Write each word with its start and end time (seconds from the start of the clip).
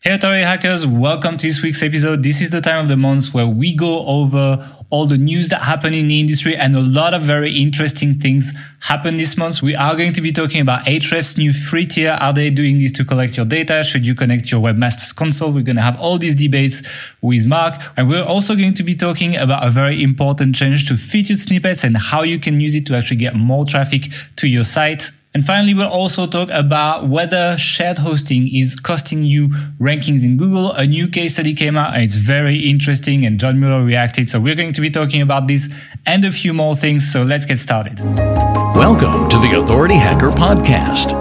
Hey, 0.00 0.12
Authority 0.12 0.44
hackers, 0.44 0.86
welcome 0.86 1.36
to 1.38 1.46
this 1.48 1.60
week's 1.60 1.82
episode. 1.82 2.22
This 2.22 2.40
is 2.40 2.50
the 2.50 2.60
time 2.60 2.82
of 2.82 2.88
the 2.88 2.96
month 2.96 3.34
where 3.34 3.48
we 3.48 3.74
go 3.74 4.06
over 4.06 4.64
all 4.90 5.06
the 5.06 5.18
news 5.18 5.48
that 5.48 5.62
happened 5.62 5.96
in 5.96 6.06
the 6.06 6.20
industry 6.20 6.54
and 6.54 6.76
a 6.76 6.80
lot 6.80 7.14
of 7.14 7.22
very 7.22 7.58
interesting 7.58 8.14
things 8.14 8.56
happened 8.78 9.18
this 9.18 9.36
month. 9.36 9.60
We 9.60 9.74
are 9.74 9.96
going 9.96 10.12
to 10.12 10.20
be 10.20 10.30
talking 10.30 10.60
about 10.60 10.86
Ahrefs' 10.86 11.36
new 11.36 11.52
free 11.52 11.84
tier. 11.84 12.16
Are 12.20 12.32
they 12.32 12.48
doing 12.48 12.78
this 12.78 12.92
to 12.92 13.04
collect 13.04 13.36
your 13.36 13.44
data? 13.44 13.82
Should 13.82 14.06
you 14.06 14.14
connect 14.14 14.52
your 14.52 14.60
webmaster's 14.60 15.12
console? 15.12 15.50
We're 15.50 15.64
going 15.64 15.74
to 15.74 15.82
have 15.82 15.98
all 15.98 16.16
these 16.16 16.36
debates 16.36 16.88
with 17.20 17.48
Mark. 17.48 17.82
And 17.96 18.08
we're 18.08 18.22
also 18.22 18.54
going 18.54 18.74
to 18.74 18.84
be 18.84 18.94
talking 18.94 19.34
about 19.34 19.66
a 19.66 19.70
very 19.70 20.00
important 20.00 20.54
change 20.54 20.86
to 20.90 20.96
featured 20.96 21.38
snippets 21.38 21.82
and 21.82 21.96
how 21.96 22.22
you 22.22 22.38
can 22.38 22.60
use 22.60 22.76
it 22.76 22.86
to 22.86 22.96
actually 22.96 23.16
get 23.16 23.34
more 23.34 23.66
traffic 23.66 24.12
to 24.36 24.46
your 24.46 24.62
site. 24.62 25.10
And 25.38 25.46
finally, 25.46 25.72
we'll 25.72 25.86
also 25.86 26.26
talk 26.26 26.48
about 26.50 27.06
whether 27.08 27.56
shared 27.56 28.00
hosting 28.00 28.52
is 28.52 28.74
costing 28.74 29.22
you 29.22 29.50
rankings 29.78 30.24
in 30.24 30.36
Google. 30.36 30.72
A 30.72 30.84
new 30.84 31.06
case 31.06 31.34
study 31.34 31.54
came 31.54 31.76
out 31.76 31.94
and 31.94 32.02
it's 32.02 32.16
very 32.16 32.68
interesting 32.68 33.24
and 33.24 33.38
John 33.38 33.60
Mueller 33.60 33.84
reacted. 33.84 34.28
So 34.30 34.40
we're 34.40 34.56
going 34.56 34.72
to 34.72 34.80
be 34.80 34.90
talking 34.90 35.22
about 35.22 35.46
this 35.46 35.72
and 36.04 36.24
a 36.24 36.32
few 36.32 36.52
more 36.52 36.74
things. 36.74 37.12
So 37.12 37.22
let's 37.22 37.46
get 37.46 37.60
started. 37.60 38.00
Welcome 38.00 39.28
to 39.28 39.38
the 39.38 39.60
Authority 39.62 39.94
Hacker 39.94 40.30
Podcast. 40.30 41.12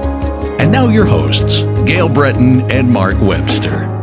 And 0.60 0.72
now 0.72 0.90
your 0.90 1.06
hosts, 1.06 1.62
Gael 1.86 2.10
Breton 2.10 2.72
and 2.72 2.92
Mark 2.92 3.22
Webster. 3.22 3.97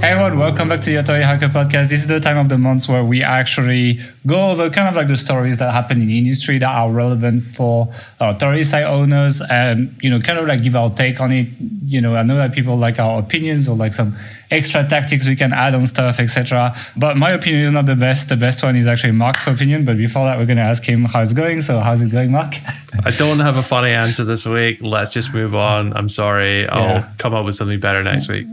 Hey 0.00 0.10
everyone, 0.12 0.38
welcome 0.38 0.68
back 0.68 0.80
to 0.82 0.90
the 0.90 0.96
Authority 0.96 1.24
Hacker 1.24 1.48
Podcast. 1.48 1.88
This 1.88 2.02
is 2.02 2.06
the 2.06 2.20
time 2.20 2.38
of 2.38 2.48
the 2.48 2.56
month 2.56 2.88
where 2.88 3.04
we 3.04 3.20
actually 3.22 4.00
go 4.26 4.50
over 4.52 4.70
kind 4.70 4.88
of 4.88 4.94
like 4.94 5.08
the 5.08 5.16
stories 5.16 5.58
that 5.58 5.72
happen 5.72 6.00
in 6.00 6.06
the 6.06 6.16
industry 6.16 6.56
that 6.58 6.68
are 6.68 6.90
relevant 6.90 7.42
for 7.42 7.88
uh, 8.20 8.32
authority 8.34 8.62
site 8.62 8.84
owners 8.84 9.42
and, 9.50 9.94
you 10.00 10.08
know, 10.08 10.20
kind 10.20 10.38
of 10.38 10.46
like 10.46 10.62
give 10.62 10.76
our 10.76 10.88
take 10.94 11.20
on 11.20 11.32
it. 11.32 11.48
You 11.84 12.00
know, 12.00 12.14
I 12.14 12.22
know 12.22 12.36
that 12.36 12.52
people 12.52 12.76
like 12.78 13.00
our 13.00 13.18
opinions 13.18 13.68
or 13.68 13.74
like 13.76 13.92
some 13.92 14.16
extra 14.52 14.86
tactics 14.88 15.26
we 15.26 15.34
can 15.34 15.52
add 15.52 15.74
on 15.74 15.84
stuff, 15.86 16.20
etc. 16.20 16.76
But 16.96 17.16
my 17.16 17.30
opinion 17.30 17.64
is 17.64 17.72
not 17.72 17.86
the 17.86 17.96
best. 17.96 18.28
The 18.28 18.36
best 18.36 18.62
one 18.62 18.76
is 18.76 18.86
actually 18.86 19.12
Mark's 19.12 19.48
opinion. 19.48 19.84
But 19.84 19.96
before 19.96 20.26
that, 20.26 20.38
we're 20.38 20.46
going 20.46 20.58
to 20.58 20.62
ask 20.62 20.84
him 20.84 21.06
how 21.06 21.22
it's 21.22 21.32
going. 21.32 21.60
So 21.60 21.80
how's 21.80 22.02
it 22.02 22.10
going, 22.10 22.30
Mark? 22.30 22.54
I 23.04 23.10
don't 23.10 23.40
have 23.40 23.56
a 23.56 23.62
funny 23.62 23.90
answer 23.90 24.22
this 24.24 24.46
week. 24.46 24.80
Let's 24.80 25.10
just 25.12 25.34
move 25.34 25.56
on. 25.56 25.92
I'm 25.96 26.08
sorry. 26.08 26.68
I'll 26.68 26.82
Yeah. 27.00 27.08
come 27.18 27.34
up 27.34 27.44
with 27.44 27.56
something 27.56 27.80
better 27.80 28.02
next 28.04 28.28
week. 28.28 28.46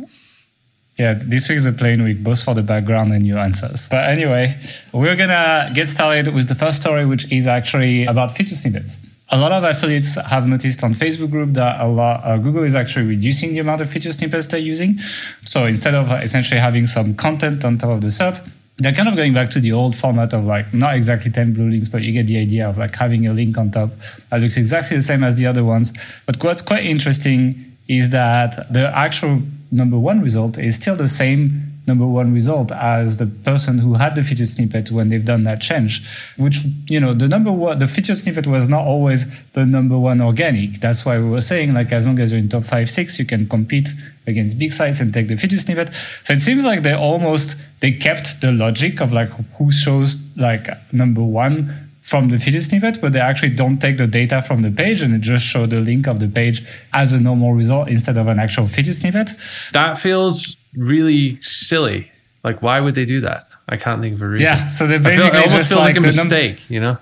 Yeah, 0.97 1.15
this 1.15 1.49
week 1.49 1.57
is 1.57 1.65
a 1.65 1.73
plain 1.73 2.03
week, 2.03 2.23
both 2.23 2.41
for 2.41 2.53
the 2.53 2.61
background 2.63 3.11
and 3.11 3.27
your 3.27 3.37
answers. 3.37 3.89
But 3.89 4.09
anyway, 4.09 4.57
we're 4.93 5.17
gonna 5.17 5.69
get 5.73 5.89
started 5.89 6.33
with 6.33 6.47
the 6.47 6.55
first 6.55 6.79
story, 6.81 7.05
which 7.05 7.29
is 7.31 7.47
actually 7.47 8.05
about 8.05 8.35
feature 8.35 8.55
snippets. 8.55 9.05
A 9.29 9.37
lot 9.37 9.51
of 9.51 9.63
affiliates 9.63 10.15
have 10.15 10.47
noticed 10.47 10.83
on 10.83 10.93
Facebook 10.93 11.31
group 11.31 11.53
that 11.53 11.81
a 11.81 11.87
lot, 11.87 12.21
uh, 12.23 12.37
Google 12.37 12.63
is 12.63 12.75
actually 12.75 13.07
reducing 13.07 13.51
the 13.51 13.59
amount 13.59 13.81
of 13.81 13.89
feature 13.89 14.11
snippets 14.13 14.47
they're 14.47 14.59
using. 14.59 14.97
So 15.43 15.65
instead 15.65 15.95
of 15.95 16.09
essentially 16.11 16.61
having 16.61 16.85
some 16.85 17.15
content 17.15 17.65
on 17.65 17.77
top 17.77 17.89
of 17.89 18.01
the 18.01 18.07
SERP, 18.07 18.39
they're 18.77 18.93
kind 18.93 19.09
of 19.09 19.15
going 19.15 19.33
back 19.33 19.49
to 19.49 19.59
the 19.59 19.73
old 19.73 19.97
format 19.97 20.33
of 20.33 20.45
like 20.45 20.73
not 20.73 20.95
exactly 20.95 21.31
10 21.31 21.53
blue 21.53 21.69
links, 21.69 21.89
but 21.89 22.03
you 22.03 22.13
get 22.13 22.27
the 22.27 22.37
idea 22.37 22.69
of 22.69 22.77
like 22.77 22.95
having 22.95 23.27
a 23.27 23.33
link 23.33 23.57
on 23.57 23.71
top 23.71 23.89
that 24.29 24.39
looks 24.39 24.55
exactly 24.57 24.95
the 24.95 25.03
same 25.03 25.23
as 25.23 25.37
the 25.37 25.45
other 25.45 25.63
ones. 25.63 25.91
But 26.25 26.41
what's 26.41 26.61
quite 26.61 26.85
interesting 26.85 27.77
is 27.87 28.11
that 28.11 28.71
the 28.71 28.95
actual 28.95 29.41
number 29.71 29.97
one 29.97 30.21
result 30.21 30.57
is 30.57 30.75
still 30.75 30.95
the 30.95 31.07
same 31.07 31.71
number 31.87 32.05
one 32.05 32.33
result 32.33 32.71
as 32.71 33.17
the 33.17 33.27
person 33.27 33.77
who 33.79 33.93
had 33.93 34.15
the 34.15 34.23
featured 34.23 34.47
snippet 34.47 34.89
when 34.89 35.09
they've 35.09 35.25
done 35.25 35.43
that 35.43 35.61
change 35.61 36.03
which 36.37 36.61
you 36.87 36.99
know 36.99 37.13
the 37.13 37.27
number 37.27 37.51
one 37.51 37.77
the 37.77 37.87
featured 37.87 38.17
snippet 38.17 38.47
was 38.47 38.67
not 38.67 38.85
always 38.85 39.31
the 39.53 39.65
number 39.65 39.97
one 39.97 40.21
organic. 40.21 40.79
That's 40.79 41.05
why 41.05 41.17
we 41.17 41.29
were 41.29 41.41
saying 41.41 41.73
like 41.73 41.91
as 41.91 42.07
long 42.07 42.19
as 42.19 42.31
you're 42.31 42.39
in 42.39 42.49
top 42.49 42.63
five 42.63 42.89
six 42.89 43.19
you 43.19 43.25
can 43.25 43.47
compete 43.47 43.89
against 44.27 44.57
big 44.57 44.73
sites 44.73 44.99
and 44.99 45.13
take 45.13 45.27
the 45.27 45.37
featured 45.37 45.59
snippet. 45.59 45.93
So 46.23 46.33
it 46.33 46.41
seems 46.41 46.65
like 46.65 46.83
they 46.83 46.93
almost 46.93 47.57
they 47.79 47.91
kept 47.91 48.41
the 48.41 48.51
logic 48.51 48.99
of 48.99 49.11
like 49.11 49.29
who 49.57 49.71
shows 49.71 50.35
like 50.37 50.67
number 50.91 51.21
one 51.21 51.84
from 52.05 52.29
the 52.29 52.37
featured 52.37 52.61
snippet, 52.61 53.01
but 53.01 53.13
they 53.13 53.19
actually 53.19 53.49
don't 53.49 53.79
take 53.79 53.97
the 53.97 54.05
data 54.05 54.39
from 54.43 54.61
the 54.61 54.69
page 54.69 55.01
and 55.01 55.11
it 55.15 55.21
just 55.21 55.43
show 55.43 55.65
the 55.65 55.79
link 55.79 56.05
of 56.05 56.19
the 56.19 56.27
page 56.27 56.63
as 56.93 57.13
a 57.13 57.19
normal 57.19 57.53
result 57.53 57.87
instead 57.87 58.15
of 58.15 58.27
an 58.27 58.37
actual 58.37 58.67
featured 58.67 58.93
snippet. 58.93 59.31
That 59.73 59.97
feels 59.97 60.55
really 60.75 61.41
silly. 61.41 62.11
Like, 62.43 62.61
why 62.61 62.79
would 62.79 62.93
they 62.93 63.05
do 63.05 63.21
that? 63.21 63.47
I 63.67 63.77
can't 63.77 64.03
think 64.03 64.13
of 64.13 64.21
a 64.21 64.27
reason. 64.27 64.45
Yeah, 64.45 64.67
so 64.67 64.85
they 64.85 64.95
I 64.95 64.97
feel, 64.99 65.03
basically 65.09 65.29
it 65.29 65.35
almost 65.45 65.55
just 65.55 65.69
feels 65.69 65.79
like, 65.79 65.95
like, 65.95 66.05
a 66.05 66.11
the 66.11 66.15
num- 66.15 66.29
mistake, 66.29 66.69
you 66.69 66.79
know? 66.79 66.97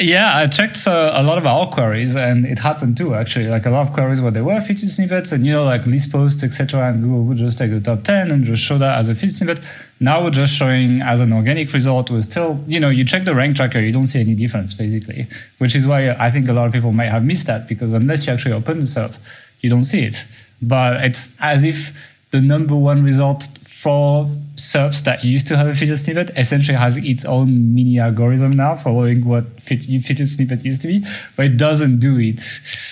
Yeah, 0.00 0.30
I 0.32 0.46
checked 0.46 0.86
uh, 0.86 1.10
a 1.14 1.24
lot 1.24 1.38
of 1.38 1.46
our 1.46 1.68
queries, 1.68 2.14
and 2.14 2.46
it 2.46 2.60
happened 2.60 2.96
too. 2.96 3.16
Actually, 3.16 3.48
like 3.48 3.66
a 3.66 3.70
lot 3.70 3.88
of 3.88 3.92
queries 3.92 4.22
where 4.22 4.30
there 4.30 4.44
were 4.44 4.60
featured 4.60 4.88
snippets, 4.88 5.32
and 5.32 5.44
you 5.44 5.50
know, 5.50 5.64
like 5.64 5.86
list 5.86 6.12
posts, 6.12 6.44
etc. 6.44 6.90
And 6.90 7.02
Google 7.02 7.24
would 7.24 7.38
just 7.38 7.58
take 7.58 7.72
the 7.72 7.80
top 7.80 8.04
ten 8.04 8.30
and 8.30 8.44
just 8.44 8.62
show 8.62 8.78
that 8.78 8.98
as 9.00 9.08
a 9.08 9.16
featured 9.16 9.32
snippet. 9.32 9.64
Now 9.98 10.22
we're 10.22 10.30
just 10.30 10.54
showing 10.54 11.02
as 11.02 11.20
an 11.20 11.32
organic 11.32 11.72
result. 11.72 12.12
We're 12.12 12.22
still, 12.22 12.62
you 12.68 12.78
know, 12.78 12.90
you 12.90 13.04
check 13.04 13.24
the 13.24 13.34
rank 13.34 13.56
tracker, 13.56 13.80
you 13.80 13.90
don't 13.90 14.06
see 14.06 14.20
any 14.20 14.36
difference 14.36 14.72
basically, 14.72 15.26
which 15.58 15.74
is 15.74 15.84
why 15.84 16.10
I 16.10 16.30
think 16.30 16.48
a 16.48 16.52
lot 16.52 16.68
of 16.68 16.72
people 16.72 16.92
might 16.92 17.10
have 17.10 17.24
missed 17.24 17.48
that 17.48 17.66
because 17.66 17.92
unless 17.92 18.24
you 18.24 18.32
actually 18.32 18.52
open 18.52 18.78
the 18.78 18.84
SERP, 18.86 19.16
you 19.62 19.68
don't 19.68 19.82
see 19.82 20.04
it. 20.04 20.24
But 20.62 21.04
it's 21.04 21.36
as 21.40 21.64
if 21.64 22.08
the 22.30 22.40
number 22.40 22.76
one 22.76 23.02
result 23.02 23.48
for 23.78 24.26
SERPs 24.56 25.04
that 25.04 25.24
used 25.24 25.46
to 25.46 25.56
have 25.56 25.68
a 25.68 25.72
feature 25.72 25.96
snippet 25.96 26.30
essentially 26.36 26.76
has 26.76 26.96
its 26.96 27.24
own 27.24 27.72
mini 27.76 28.00
algorithm 28.00 28.50
now 28.50 28.74
following 28.74 29.24
what 29.24 29.44
feature 29.60 30.26
snippet 30.26 30.64
used 30.64 30.82
to 30.82 30.88
be, 30.88 31.04
but 31.36 31.46
it 31.46 31.56
doesn't 31.56 32.00
do 32.00 32.18
it 32.18 32.42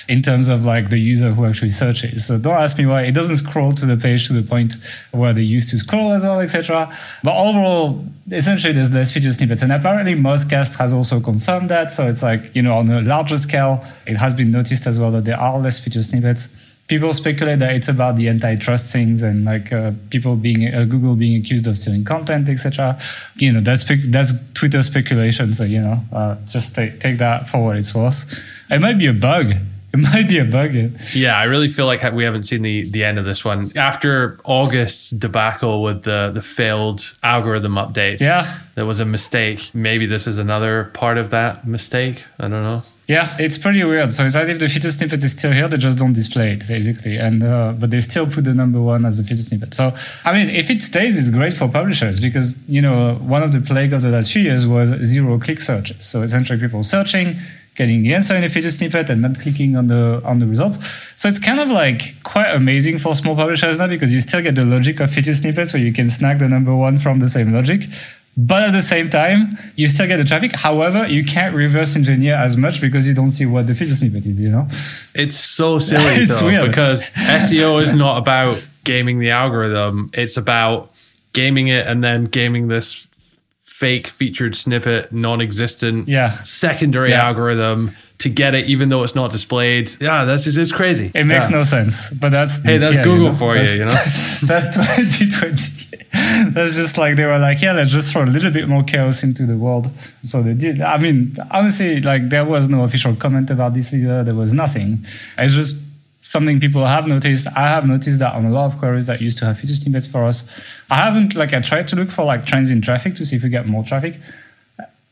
in 0.09 0.23
terms 0.23 0.49
of 0.49 0.65
like 0.65 0.91
the 0.91 0.99
user 0.99 1.33
who 1.33 1.45
actually 1.45 1.71
searches. 1.71 2.25
So 2.25 2.39
don't 2.39 2.55
ask 2.55 2.79
me 2.79 2.87
why 2.87 3.03
it 3.03 3.13
doesn't 3.13 3.35
scroll 3.35 3.73
to 3.73 3.85
the 3.85 3.97
page 3.97 4.29
to 4.29 4.33
the 4.33 4.43
point 4.43 4.75
where 5.11 5.33
they 5.33 5.43
used 5.43 5.71
to 5.71 5.79
scroll 5.79 6.13
as 6.13 6.23
well, 6.23 6.39
etc. 6.39 6.97
But 7.25 7.37
overall, 7.37 8.05
essentially 8.31 8.73
there's 8.73 8.95
less 8.95 9.13
featured 9.13 9.33
snippets. 9.33 9.63
And 9.63 9.73
apparently 9.73 10.15
Mozcast 10.15 10.79
has 10.79 10.95
also 10.95 11.19
confirmed 11.19 11.69
that. 11.71 11.91
So 11.91 12.09
it's 12.09 12.23
like, 12.23 12.55
you 12.55 12.63
know, 12.63 12.79
on 12.79 12.89
a 12.91 13.03
larger 13.03 13.39
scale, 13.39 13.85
it 14.07 14.19
has 14.19 14.35
been 14.35 14.53
noticed 14.53 14.87
as 14.87 15.01
well 15.01 15.11
that 15.11 15.25
there 15.25 15.41
are 15.41 15.59
less 15.59 15.81
feature 15.81 16.05
snippets 16.05 16.55
people 16.89 17.13
speculate 17.13 17.59
that 17.59 17.75
it's 17.75 17.89
about 17.89 18.17
the 18.17 18.29
antitrust 18.29 18.93
things 18.93 19.23
and 19.23 19.45
like 19.45 19.73
uh, 19.73 19.93
people 20.11 20.37
being 20.37 20.73
uh, 20.73 20.85
Google 20.85 21.17
being 21.17 21.41
accused 21.41 21.67
of 21.67 21.77
stealing 21.77 22.05
content, 22.05 22.49
etc. 22.49 22.99
You 23.37 23.53
know, 23.53 23.61
that's 23.61 23.85
that's 24.09 24.33
Twitter 24.55 24.83
speculation. 24.83 25.55
So 25.55 25.65
you 25.65 25.81
know, 25.81 26.01
uh, 26.13 26.37
just 26.47 26.75
take 26.75 27.01
take 27.01 27.19
that 27.19 27.49
for 27.49 27.65
what 27.65 27.77
it's 27.77 27.95
worth. 27.95 28.43
It 28.71 28.81
might 28.81 28.99
be 28.99 29.07
a 29.07 29.13
bug. 29.13 29.53
It 29.93 29.99
might 30.13 30.29
be 30.29 30.39
a 30.39 30.45
bug. 30.45 30.75
Yeah, 31.15 31.39
I 31.39 31.45
really 31.45 31.69
feel 31.69 31.87
like 31.87 32.03
we 32.13 32.25
haven't 32.25 32.43
seen 32.43 32.63
the, 32.63 32.89
the 32.91 33.03
end 33.05 33.19
of 33.19 33.25
this 33.25 33.45
one. 33.45 33.73
After 33.77 34.39
August's 34.45 35.11
debacle 35.11 35.83
with 35.83 36.03
the, 36.03 36.33
the 36.35 36.43
failed 36.43 37.17
algorithm 37.23 37.75
update, 37.77 38.21
Yeah, 38.21 38.59
there 38.75 38.85
was 38.85 39.01
a 39.01 39.07
mistake. 39.07 39.71
Maybe 39.73 40.05
this 40.07 40.27
is 40.27 40.37
another 40.39 40.91
part 40.93 41.17
of 41.17 41.31
that 41.31 41.67
mistake. 41.67 42.25
I 42.39 42.49
don't 42.49 42.63
know. 42.63 42.83
Yeah, 43.09 43.37
it's 43.39 43.57
pretty 43.57 43.85
weird. 43.85 44.13
So 44.13 44.25
it's 44.25 44.35
as 44.35 44.49
if 44.49 44.59
the 44.59 44.69
feature 44.69 44.91
snippet 44.91 45.23
is 45.23 45.33
still 45.33 45.53
here, 45.53 45.69
they 45.69 45.77
just 45.77 45.99
don't 45.99 46.13
display 46.13 46.53
it 46.53 46.67
basically, 46.67 47.19
and 47.19 47.43
uh, 47.43 47.73
but 47.79 47.91
they 47.91 48.01
still 48.01 48.27
put 48.27 48.45
the 48.45 48.55
number 48.55 48.81
one 48.81 49.07
as 49.07 49.21
a 49.21 49.23
feature 49.23 49.43
snippet. 49.43 49.75
So 49.75 49.95
I 50.25 50.33
mean, 50.33 50.51
if 50.51 50.71
it 50.71 50.83
stays, 50.83 51.17
it's 51.19 51.31
great 51.31 51.53
for 51.53 51.69
publishers 51.69 52.19
because 52.19 52.59
you 52.69 52.83
know 52.83 53.15
one 53.17 53.45
of 53.45 53.53
the 53.53 53.61
plague 53.61 53.93
of 53.93 54.03
the 54.03 54.09
last 54.09 54.33
few 54.33 54.43
years 54.43 54.67
was 54.67 54.91
zero 55.05 55.39
click 55.39 55.61
searches. 55.61 56.05
So 56.05 56.23
essentially, 56.23 56.59
people 56.59 56.83
searching 56.83 57.37
getting 57.77 58.03
the 58.03 58.15
answer 58.15 58.35
in 58.35 58.43
a 58.43 58.49
feature 58.49 58.71
snippet 58.71 59.11
and 59.11 59.23
not 59.23 59.39
clicking 59.39 59.77
on 59.77 59.87
the 59.87 60.21
on 60.25 60.41
the 60.41 60.47
results. 60.47 60.79
So 61.15 61.29
it's 61.29 61.39
kind 61.39 61.61
of 61.61 61.69
like 61.69 62.21
quite 62.25 62.51
amazing 62.51 62.99
for 62.99 63.15
small 63.15 63.37
publishers 63.37 63.79
now 63.79 63.87
because 63.87 64.13
you 64.13 64.21
still 64.21 64.43
get 64.43 64.57
the 64.57 64.65
logic 64.65 64.99
of 64.99 65.13
feature 65.13 65.35
snippets 65.35 65.73
where 65.73 65.83
you 65.83 65.93
can 65.93 66.11
snag 66.11 66.41
the 66.41 66.49
number 66.49 66.75
one 66.75 66.99
from 66.99 67.21
the 67.21 67.29
same 67.29 67.53
logic. 67.53 67.83
But 68.39 68.65
at 68.65 68.73
the 68.73 68.83
same 68.83 69.09
time, 69.09 69.57
you 69.77 69.89
still 69.89 70.07
get 70.07 70.19
the 70.19 70.25
traffic. 70.25 70.55
However, 70.55 71.07
you 71.09 71.25
can't 71.25 71.55
reverse 71.55 71.97
engineer 71.97 72.35
as 72.35 72.57
much 72.59 72.81
because 72.83 73.09
you 73.09 73.15
don't 73.15 73.31
see 73.31 73.47
what 73.47 73.67
the 73.67 73.75
feature 73.75 73.95
snippet 73.95 74.27
is, 74.27 74.43
you 74.43 74.51
know? 74.51 74.67
It's 75.15 75.37
so 75.37 75.79
silly 75.79 76.03
It's 76.23 76.39
though, 76.39 76.47
weird. 76.47 76.69
because 76.69 77.11
SEO 77.13 77.83
is 77.83 77.93
not 77.95 78.19
about 78.19 78.67
gaming 78.85 79.21
the 79.21 79.31
algorithm. 79.31 80.11
It's 80.13 80.37
about 80.37 80.91
gaming 81.33 81.69
it 81.69 81.87
and 81.87 82.05
then 82.05 82.25
gaming 82.25 82.69
this 82.69 83.07
fake 83.65 84.07
featured 84.09 84.55
snippet, 84.55 85.13
non-existent 85.13 86.09
Yeah. 86.09 86.43
secondary 86.43 87.11
Yeah. 87.11 87.25
algorithm 87.27 87.97
to 88.19 88.29
get 88.29 88.55
it, 88.55 88.67
even 88.67 88.89
though 88.91 89.03
it's 89.03 89.15
not 89.15 89.31
displayed. 89.33 89.91
Yeah, 90.01 90.25
that's 90.27 90.45
just 90.45 90.57
it's 90.59 90.73
crazy. 90.73 91.11
It 91.15 91.25
makes 91.25 91.47
Yeah. 91.51 91.57
no 91.59 91.63
sense. 91.63 92.11
But 92.11 92.31
that's 92.31 92.63
Hey, 92.65 92.77
that's 92.77 92.95
year, 92.97 93.05
Google 93.05 93.29
know? 93.31 93.35
for 93.35 93.57
you, 93.57 93.63
you 93.71 93.85
know? 93.87 93.95
that's 94.43 94.75
2020. 94.77 96.05
That's 96.53 96.75
just 96.75 96.99
like 96.99 97.17
they 97.17 97.27
were 97.27 97.39
like, 97.39 97.63
yeah, 97.63 97.73
let's 97.73 97.91
just 97.91 98.13
throw 98.13 98.25
a 98.25 98.27
little 98.27 98.51
bit 98.51 98.69
more 98.69 98.83
chaos 98.83 99.23
into 99.23 99.47
the 99.47 99.57
world. 99.57 99.91
So 100.25 100.43
they 100.43 100.55
did. 100.55 100.81
I 100.81 100.97
mean, 100.97 101.37
honestly, 101.51 102.01
like 102.01 102.29
there 102.31 102.45
was 102.45 102.69
no 102.69 102.85
official 102.85 103.15
comment 103.17 103.51
about 103.51 103.75
this 103.75 103.93
either. 103.95 104.25
There 104.25 104.35
was 104.35 104.53
nothing. 104.53 105.05
It's 105.39 105.55
just 105.55 105.83
something 106.21 106.61
people 106.61 106.85
have 106.85 107.07
noticed. 107.07 107.47
I 107.57 107.69
have 107.69 107.87
noticed 107.87 108.19
that 108.19 108.35
on 108.35 108.45
a 108.45 108.51
lot 108.51 108.67
of 108.67 108.79
queries 108.79 109.07
that 109.07 109.21
used 109.21 109.39
to 109.39 109.47
have 109.47 109.59
feature 109.59 109.75
snippets 109.75 110.07
for 110.07 110.25
us. 110.25 110.45
I 110.91 110.97
haven't 110.97 111.35
like 111.35 111.55
I 111.55 111.61
tried 111.61 111.89
to 111.89 111.97
look 111.97 112.11
for 112.11 112.25
like 112.25 112.45
trends 112.45 112.71
in 112.71 112.83
traffic 112.83 113.15
to 113.17 113.25
see 113.25 113.37
if 113.37 113.43
we 113.43 113.49
get 113.49 113.67
more 113.67 113.85
traffic. 113.85 114.17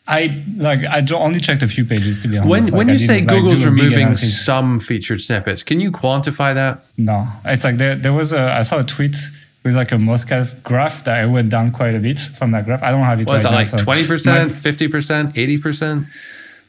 I 0.07 0.45
like 0.57 0.81
I 0.85 1.05
only 1.15 1.41
checked 1.41 1.63
a 1.63 1.69
few 1.69 1.87
pages 1.87 2.19
to 2.21 2.29
be 2.29 2.37
honest. 2.37 2.73
When 2.73 2.87
when 2.87 2.89
you 2.91 2.99
say 2.99 3.23
Google's 3.23 3.65
removing 3.65 4.15
some 4.15 4.81
featured 4.81 5.23
snippets, 5.23 5.63
can 5.63 5.81
you 5.81 5.91
quantify 5.91 6.53
that? 6.55 6.85
No, 6.99 7.27
it's 7.45 7.65
like 7.65 7.79
there, 7.79 7.97
there 7.97 8.13
was 8.13 8.33
a 8.35 8.53
I 8.53 8.63
saw 8.63 8.81
a 8.81 8.83
tweet 8.83 9.17
with 9.65 9.75
like 9.75 9.91
a 9.93 9.97
Mozcast 9.97 10.63
graph 10.63 11.05
that 11.05 11.15
I 11.23 11.27
went 11.27 11.49
down 11.49 11.73
quite 11.73 11.95
a 11.95 11.99
bit 11.99 12.21
from 12.21 12.51
that 12.53 12.65
graph. 12.67 12.83
I 12.83 12.91
don't 12.91 13.03
have 13.05 13.19
it 13.21 13.27
Was 13.27 13.43
right 13.43 13.43
that 13.43 13.51
now, 13.51 13.57
like 13.79 13.85
twenty 13.85 14.03
my- 14.03 14.07
percent, 14.09 14.53
fifty 14.55 14.89
percent, 14.89 15.37
eighty 15.39 15.59
percent? 15.59 16.07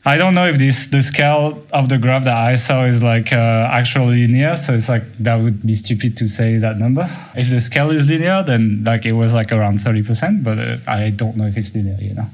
I 0.08 0.18
don't 0.18 0.36
know 0.36 0.46
if 0.48 0.60
this 0.60 0.88
the 0.90 1.02
scale 1.02 1.64
of 1.74 1.90
the 1.90 1.98
graph 1.98 2.26
that 2.26 2.38
I 2.38 2.56
saw 2.56 2.86
is 2.86 3.02
like 3.04 3.34
uh, 3.34 3.68
actually 3.72 4.28
linear. 4.28 4.56
So 4.56 4.74
it's 4.76 4.88
like 4.88 5.02
that 5.18 5.36
would 5.36 5.66
be 5.66 5.74
stupid 5.74 6.16
to 6.18 6.28
say 6.28 6.58
that 6.58 6.78
number. 6.78 7.08
If 7.36 7.50
the 7.50 7.60
scale 7.60 7.90
is 7.90 8.08
linear, 8.08 8.44
then 8.44 8.84
like 8.86 9.04
it 9.06 9.14
was 9.14 9.34
like 9.34 9.52
around 9.52 9.80
thirty 9.82 10.04
percent. 10.04 10.44
But 10.44 10.60
uh, 10.60 10.78
I 10.88 11.10
don't 11.10 11.36
know 11.38 11.48
if 11.48 11.58
it's 11.58 11.74
linear. 11.76 11.98
You 12.00 12.14
know. 12.14 12.28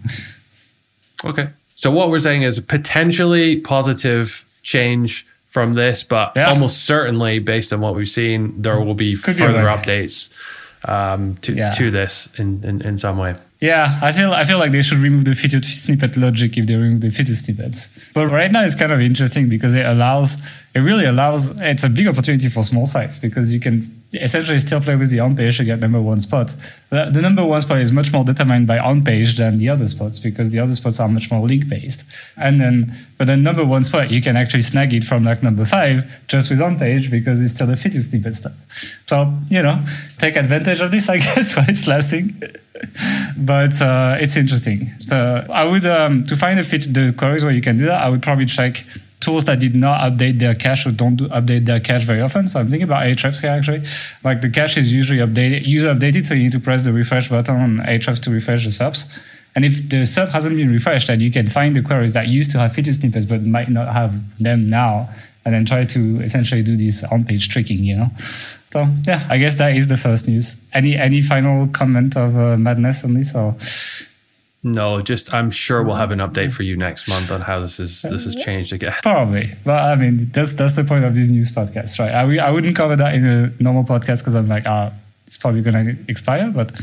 Okay. 1.23 1.49
So 1.69 1.89
what 1.91 2.09
we're 2.09 2.19
saying 2.19 2.43
is 2.43 2.59
potentially 2.59 3.61
positive 3.61 4.45
change 4.63 5.25
from 5.51 5.73
this, 5.75 6.01
but 6.03 6.31
Yeah. 6.35 6.49
almost 6.49 6.85
certainly 6.85 7.39
based 7.39 7.71
on 7.73 7.79
what 7.81 7.93
we've 7.95 8.09
seen, 8.09 8.61
there 8.61 8.79
will 8.79 8.95
be 8.95 9.15
Could 9.17 9.35
be 9.35 9.41
further 9.43 9.63
like- 9.63 9.83
updates 9.83 10.29
um, 10.85 11.37
to 11.41 11.53
Yeah. 11.53 11.71
to 11.71 11.91
this 11.91 12.27
in, 12.37 12.63
in 12.63 12.81
in 12.81 12.97
some 12.97 13.17
way. 13.17 13.35
Yeah, 13.59 13.99
I 14.01 14.11
feel 14.11 14.31
I 14.41 14.43
feel 14.43 14.57
like 14.57 14.71
they 14.71 14.81
should 14.81 14.97
remove 14.97 15.23
the 15.25 15.35
featured 15.35 15.65
snippet 15.65 16.17
logic 16.17 16.57
if 16.57 16.65
they 16.65 16.75
remove 16.75 17.01
the 17.01 17.11
featured 17.11 17.35
snippets. 17.35 17.89
But 18.15 18.27
right 18.31 18.51
now 18.51 18.63
it's 18.63 18.75
kind 18.75 18.91
of 18.91 18.99
interesting 19.01 19.49
because 19.49 19.75
it 19.75 19.85
allows 19.85 20.41
it 20.73 20.79
really 20.79 21.05
allows 21.05 21.59
it's 21.61 21.83
a 21.83 21.89
big 21.89 22.07
opportunity 22.07 22.47
for 22.47 22.63
small 22.63 22.85
sites 22.85 23.19
because 23.19 23.51
you 23.51 23.59
can 23.59 23.83
essentially 24.13 24.59
still 24.59 24.79
play 24.79 24.95
with 24.95 25.09
the 25.09 25.19
on 25.19 25.35
page 25.35 25.57
to 25.57 25.65
get 25.65 25.79
number 25.79 26.01
one 26.01 26.19
spot. 26.19 26.55
The, 26.89 27.09
the 27.11 27.21
number 27.21 27.43
one 27.43 27.61
spot 27.61 27.79
is 27.79 27.91
much 27.91 28.13
more 28.13 28.23
determined 28.23 28.67
by 28.67 28.79
on 28.79 29.03
page 29.03 29.37
than 29.37 29.57
the 29.57 29.67
other 29.67 29.87
spots 29.87 30.19
because 30.19 30.51
the 30.51 30.59
other 30.59 30.73
spots 30.73 30.99
are 30.99 31.09
much 31.09 31.29
more 31.29 31.45
link 31.45 31.67
based. 31.67 32.05
And 32.37 32.61
then 32.61 32.95
but 33.17 33.27
the 33.27 33.35
number 33.35 33.65
one 33.65 33.83
spot 33.83 34.11
you 34.11 34.21
can 34.21 34.37
actually 34.37 34.61
snag 34.61 34.93
it 34.93 35.03
from 35.03 35.25
like 35.25 35.43
number 35.43 35.65
five 35.65 36.09
just 36.27 36.49
with 36.49 36.61
on 36.61 36.79
page 36.79 37.11
because 37.11 37.41
it's 37.41 37.53
still 37.53 37.67
the 37.67 37.75
featured 37.75 38.03
snippet 38.03 38.35
stuff. 38.35 38.53
So, 39.07 39.33
you 39.49 39.61
know, 39.61 39.83
take 40.19 40.37
advantage 40.37 40.79
of 40.79 40.91
this 40.91 41.09
I 41.09 41.17
guess 41.25 41.55
while 41.57 41.65
it's 41.67 41.87
lasting 41.87 42.41
but 43.37 43.81
uh, 43.81 44.17
it's 44.19 44.37
interesting. 44.37 44.89
So 44.99 45.45
I 45.49 45.65
would 45.65 45.85
um, 45.85 46.23
to 46.25 46.35
find 46.35 46.59
a 46.59 46.63
fit 46.63 46.93
the 46.93 47.13
queries 47.17 47.43
where 47.43 47.53
you 47.53 47.61
can 47.61 47.77
do 47.77 47.85
that. 47.85 48.01
I 48.01 48.09
would 48.09 48.23
probably 48.23 48.45
check 48.45 48.85
tools 49.21 49.45
that 49.45 49.59
did 49.59 49.75
not 49.75 50.01
update 50.01 50.39
their 50.39 50.55
cache 50.55 50.85
or 50.85 50.91
don't 50.91 51.15
do, 51.15 51.29
update 51.29 51.65
their 51.65 51.79
cache 51.79 52.03
very 52.03 52.21
often. 52.21 52.47
So 52.47 52.59
I'm 52.59 52.69
thinking 52.69 52.83
about 52.83 53.05
Ahrefs 53.05 53.39
here 53.41 53.51
actually. 53.51 53.83
Like 54.23 54.41
the 54.41 54.49
cache 54.49 54.77
is 54.77 54.91
usually 54.91 55.19
updated, 55.19 55.65
user 55.65 55.93
updated, 55.93 56.25
so 56.25 56.33
you 56.33 56.43
need 56.43 56.51
to 56.51 56.59
press 56.59 56.83
the 56.83 56.91
refresh 56.91 57.29
button 57.29 57.55
on 57.55 57.77
Ahrefs 57.85 58.19
to 58.23 58.31
refresh 58.31 58.63
the 58.65 58.71
SERPs. 58.71 59.21
And 59.55 59.63
if 59.63 59.89
the 59.89 60.03
SERP 60.03 60.29
hasn't 60.29 60.55
been 60.55 60.71
refreshed, 60.71 61.07
then 61.07 61.21
you 61.21 61.31
can 61.31 61.47
find 61.47 61.75
the 61.75 61.81
queries 61.81 62.13
that 62.13 62.27
used 62.27 62.51
to 62.51 62.59
have 62.59 62.73
feature 62.73 62.93
snippets 62.93 63.25
but 63.25 63.43
might 63.43 63.69
not 63.69 63.93
have 63.93 64.13
them 64.41 64.69
now, 64.69 65.09
and 65.45 65.53
then 65.53 65.65
try 65.65 65.85
to 65.85 66.21
essentially 66.21 66.63
do 66.63 66.77
this 66.77 67.03
on-page 67.03 67.49
tricking. 67.49 67.83
You 67.83 67.97
know. 67.97 68.11
So 68.71 68.87
yeah, 69.05 69.27
I 69.29 69.37
guess 69.37 69.57
that 69.57 69.75
is 69.75 69.89
the 69.89 69.97
first 69.97 70.27
news. 70.27 70.65
Any 70.73 70.95
any 70.95 71.21
final 71.21 71.67
comment 71.67 72.15
of 72.15 72.37
uh, 72.37 72.55
madness 72.57 73.03
on 73.03 73.13
this 73.13 73.35
or? 73.35 73.55
No, 74.63 75.01
just 75.01 75.33
I'm 75.33 75.49
sure 75.49 75.81
we'll 75.81 75.95
have 75.95 76.11
an 76.11 76.19
update 76.19 76.51
for 76.51 76.61
you 76.61 76.77
next 76.77 77.07
month 77.07 77.31
on 77.31 77.41
how 77.41 77.59
this 77.61 77.79
is 77.79 78.03
this 78.03 78.25
has 78.25 78.35
changed 78.35 78.71
again. 78.71 78.93
Probably, 79.01 79.55
but 79.65 79.81
I 79.83 79.95
mean 79.95 80.29
that's 80.31 80.53
that's 80.53 80.75
the 80.75 80.83
point 80.83 81.03
of 81.03 81.15
these 81.15 81.31
news 81.31 81.51
podcasts, 81.51 81.97
right? 81.97 82.11
I, 82.11 82.45
I 82.45 82.51
wouldn't 82.51 82.75
cover 82.75 82.95
that 82.95 83.15
in 83.15 83.25
a 83.25 83.51
normal 83.59 83.83
podcast 83.83 84.19
because 84.19 84.35
I'm 84.35 84.47
like, 84.47 84.67
ah, 84.67 84.93
it's 85.25 85.37
probably 85.37 85.61
going 85.61 85.85
to 85.85 86.11
expire, 86.11 86.51
but 86.51 86.79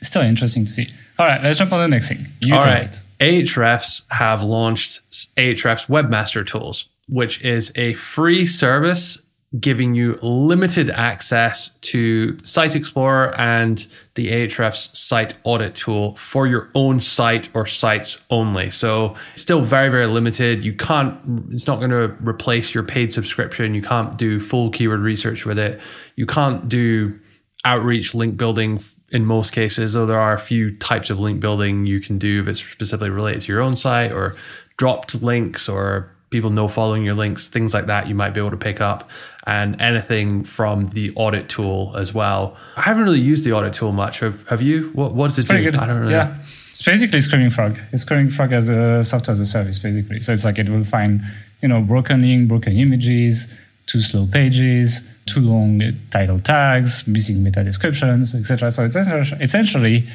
it's 0.00 0.10
still 0.10 0.22
interesting 0.22 0.66
to 0.66 0.70
see. 0.70 0.88
All 1.18 1.26
right, 1.26 1.42
let's 1.42 1.58
jump 1.58 1.72
on 1.72 1.80
the 1.80 1.88
next 1.88 2.08
thing. 2.08 2.26
You 2.42 2.54
All 2.54 2.60
right. 2.60 2.86
it. 2.86 3.00
Ahrefs 3.18 4.04
have 4.10 4.42
launched 4.42 5.00
Ahrefs 5.36 5.86
Webmaster 5.86 6.46
Tools, 6.46 6.88
which 7.08 7.42
is 7.42 7.72
a 7.76 7.94
free 7.94 8.44
service 8.44 9.18
giving 9.60 9.94
you 9.94 10.18
limited 10.22 10.90
access 10.90 11.70
to 11.80 12.36
Site 12.44 12.74
Explorer 12.74 13.34
and 13.38 13.86
the 14.14 14.28
Ahrefs 14.28 14.94
site 14.96 15.34
audit 15.44 15.76
tool 15.76 16.16
for 16.16 16.46
your 16.46 16.68
own 16.74 17.00
site 17.00 17.48
or 17.54 17.66
sites 17.66 18.18
only. 18.30 18.70
So 18.70 19.14
still 19.36 19.60
very, 19.60 19.88
very 19.88 20.06
limited. 20.06 20.64
You 20.64 20.72
can't, 20.72 21.18
it's 21.52 21.66
not 21.66 21.78
going 21.78 21.90
to 21.90 22.16
replace 22.26 22.74
your 22.74 22.82
paid 22.82 23.12
subscription. 23.12 23.74
You 23.74 23.82
can't 23.82 24.16
do 24.16 24.40
full 24.40 24.70
keyword 24.70 25.00
research 25.00 25.44
with 25.44 25.58
it. 25.58 25.80
You 26.16 26.26
can't 26.26 26.68
do 26.68 27.18
outreach 27.64 28.14
link 28.14 28.36
building 28.36 28.80
in 29.10 29.24
most 29.24 29.52
cases, 29.52 29.92
though 29.92 30.06
there 30.06 30.18
are 30.18 30.34
a 30.34 30.38
few 30.38 30.76
types 30.78 31.10
of 31.10 31.20
link 31.20 31.40
building 31.40 31.86
you 31.86 32.00
can 32.00 32.18
do 32.18 32.42
if 32.42 32.48
it's 32.48 32.64
specifically 32.64 33.10
related 33.10 33.42
to 33.42 33.52
your 33.52 33.60
own 33.60 33.76
site 33.76 34.12
or 34.12 34.34
dropped 34.76 35.14
links 35.22 35.68
or 35.68 36.10
people 36.30 36.50
know 36.50 36.68
following 36.68 37.04
your 37.04 37.14
links, 37.14 37.48
things 37.48 37.72
like 37.72 37.86
that 37.86 38.08
you 38.08 38.14
might 38.14 38.30
be 38.30 38.40
able 38.40 38.50
to 38.50 38.56
pick 38.56 38.80
up 38.80 39.08
and 39.46 39.80
anything 39.80 40.44
from 40.44 40.90
the 40.90 41.12
audit 41.14 41.48
tool 41.48 41.94
as 41.96 42.12
well. 42.12 42.56
I 42.76 42.82
haven't 42.82 43.04
really 43.04 43.20
used 43.20 43.44
the 43.44 43.52
audit 43.52 43.72
tool 43.74 43.92
much. 43.92 44.20
Have, 44.20 44.46
have 44.48 44.60
you? 44.60 44.90
What, 44.94 45.14
what 45.14 45.28
does 45.28 45.38
it 45.38 45.42
It's 45.42 45.48
pretty 45.48 45.64
do? 45.64 45.70
good. 45.70 45.80
I 45.80 45.86
don't 45.86 46.00
really 46.00 46.12
Yeah. 46.12 46.36
It's 46.70 46.82
basically 46.82 47.20
Screaming 47.20 47.50
Frog. 47.50 47.78
It's 47.92 48.02
Screaming 48.02 48.30
Frog 48.30 48.52
as 48.52 48.68
a 48.68 49.02
software 49.02 49.32
as 49.32 49.40
a 49.40 49.46
service, 49.46 49.78
basically. 49.78 50.20
So 50.20 50.32
it's 50.32 50.44
like 50.44 50.58
it 50.58 50.68
will 50.68 50.84
find, 50.84 51.22
you 51.62 51.68
know, 51.68 51.80
broken 51.80 52.20
link, 52.22 52.48
broken 52.48 52.76
images, 52.76 53.56
too 53.86 54.00
slow 54.02 54.26
pages, 54.26 55.08
too 55.26 55.40
long 55.40 55.80
title 56.10 56.38
tags, 56.40 57.06
missing 57.06 57.42
meta 57.42 57.62
descriptions, 57.64 58.34
etc. 58.34 58.70
So 58.70 58.84
it's 58.84 58.96
essentially, 58.96 60.06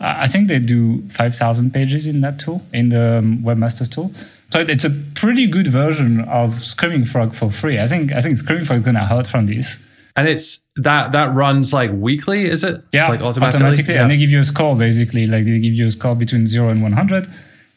I 0.00 0.28
think 0.28 0.48
they 0.48 0.60
do 0.60 1.06
5,000 1.10 1.72
pages 1.74 2.06
in 2.06 2.20
that 2.22 2.38
tool, 2.38 2.62
in 2.72 2.88
the 2.90 3.18
um, 3.18 3.42
Webmasters 3.42 3.92
tool. 3.92 4.12
So 4.50 4.60
it's 4.60 4.84
a 4.84 4.90
pretty 5.14 5.46
good 5.46 5.68
version 5.68 6.22
of 6.22 6.54
Screaming 6.60 7.04
Frog 7.04 7.34
for 7.34 7.50
free. 7.50 7.78
I 7.78 7.86
think 7.86 8.12
I 8.12 8.20
think 8.20 8.38
Screaming 8.38 8.64
Frog 8.64 8.78
is 8.78 8.84
going 8.84 8.94
to 8.94 9.04
hurt 9.04 9.26
from 9.26 9.46
this. 9.46 9.84
And 10.16 10.26
it's 10.26 10.64
that 10.76 11.12
that 11.12 11.34
runs 11.34 11.72
like 11.72 11.92
weekly, 11.92 12.46
is 12.46 12.64
it? 12.64 12.80
Yeah, 12.92 13.08
like 13.08 13.20
automatically. 13.20 13.96
and 13.96 14.10
they 14.10 14.16
give 14.16 14.30
you 14.30 14.40
a 14.40 14.44
score 14.44 14.74
basically. 14.74 15.26
Like 15.26 15.44
they 15.44 15.58
give 15.58 15.74
you 15.74 15.86
a 15.86 15.90
score 15.90 16.16
between 16.16 16.46
zero 16.46 16.70
and 16.70 16.82
one 16.82 16.92
hundred, 16.92 17.28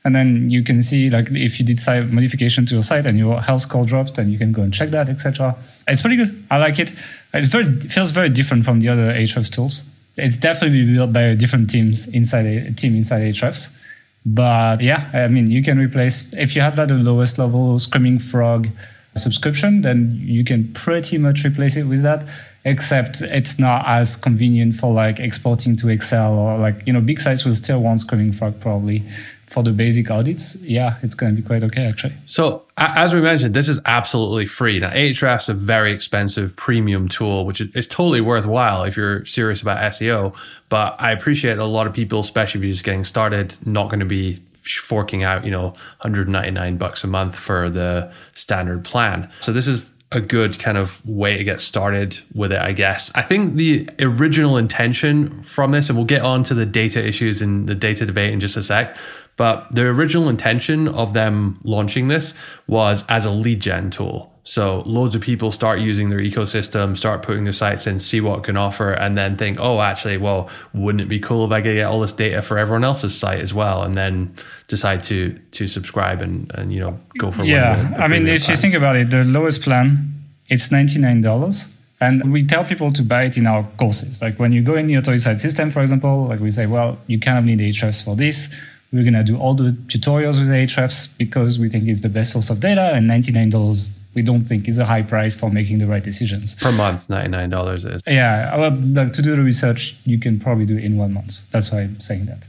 and 0.04 0.16
then 0.16 0.50
you 0.50 0.64
can 0.64 0.82
see 0.82 1.10
like 1.10 1.30
if 1.30 1.60
you 1.60 1.66
did 1.66 1.78
site 1.78 2.08
modification 2.10 2.66
to 2.66 2.74
your 2.74 2.84
site 2.84 3.06
and 3.06 3.18
your 3.20 3.42
health 3.42 3.62
score 3.62 3.86
drops, 3.86 4.12
then 4.12 4.32
you 4.32 4.40
can 4.40 4.52
go 4.54 4.64
and 4.64 4.74
check 4.74 4.90
that, 4.90 5.08
etc. 5.08 5.56
It's 5.88 6.02
pretty 6.02 6.16
good. 6.16 6.44
I 6.50 6.58
like 6.58 6.80
it. 6.80 6.94
It's 7.34 7.48
very 7.48 7.66
it 7.66 7.92
feels 7.92 8.10
very 8.12 8.30
different 8.30 8.66
from 8.66 8.80
the 8.80 8.90
other 8.90 9.14
Ahrefs 9.14 9.52
tools. 9.54 9.88
It's 10.18 10.38
definitely 10.38 10.92
built 10.94 11.14
by 11.14 11.22
a 11.22 11.36
different 11.36 11.70
teams 11.70 12.08
inside 12.08 12.46
a 12.48 12.72
team 12.72 12.96
inside 12.96 13.22
Ahrefs. 13.22 13.78
But 14.26 14.82
yeah, 14.82 15.10
I 15.14 15.28
mean, 15.28 15.50
you 15.50 15.64
can 15.64 15.80
replace 15.80 16.36
if 16.36 16.56
you 16.56 16.62
have 16.62 16.76
that 16.76 16.90
the 16.90 16.96
lowest 16.96 17.40
level 17.40 17.80
Screaming 17.80 18.20
Frog 18.20 18.70
subscription, 19.16 19.82
then 19.82 20.20
you 20.22 20.44
can 20.44 20.72
pretty 20.74 21.18
much 21.18 21.44
replace 21.44 21.76
it 21.76 21.84
with 21.84 22.02
that. 22.04 22.28
Except 22.64 23.22
it's 23.22 23.58
not 23.58 23.84
as 23.88 24.16
convenient 24.16 24.76
for 24.76 24.94
like 24.94 25.20
exporting 25.20 25.76
to 25.78 25.90
Excel 25.90 26.34
or 26.34 26.60
like 26.60 26.86
you 26.86 26.94
know 26.94 27.02
big 27.02 27.20
sites 27.20 27.44
will 27.44 27.56
still 27.56 27.82
want 27.82 28.00
Screaming 28.02 28.32
Frog 28.32 28.60
probably 28.60 29.04
for 29.52 29.64
the 29.64 29.72
basic 29.72 30.10
audits. 30.10 30.56
Yeah, 30.62 30.98
it's 31.02 31.14
going 31.14 31.36
to 31.36 31.42
be 31.42 31.46
quite 31.46 31.64
okay 31.64 31.86
actually. 31.86 32.14
So, 32.26 32.64
as 32.78 33.14
we 33.14 33.22
mentioned, 33.22 33.54
this 33.54 33.68
is 33.68 33.80
absolutely 33.86 34.46
free. 34.46 34.80
Now, 34.80 34.92
Ahrefs 34.92 35.44
is 35.44 35.50
a 35.50 35.54
very 35.54 35.92
expensive 35.92 36.56
premium 36.56 37.10
tool, 37.10 37.46
which 37.46 37.60
is, 37.60 37.76
is 37.76 37.88
totally 37.88 38.22
worthwhile 38.22 38.84
if 38.84 38.96
you're 38.96 39.26
serious 39.26 39.62
about 39.62 39.80
SEO. 39.92 40.34
But 40.70 40.96
I 41.00 41.12
appreciate 41.12 41.58
that 41.58 41.64
a 41.64 41.66
lot 41.66 41.86
of 41.86 41.94
people, 41.94 42.20
especially 42.20 42.60
if 42.60 42.66
you're 42.66 42.74
just 42.74 42.86
getting 42.86 43.04
started, 43.04 43.56
not 43.66 43.90
going 43.90 44.00
to 44.00 44.06
be 44.06 44.42
forking 44.64 45.24
out, 45.24 45.44
you 45.44 45.52
know, 45.52 45.70
199 46.02 46.78
bucks 46.78 47.04
a 47.04 47.08
month 47.08 47.36
for 47.36 47.70
the 47.70 48.12
standard 48.34 48.86
plan. 48.86 49.30
So 49.42 49.52
this 49.52 49.68
is 49.68 49.94
a 50.12 50.20
good 50.20 50.60
kind 50.60 50.78
of 50.78 51.06
way 51.06 51.38
to 51.38 51.44
get 51.44 51.62
started 51.62 52.20
with 52.34 52.52
it, 52.52 52.60
I 52.60 52.74
guess. 52.74 53.12
I 53.16 53.22
think 53.22 53.56
the 53.56 53.90
original 54.00 54.58
intention 54.58 55.44
from 55.44 55.72
this, 55.72 55.90
and 55.90 55.98
we'll 55.98 56.06
get 56.06 56.22
on 56.22 56.44
to 56.46 56.54
the 56.54 56.66
data 56.66 57.06
issues 57.06 57.42
and 57.42 57.68
the 57.68 57.76
data 57.76 58.06
debate 58.06 58.34
in 58.34 58.40
just 58.40 58.58
a 58.58 58.64
sec, 58.64 58.98
but 59.38 59.68
the 59.74 59.84
original 59.84 60.30
intention 60.30 60.88
of 60.88 61.14
them 61.14 61.60
launching 61.64 62.08
this 62.08 62.34
was 62.68 63.04
as 63.10 63.26
a 63.26 63.32
lead 63.32 63.60
gen 63.60 63.90
tool. 63.90 64.32
So 64.44 64.80
loads 64.88 65.14
of 65.14 65.22
people 65.22 65.52
start 65.52 65.80
using 65.80 66.10
their 66.10 66.20
ecosystem, 66.20 66.98
start 66.98 67.22
putting 67.22 67.44
their 67.44 67.54
sites 67.54 67.86
in, 67.86 68.00
see 68.00 68.22
what 68.22 68.44
can 68.44 68.58
offer, 68.58 68.92
and 68.92 69.16
then 69.16 69.38
think, 69.38 69.60
oh, 69.60 69.82
actually, 69.82 70.18
well, 70.18 70.50
wouldn't 70.74 71.02
it 71.02 71.08
be 71.08 71.20
cool 71.20 71.46
if 71.46 71.52
I 71.52 71.62
could 71.62 71.76
get 71.76 71.86
all 71.86 72.02
this 72.02 72.12
data 72.12 72.42
for 72.42 72.58
everyone 72.58 72.84
else's 72.84 73.16
site 73.16 73.40
as 73.40 73.54
well, 73.54 73.84
and 73.84 73.96
then 73.96 74.36
decide 74.68 75.04
to 75.06 75.38
to 75.52 75.68
subscribe 75.68 76.22
and 76.22 76.52
and 76.56 76.72
you 76.72 76.80
know 76.80 77.00
go 77.20 77.32
for 77.32 77.44
Yeah, 77.44 77.94
I 78.00 78.08
mean, 78.08 78.28
if 78.28 78.50
you 78.50 78.56
think 78.56 78.74
about 78.74 78.96
it, 78.96 79.12
the 79.12 79.24
lowest 79.24 79.62
plan 79.62 80.12
it's 80.52 80.72
ninety 80.72 81.00
nine 81.00 81.22
dollars, 81.22 81.76
and 82.00 82.34
we 82.34 82.46
tell 82.46 82.66
people 82.66 82.92
to 82.92 83.02
buy 83.02 83.24
it 83.24 83.38
in 83.38 83.48
our 83.48 83.64
courses. 83.78 84.22
Like 84.22 84.38
when 84.38 84.52
you 84.52 84.62
go 84.62 84.76
in 84.76 84.88
the 84.88 85.20
site 85.20 85.40
system, 85.40 85.72
for 85.72 85.82
example, 85.82 86.28
like 86.28 86.42
we 86.42 86.52
say, 86.52 86.66
well, 86.66 86.98
you 87.08 87.20
kind 87.20 87.40
of 87.40 87.46
need 87.46 87.60
Ahrefs 87.60 88.04
for 88.04 88.16
this. 88.16 88.62
We're 88.92 89.04
gonna 89.06 89.24
do 89.24 89.38
all 89.38 89.54
the 89.54 89.72
tutorials 89.88 90.40
with 90.40 90.50
Ahrefs 90.50 91.18
because 91.18 91.58
we 91.60 91.70
think 91.70 91.88
it's 91.88 92.02
the 92.02 92.10
best 92.10 92.34
source 92.34 92.50
of 92.50 92.60
data, 92.60 92.92
and 92.94 93.08
ninety 93.08 93.32
nine 93.32 93.50
dollars 93.50 93.90
we 94.14 94.22
don't 94.22 94.44
think 94.44 94.68
is 94.68 94.78
a 94.78 94.86
high 94.86 95.02
price 95.02 95.40
for 95.40 95.50
making 95.50 95.78
the 95.78 95.88
right 95.88 96.04
decisions. 96.04 96.56
per 96.56 96.72
month, 96.74 97.10
ninety 97.10 97.30
nine 97.30 97.50
dollars 97.50 97.86
is. 97.86 98.02
Yeah, 98.06 98.56
well, 98.58 98.72
like 98.72 99.14
to 99.14 99.22
do 99.22 99.36
the 99.36 99.42
research, 99.42 99.96
you 100.04 100.20
can 100.20 100.40
probably 100.40 100.66
do 100.66 100.78
it 100.78 100.84
in 100.84 100.98
one 100.98 101.14
month. 101.14 101.50
That's 101.52 101.72
why 101.72 101.82
I'm 101.82 102.00
saying 102.00 102.26
that. 102.26 102.48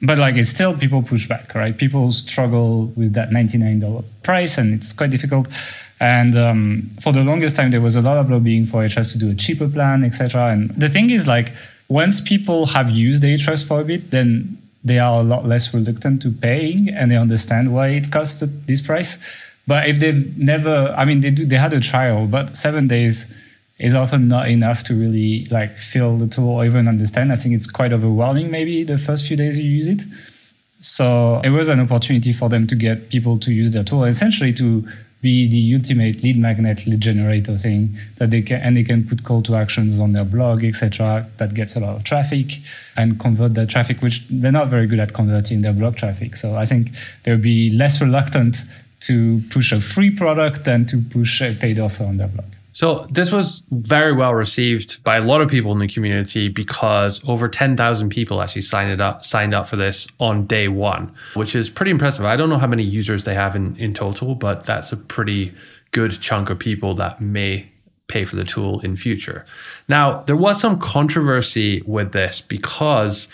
but 0.00 0.18
like 0.18 0.36
it's 0.36 0.50
still 0.50 0.76
people 0.76 1.02
push 1.02 1.28
back, 1.28 1.54
right? 1.54 1.76
People 1.76 2.10
struggle 2.10 2.86
with 2.96 3.12
that 3.14 3.30
$99 3.30 4.04
price 4.22 4.58
and 4.58 4.74
it's 4.74 4.92
quite 4.92 5.10
difficult. 5.10 5.48
And 6.00 6.34
um, 6.36 6.88
for 7.00 7.12
the 7.12 7.20
longest 7.22 7.54
time, 7.54 7.70
there 7.70 7.80
was 7.80 7.94
a 7.94 8.02
lot 8.02 8.16
of 8.16 8.28
lobbying 8.28 8.66
for 8.66 8.82
Ahrefs 8.82 9.12
to 9.12 9.18
do 9.18 9.30
a 9.30 9.34
cheaper 9.34 9.68
plan, 9.68 10.02
etc. 10.02 10.48
And 10.48 10.70
the 10.70 10.88
thing 10.88 11.10
is, 11.10 11.28
like, 11.28 11.52
once 11.88 12.20
people 12.20 12.66
have 12.66 12.90
used 12.90 13.22
Ahrefs 13.22 13.64
for 13.64 13.80
a 13.80 13.84
bit, 13.84 14.10
then 14.10 14.58
they 14.84 14.98
are 14.98 15.20
a 15.20 15.22
lot 15.22 15.46
less 15.46 15.72
reluctant 15.72 16.22
to 16.22 16.30
paying 16.30 16.88
and 16.88 17.10
they 17.10 17.16
understand 17.16 17.72
why 17.72 17.88
it 17.88 18.10
costs 18.10 18.40
this 18.66 18.80
price. 18.80 19.40
But 19.66 19.88
if 19.88 20.00
they've 20.00 20.36
never, 20.36 20.92
I 20.96 21.04
mean, 21.04 21.20
they 21.20 21.30
do, 21.30 21.46
they 21.46 21.56
had 21.56 21.72
a 21.72 21.80
trial, 21.80 22.26
but 22.26 22.56
seven 22.56 22.88
days 22.88 23.32
is 23.78 23.94
often 23.94 24.28
not 24.28 24.48
enough 24.48 24.84
to 24.84 24.94
really 24.94 25.44
like 25.46 25.78
feel 25.78 26.16
the 26.16 26.26
tool 26.26 26.48
or 26.48 26.64
even 26.64 26.88
understand. 26.88 27.32
I 27.32 27.36
think 27.36 27.54
it's 27.54 27.70
quite 27.70 27.92
overwhelming 27.92 28.50
maybe 28.50 28.84
the 28.84 28.98
first 28.98 29.26
few 29.26 29.36
days 29.36 29.58
you 29.58 29.70
use 29.70 29.88
it. 29.88 30.02
So 30.80 31.40
it 31.44 31.50
was 31.50 31.68
an 31.68 31.78
opportunity 31.78 32.32
for 32.32 32.48
them 32.48 32.66
to 32.66 32.74
get 32.74 33.10
people 33.10 33.38
to 33.38 33.52
use 33.52 33.70
their 33.70 33.84
tool, 33.84 34.04
essentially 34.04 34.52
to 34.54 34.88
be 35.22 35.48
the 35.48 35.74
ultimate 35.74 36.22
lead 36.22 36.36
magnet 36.36 36.86
lead 36.86 37.00
generator 37.00 37.56
thing 37.56 37.96
that 38.18 38.30
they 38.30 38.42
can 38.42 38.60
and 38.60 38.76
they 38.76 38.82
can 38.82 39.06
put 39.06 39.24
call 39.24 39.40
to 39.40 39.54
actions 39.54 39.98
on 39.98 40.12
their 40.12 40.24
blog 40.24 40.64
etc 40.64 41.26
that 41.38 41.54
gets 41.54 41.76
a 41.76 41.80
lot 41.80 41.96
of 41.96 42.04
traffic 42.04 42.58
and 42.96 43.18
convert 43.18 43.54
that 43.54 43.68
traffic 43.68 44.02
which 44.02 44.26
they're 44.28 44.52
not 44.52 44.68
very 44.68 44.86
good 44.86 44.98
at 44.98 45.14
converting 45.14 45.62
their 45.62 45.72
blog 45.72 45.96
traffic. 45.96 46.36
So 46.36 46.56
i 46.56 46.66
think 46.66 46.90
they'll 47.22 47.38
be 47.38 47.70
less 47.70 48.02
reluctant 48.02 48.56
to 49.00 49.42
push 49.50 49.72
a 49.72 49.80
free 49.80 50.10
product 50.10 50.64
than 50.64 50.86
to 50.86 51.00
push 51.00 51.40
a 51.40 51.50
paid 51.54 51.78
offer 51.78 52.04
on 52.04 52.18
their 52.18 52.28
blog 52.28 52.51
so 52.72 53.06
this 53.10 53.30
was 53.30 53.64
very 53.70 54.12
well 54.12 54.34
received 54.34 55.02
by 55.04 55.16
a 55.16 55.22
lot 55.22 55.40
of 55.40 55.48
people 55.48 55.72
in 55.72 55.78
the 55.78 55.88
community 55.88 56.48
because 56.48 57.26
over 57.28 57.48
10,000 57.48 58.08
people 58.08 58.40
actually 58.40 58.62
signed 58.62 59.00
up 59.00 59.24
signed 59.24 59.54
up 59.54 59.66
for 59.66 59.76
this 59.76 60.08
on 60.18 60.46
day 60.46 60.68
1, 60.68 61.14
which 61.34 61.54
is 61.54 61.68
pretty 61.68 61.90
impressive. 61.90 62.24
I 62.24 62.36
don't 62.36 62.48
know 62.48 62.58
how 62.58 62.66
many 62.66 62.82
users 62.82 63.24
they 63.24 63.34
have 63.34 63.54
in 63.54 63.76
in 63.76 63.94
total, 63.94 64.34
but 64.34 64.64
that's 64.64 64.92
a 64.92 64.96
pretty 64.96 65.54
good 65.90 66.20
chunk 66.20 66.48
of 66.48 66.58
people 66.58 66.94
that 66.94 67.20
may 67.20 67.70
pay 68.08 68.24
for 68.24 68.36
the 68.36 68.44
tool 68.44 68.80
in 68.80 68.96
future. 68.96 69.46
Now, 69.88 70.22
there 70.22 70.36
was 70.36 70.60
some 70.60 70.78
controversy 70.78 71.82
with 71.86 72.12
this 72.12 72.40
because 72.40 73.28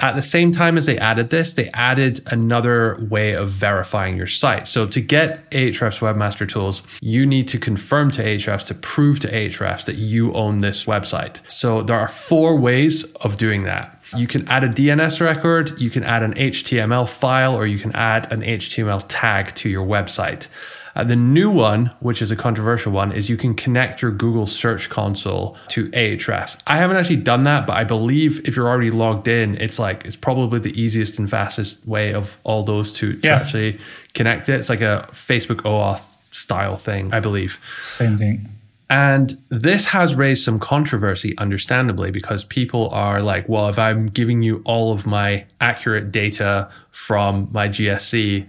at 0.00 0.16
the 0.16 0.22
same 0.22 0.52
time 0.52 0.78
as 0.78 0.86
they 0.86 0.98
added 0.98 1.30
this, 1.30 1.52
they 1.52 1.68
added 1.74 2.20
another 2.26 2.98
way 3.10 3.32
of 3.32 3.50
verifying 3.50 4.16
your 4.16 4.26
site. 4.26 4.66
So 4.66 4.86
to 4.86 5.00
get 5.00 5.50
Ahrefs 5.50 6.00
Webmaster 6.00 6.48
Tools, 6.48 6.82
you 7.00 7.26
need 7.26 7.48
to 7.48 7.58
confirm 7.58 8.10
to 8.12 8.22
Ahrefs 8.22 8.66
to 8.66 8.74
prove 8.74 9.20
to 9.20 9.28
Ahrefs 9.28 9.84
that 9.84 9.96
you 9.96 10.32
own 10.32 10.60
this 10.60 10.84
website. 10.84 11.38
So 11.50 11.82
there 11.82 11.98
are 11.98 12.08
four 12.08 12.56
ways 12.56 13.04
of 13.16 13.36
doing 13.36 13.64
that. 13.64 14.00
You 14.16 14.26
can 14.26 14.48
add 14.48 14.64
a 14.64 14.68
DNS 14.68 15.20
record, 15.20 15.80
you 15.80 15.90
can 15.90 16.02
add 16.02 16.22
an 16.22 16.34
HTML 16.34 17.08
file, 17.08 17.54
or 17.54 17.66
you 17.66 17.78
can 17.78 17.92
add 17.92 18.32
an 18.32 18.42
HTML 18.42 19.04
tag 19.08 19.54
to 19.56 19.68
your 19.68 19.86
website. 19.86 20.48
Uh, 21.00 21.04
the 21.04 21.16
new 21.16 21.50
one, 21.50 21.86
which 22.00 22.20
is 22.20 22.30
a 22.30 22.36
controversial 22.36 22.92
one, 22.92 23.10
is 23.10 23.30
you 23.30 23.36
can 23.38 23.54
connect 23.54 24.02
your 24.02 24.10
Google 24.10 24.46
Search 24.46 24.90
Console 24.90 25.56
to 25.68 25.88
Ahrefs. 25.92 26.60
I 26.66 26.76
haven't 26.76 26.98
actually 26.98 27.16
done 27.16 27.44
that, 27.44 27.66
but 27.66 27.72
I 27.72 27.84
believe 27.84 28.46
if 28.46 28.54
you're 28.54 28.68
already 28.68 28.90
logged 28.90 29.26
in, 29.26 29.56
it's 29.62 29.78
like 29.78 30.04
it's 30.04 30.16
probably 30.16 30.58
the 30.58 30.78
easiest 30.78 31.18
and 31.18 31.30
fastest 31.30 31.86
way 31.86 32.12
of 32.12 32.36
all 32.44 32.64
those 32.64 32.92
to, 32.96 33.14
to 33.14 33.26
yeah. 33.26 33.36
actually 33.36 33.78
connect 34.12 34.50
it. 34.50 34.60
It's 34.60 34.68
like 34.68 34.82
a 34.82 35.08
Facebook 35.12 35.62
OAuth 35.62 36.16
style 36.34 36.76
thing, 36.76 37.14
I 37.14 37.20
believe. 37.20 37.58
Same 37.82 38.18
thing. 38.18 38.50
And 38.90 39.40
this 39.48 39.86
has 39.86 40.14
raised 40.14 40.44
some 40.44 40.58
controversy, 40.58 41.34
understandably, 41.38 42.10
because 42.10 42.44
people 42.44 42.90
are 42.90 43.22
like, 43.22 43.48
well, 43.48 43.68
if 43.68 43.78
I'm 43.78 44.08
giving 44.08 44.42
you 44.42 44.60
all 44.66 44.92
of 44.92 45.06
my 45.06 45.46
accurate 45.62 46.12
data 46.12 46.68
from 46.90 47.48
my 47.52 47.68
GSC, 47.68 48.46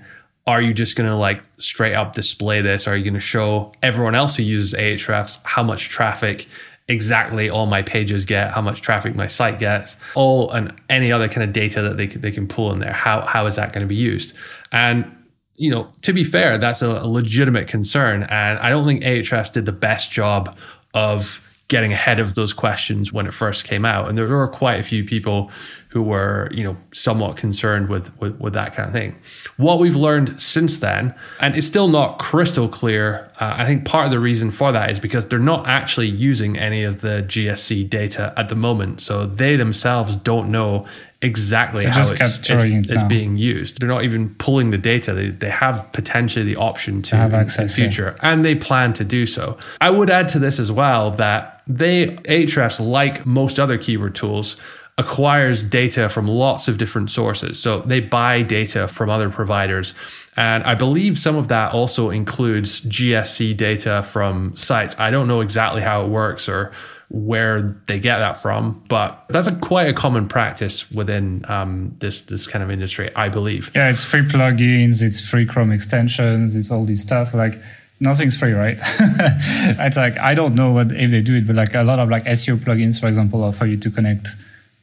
are 0.51 0.61
you 0.61 0.73
just 0.73 0.97
going 0.97 1.09
to 1.09 1.15
like 1.15 1.41
straight 1.59 1.93
up 1.93 2.13
display 2.13 2.61
this? 2.61 2.85
Are 2.85 2.97
you 2.97 3.05
going 3.05 3.13
to 3.13 3.21
show 3.21 3.71
everyone 3.81 4.15
else 4.15 4.35
who 4.35 4.43
uses 4.43 4.77
Ahrefs 4.77 5.39
how 5.43 5.63
much 5.63 5.87
traffic 5.87 6.45
exactly 6.89 7.49
all 7.49 7.67
my 7.67 7.81
pages 7.81 8.25
get, 8.25 8.51
how 8.51 8.61
much 8.61 8.81
traffic 8.81 9.15
my 9.15 9.27
site 9.27 9.59
gets, 9.59 9.95
all 10.13 10.51
and 10.51 10.73
any 10.89 11.09
other 11.09 11.29
kind 11.29 11.43
of 11.43 11.53
data 11.53 11.81
that 11.81 11.95
they 11.95 12.07
they 12.07 12.31
can 12.31 12.47
pull 12.47 12.73
in 12.73 12.79
there? 12.79 12.91
How 12.91 13.21
how 13.21 13.45
is 13.45 13.55
that 13.55 13.71
going 13.71 13.81
to 13.81 13.87
be 13.87 13.95
used? 13.95 14.33
And 14.73 15.09
you 15.55 15.71
know, 15.71 15.89
to 16.01 16.11
be 16.11 16.25
fair, 16.25 16.57
that's 16.57 16.81
a, 16.81 16.87
a 16.87 17.07
legitimate 17.07 17.69
concern, 17.69 18.23
and 18.23 18.59
I 18.59 18.69
don't 18.69 18.85
think 18.85 19.03
Ahrefs 19.03 19.53
did 19.53 19.65
the 19.65 19.71
best 19.71 20.11
job 20.11 20.57
of 20.93 21.47
getting 21.69 21.93
ahead 21.93 22.19
of 22.19 22.35
those 22.35 22.51
questions 22.51 23.13
when 23.13 23.25
it 23.25 23.33
first 23.33 23.63
came 23.63 23.85
out. 23.85 24.09
And 24.09 24.17
there 24.17 24.27
were 24.27 24.49
quite 24.49 24.81
a 24.81 24.83
few 24.83 25.05
people 25.05 25.49
who 25.91 26.01
were, 26.01 26.49
you 26.53 26.63
know, 26.63 26.77
somewhat 26.93 27.35
concerned 27.35 27.89
with, 27.89 28.09
with, 28.21 28.39
with 28.39 28.53
that 28.53 28.73
kind 28.73 28.87
of 28.87 28.93
thing. 28.93 29.13
What 29.57 29.79
we've 29.79 29.95
learned 29.95 30.41
since 30.41 30.79
then, 30.79 31.13
and 31.41 31.55
it's 31.57 31.67
still 31.67 31.89
not 31.89 32.17
crystal 32.17 32.69
clear, 32.69 33.29
uh, 33.41 33.55
I 33.57 33.65
think 33.65 33.83
part 33.83 34.05
of 34.05 34.11
the 34.11 34.19
reason 34.19 34.51
for 34.51 34.71
that 34.71 34.89
is 34.89 35.01
because 35.01 35.25
they're 35.25 35.37
not 35.37 35.67
actually 35.67 36.07
using 36.07 36.57
any 36.57 36.83
of 36.85 37.01
the 37.01 37.25
GSC 37.27 37.89
data 37.89 38.33
at 38.37 38.47
the 38.47 38.55
moment. 38.55 39.01
So 39.01 39.25
they 39.25 39.57
themselves 39.57 40.15
don't 40.15 40.49
know 40.49 40.87
exactly 41.21 41.83
they're 41.83 41.91
how 41.91 42.09
it's, 42.09 42.11
it's, 42.11 42.49
it's 42.49 43.03
being 43.03 43.37
used. 43.37 43.81
They're 43.81 43.89
not 43.89 44.03
even 44.03 44.33
pulling 44.35 44.69
the 44.69 44.77
data. 44.77 45.13
They, 45.13 45.29
they 45.29 45.49
have 45.49 45.91
potentially 45.91 46.45
the 46.45 46.55
option 46.55 47.01
to 47.03 47.17
have 47.17 47.33
access 47.33 47.77
in 47.77 47.83
the 47.83 47.89
future, 47.89 48.15
yeah. 48.15 48.31
and 48.31 48.45
they 48.45 48.55
plan 48.55 48.93
to 48.93 49.03
do 49.03 49.25
so. 49.25 49.57
I 49.81 49.89
would 49.89 50.09
add 50.09 50.29
to 50.29 50.39
this 50.39 50.57
as 50.57 50.71
well 50.71 51.11
that 51.11 51.61
they, 51.67 52.07
Ahrefs, 52.07 52.79
like 52.79 53.25
most 53.25 53.59
other 53.59 53.77
keyword 53.77 54.15
tools, 54.15 54.57
acquires 54.97 55.63
data 55.63 56.09
from 56.09 56.27
lots 56.27 56.67
of 56.67 56.77
different 56.77 57.09
sources. 57.09 57.59
So 57.59 57.79
they 57.81 57.99
buy 57.99 58.43
data 58.43 58.87
from 58.87 59.09
other 59.09 59.29
providers. 59.29 59.93
And 60.37 60.63
I 60.63 60.75
believe 60.75 61.17
some 61.17 61.35
of 61.35 61.47
that 61.47 61.73
also 61.73 62.09
includes 62.09 62.81
GSC 62.81 63.57
data 63.57 64.03
from 64.03 64.55
sites. 64.55 64.99
I 64.99 65.11
don't 65.11 65.27
know 65.27 65.41
exactly 65.41 65.81
how 65.81 66.05
it 66.05 66.09
works 66.09 66.47
or 66.47 66.71
where 67.09 67.75
they 67.87 67.99
get 67.99 68.19
that 68.19 68.41
from, 68.41 68.83
but 68.87 69.25
that's 69.29 69.47
a 69.47 69.55
quite 69.55 69.89
a 69.89 69.93
common 69.93 70.29
practice 70.29 70.89
within 70.91 71.43
um, 71.49 71.93
this 71.99 72.21
this 72.21 72.47
kind 72.47 72.63
of 72.63 72.71
industry, 72.71 73.13
I 73.15 73.27
believe. 73.27 73.69
Yeah, 73.75 73.89
it's 73.89 74.05
free 74.05 74.21
plugins, 74.21 75.01
it's 75.01 75.27
free 75.27 75.45
Chrome 75.45 75.73
extensions, 75.73 76.55
it's 76.55 76.71
all 76.71 76.85
this 76.85 77.01
stuff. 77.01 77.33
Like 77.33 77.61
nothing's 77.99 78.37
free, 78.37 78.53
right? 78.53 78.77
it's 78.79 79.97
like 79.97 80.17
I 80.19 80.33
don't 80.33 80.55
know 80.55 80.71
what 80.71 80.93
if 80.93 81.11
they 81.11 81.21
do 81.21 81.35
it, 81.35 81.45
but 81.47 81.57
like 81.57 81.73
a 81.73 81.83
lot 81.83 81.99
of 81.99 82.07
like 82.07 82.23
SEO 82.23 82.55
plugins, 82.57 82.99
for 82.99 83.07
example, 83.07 83.43
offer 83.43 83.65
you 83.65 83.75
to 83.77 83.91
connect 83.91 84.29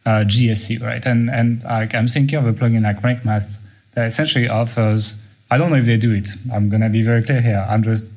uh, 0.09 0.25
GSC, 0.25 0.81
right? 0.83 1.05
And 1.05 1.29
and 1.29 1.63
like 1.65 1.95
I'm 1.95 2.09
thinking 2.09 2.39
of 2.39 2.47
a 2.47 2.55
plugin 2.55 2.83
like 2.83 3.03
Rank 3.03 3.27
Math 3.27 3.59
that 3.95 4.07
essentially 4.07 4.49
offers. 4.49 5.23
I 5.51 5.59
don't 5.59 5.71
know 5.71 5.77
if 5.77 5.85
they 5.85 5.99
do 5.99 6.13
it. 6.13 6.29
I'm 6.53 6.71
gonna 6.71 6.89
be 6.89 7.03
very 7.03 7.23
clear 7.23 7.43
here. 7.43 7.67
I'm 7.69 7.83
just 7.83 8.11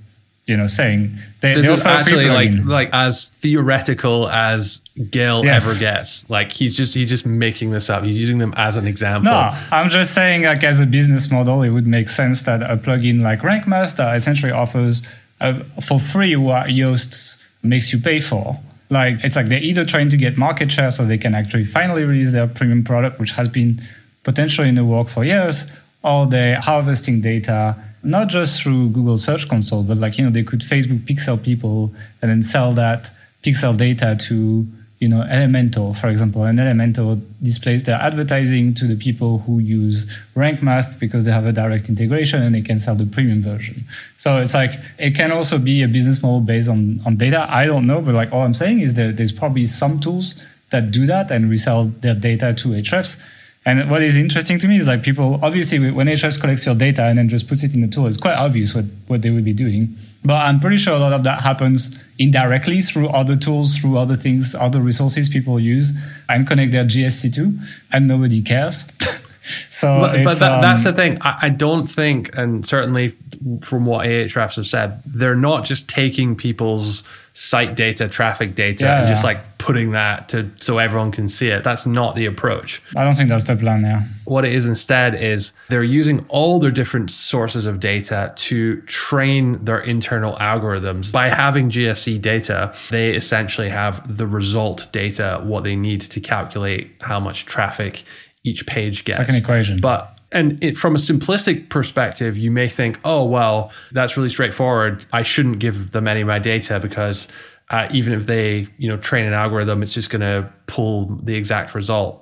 you 0.46 0.56
know 0.56 0.68
saying 0.68 1.18
they, 1.42 1.54
this 1.54 1.68
they 1.68 1.74
is 1.74 1.86
actually 1.86 2.30
like 2.30 2.54
like 2.64 2.90
as 2.94 3.32
theoretical 3.42 4.30
as 4.30 4.82
Gael 5.10 5.44
yes. 5.44 5.66
ever 5.66 5.78
gets. 5.78 6.30
Like 6.30 6.54
he's 6.54 6.78
just 6.78 6.96
he's 6.96 7.10
just 7.10 7.26
making 7.26 7.72
this 7.72 7.90
up. 7.90 8.06
He's 8.06 8.18
using 8.18 8.38
them 8.38 8.54
as 8.56 8.78
an 8.78 8.88
example. 8.88 9.30
No, 9.30 9.54
I'm 9.72 9.90
just 9.90 10.14
saying 10.14 10.44
like 10.44 10.64
as 10.64 10.80
a 10.80 10.86
business 10.86 11.30
model, 11.30 11.62
it 11.62 11.72
would 11.72 11.88
make 11.88 12.08
sense 12.08 12.44
that 12.44 12.62
a 12.62 12.78
plugin 12.78 13.22
like 13.22 13.44
Rank 13.44 13.68
Master 13.68 14.16
essentially 14.16 14.54
offers 14.54 15.14
uh, 15.42 15.60
for 15.82 16.00
free 16.00 16.38
what 16.38 16.68
Yoast 16.68 17.50
makes 17.64 17.92
you 17.92 18.00
pay 18.00 18.22
for 18.22 18.62
like 18.92 19.16
it's 19.24 19.36
like 19.36 19.48
they're 19.48 19.64
either 19.64 19.84
trying 19.84 20.10
to 20.10 20.18
get 20.18 20.38
market 20.38 20.72
share 20.72 20.92
so 20.92 21.04
they 21.04 21.18
can 21.18 21.34
actually 21.34 21.66
finally 21.66 22.04
release 22.04 22.34
their 22.34 22.48
premium 22.48 22.84
product, 22.84 23.20
which 23.20 23.32
has 23.32 23.50
been 23.50 23.82
potentially 24.24 24.70
in 24.70 24.76
the 24.76 24.86
work 24.86 25.10
for 25.10 25.24
years, 25.24 25.82
or 26.04 26.28
they're 26.28 26.62
harvesting 26.62 27.22
data 27.22 27.76
not 28.04 28.30
just 28.30 28.62
through 28.62 28.90
Google 28.90 29.18
Search 29.18 29.48
Console, 29.48 29.84
but 29.84 29.98
like 29.98 30.18
you 30.18 30.26
know 30.26 30.32
they 30.32 30.44
could 30.44 30.62
Facebook 30.62 31.06
pixel 31.06 31.42
people 31.42 31.94
and 32.22 32.32
then 32.32 32.44
sell 32.44 32.72
that 32.74 33.12
pixel 33.44 33.76
data 33.76 34.16
to 34.28 34.68
you 35.02 35.10
know, 35.10 35.24
Elementor, 35.24 35.98
for 35.98 36.10
example, 36.10 36.44
and 36.44 36.60
Elementor 36.60 37.20
displays 37.42 37.84
their 37.86 38.00
advertising 38.00 38.72
to 38.76 38.86
the 38.86 38.96
people 38.96 39.40
who 39.40 39.60
use 39.60 40.20
Rank 40.36 40.62
Math 40.62 41.00
because 41.00 41.26
they 41.26 41.32
have 41.32 41.48
a 41.48 41.52
direct 41.52 41.90
integration 41.90 42.44
and 42.44 42.54
they 42.54 42.62
can 42.62 42.78
sell 42.78 42.94
the 42.94 43.08
premium 43.08 43.42
version. 43.42 43.84
So 44.20 44.38
it's 44.38 44.54
like 44.54 44.74
it 45.00 45.16
can 45.16 45.32
also 45.32 45.58
be 45.58 45.82
a 45.82 45.88
business 45.88 46.22
model 46.22 46.40
based 46.40 46.70
on, 46.70 47.02
on 47.04 47.18
data. 47.18 47.48
I 47.50 47.66
don't 47.66 47.88
know, 47.88 48.00
but 48.00 48.14
like 48.14 48.32
all 48.32 48.44
I'm 48.44 48.54
saying 48.54 48.82
is 48.82 48.94
that 48.94 49.18
there's 49.18 49.32
probably 49.32 49.66
some 49.66 50.00
tools 50.00 50.46
that 50.70 50.92
do 50.92 51.08
that 51.08 51.32
and 51.32 51.50
resell 51.50 51.86
their 51.86 52.14
data 52.14 52.54
to 52.54 52.68
Ahrefs. 52.70 53.28
And 53.66 53.90
what 53.90 54.04
is 54.04 54.16
interesting 54.16 54.60
to 54.60 54.68
me 54.68 54.78
is 54.78 54.88
like 54.88 55.02
people 55.02 55.40
obviously 55.42 55.80
when 55.90 56.06
Ahrefs 56.06 56.40
collects 56.40 56.68
your 56.68 56.76
data 56.76 57.06
and 57.06 57.18
then 57.18 57.28
just 57.28 57.48
puts 57.48 57.64
it 57.64 57.74
in 57.74 57.82
the 57.82 57.88
tool, 57.88 58.06
it's 58.06 58.18
quite 58.18 58.36
obvious 58.36 58.76
what, 58.76 58.86
what 59.08 59.24
they 59.24 59.32
would 59.32 59.46
be 59.46 59.54
doing. 59.54 59.98
But 60.24 60.46
I'm 60.46 60.60
pretty 60.60 60.78
sure 60.78 60.96
a 60.96 61.00
lot 61.00 61.14
of 61.14 61.24
that 61.24 61.42
happens 61.42 62.04
indirectly 62.20 62.82
through 62.82 63.10
other 63.10 63.36
tools, 63.36 63.78
through 63.78 63.98
other 63.98 64.16
things, 64.16 64.54
other 64.54 64.80
resources 64.80 65.30
people 65.30 65.60
use 65.60 65.94
and 66.30 66.48
connect 66.48 66.72
their 66.72 66.84
GSC 66.84 67.34
to, 67.36 67.58
and 67.92 68.08
nobody 68.08 68.42
cares. 68.42 68.92
so, 69.42 70.00
but, 70.00 70.24
but 70.24 70.40
that, 70.40 70.52
um, 70.52 70.62
that's 70.62 70.84
the 70.84 70.94
thing. 70.94 71.18
I, 71.22 71.40
I, 71.44 71.50
don't 71.50 71.88
think, 71.88 72.38
and 72.38 72.64
certainly 72.66 73.16
from 73.62 73.88
what 73.88 74.06
Ahrefs 74.06 74.58
have 74.58 74.68
said, 74.68 75.02
they're 75.06 75.36
not 75.36 75.66
just 75.66 75.90
taking 75.90 76.36
people's 76.36 77.02
site 77.42 77.74
data, 77.74 78.08
traffic 78.08 78.54
data, 78.54 78.84
Yeah, 78.84 79.00
and 79.00 79.08
just 79.08 79.24
like 79.24 79.58
putting 79.58 79.94
that 79.94 80.30
to 80.30 80.48
so 80.60 80.78
everyone 80.78 81.12
can 81.12 81.28
see 81.28 81.48
it. 81.48 81.64
That's 81.64 81.88
not 81.88 82.16
the 82.16 82.28
approach. 82.28 82.84
I 82.96 83.04
don't 83.04 83.14
think 83.14 83.30
that's 83.32 83.46
the 83.46 83.56
plan. 83.56 83.82
Yeah. 83.82 84.04
What 84.26 84.46
it 84.46 84.54
is 84.54 84.66
instead 84.68 85.16
is 85.16 85.52
they're 85.68 85.84
using 85.84 86.24
all 86.30 86.60
their 86.60 86.70
different 86.70 87.10
sources 87.10 87.66
of 87.66 87.80
data 87.80 88.32
to 88.36 88.82
train 88.82 89.66
their 89.66 89.80
internal 89.80 90.36
algorithms. 90.36 91.12
By 91.12 91.30
having 91.30 91.72
GSC 91.72 92.22
data, 92.22 92.76
they 92.92 93.16
essentially 93.16 93.70
have 93.70 94.18
the 94.18 94.28
result 94.28 94.88
data, 94.92 95.42
what 95.44 95.64
they 95.64 95.76
need 95.76 96.02
to 96.02 96.20
calculate 96.20 96.92
how 97.02 97.20
much 97.20 97.48
traffic 97.48 98.04
each 98.44 98.68
page 98.68 99.04
gets. 99.04 99.18
like 99.18 99.30
an 99.30 99.36
equation. 99.36 99.80
But 99.82 100.11
and 100.32 100.64
it, 100.64 100.78
from 100.78 100.96
a 100.96 101.00
simplistic 101.00 101.70
perspective, 101.70 102.38
you 102.38 102.52
may 102.52 102.70
think, 102.70 103.00
oh, 103.04 103.26
well, 103.26 103.72
that's 103.92 104.16
really 104.16 104.30
straightforward. 104.30 105.06
I 105.12 105.24
shouldn't 105.24 105.60
give 105.60 105.92
them 105.92 106.08
any 106.08 106.22
of 106.22 106.28
my 106.28 106.40
data 106.40 106.80
because 106.80 107.28
uh, 107.70 107.88
even 107.92 108.14
if 108.14 108.28
they, 108.28 108.68
you 108.78 108.88
know, 108.88 108.98
train 108.98 109.26
an 109.26 109.34
algorithm, 109.34 109.84
it's 109.84 109.94
just 109.94 110.10
going 110.10 110.22
to 110.22 110.52
pull 110.68 111.06
the 111.24 111.36
exact 111.36 111.76
result. 111.76 112.18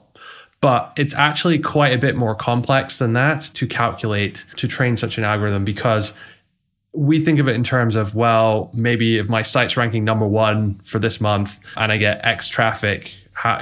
But 0.62 0.92
it's 0.98 1.14
actually 1.14 1.60
quite 1.60 1.94
a 1.94 1.98
bit 1.98 2.16
more 2.16 2.36
complex 2.36 2.98
than 2.98 3.14
that 3.14 3.44
to 3.54 3.68
calculate, 3.68 4.46
to 4.58 4.68
train 4.68 4.98
such 4.98 5.18
an 5.18 5.24
algorithm 5.24 5.64
because 5.64 6.12
we 6.92 7.24
think 7.24 7.40
of 7.40 7.48
it 7.48 7.56
in 7.56 7.64
terms 7.64 7.96
of, 7.96 8.16
well, 8.16 8.72
maybe 8.74 9.18
if 9.18 9.30
my 9.30 9.44
site's 9.44 9.78
ranking 9.78 10.04
number 10.04 10.28
one 10.28 10.82
for 10.86 11.00
this 11.00 11.22
month 11.22 11.60
and 11.78 11.92
I 11.92 11.98
get 11.98 12.26
X 12.26 12.50
traffic, 12.50 13.14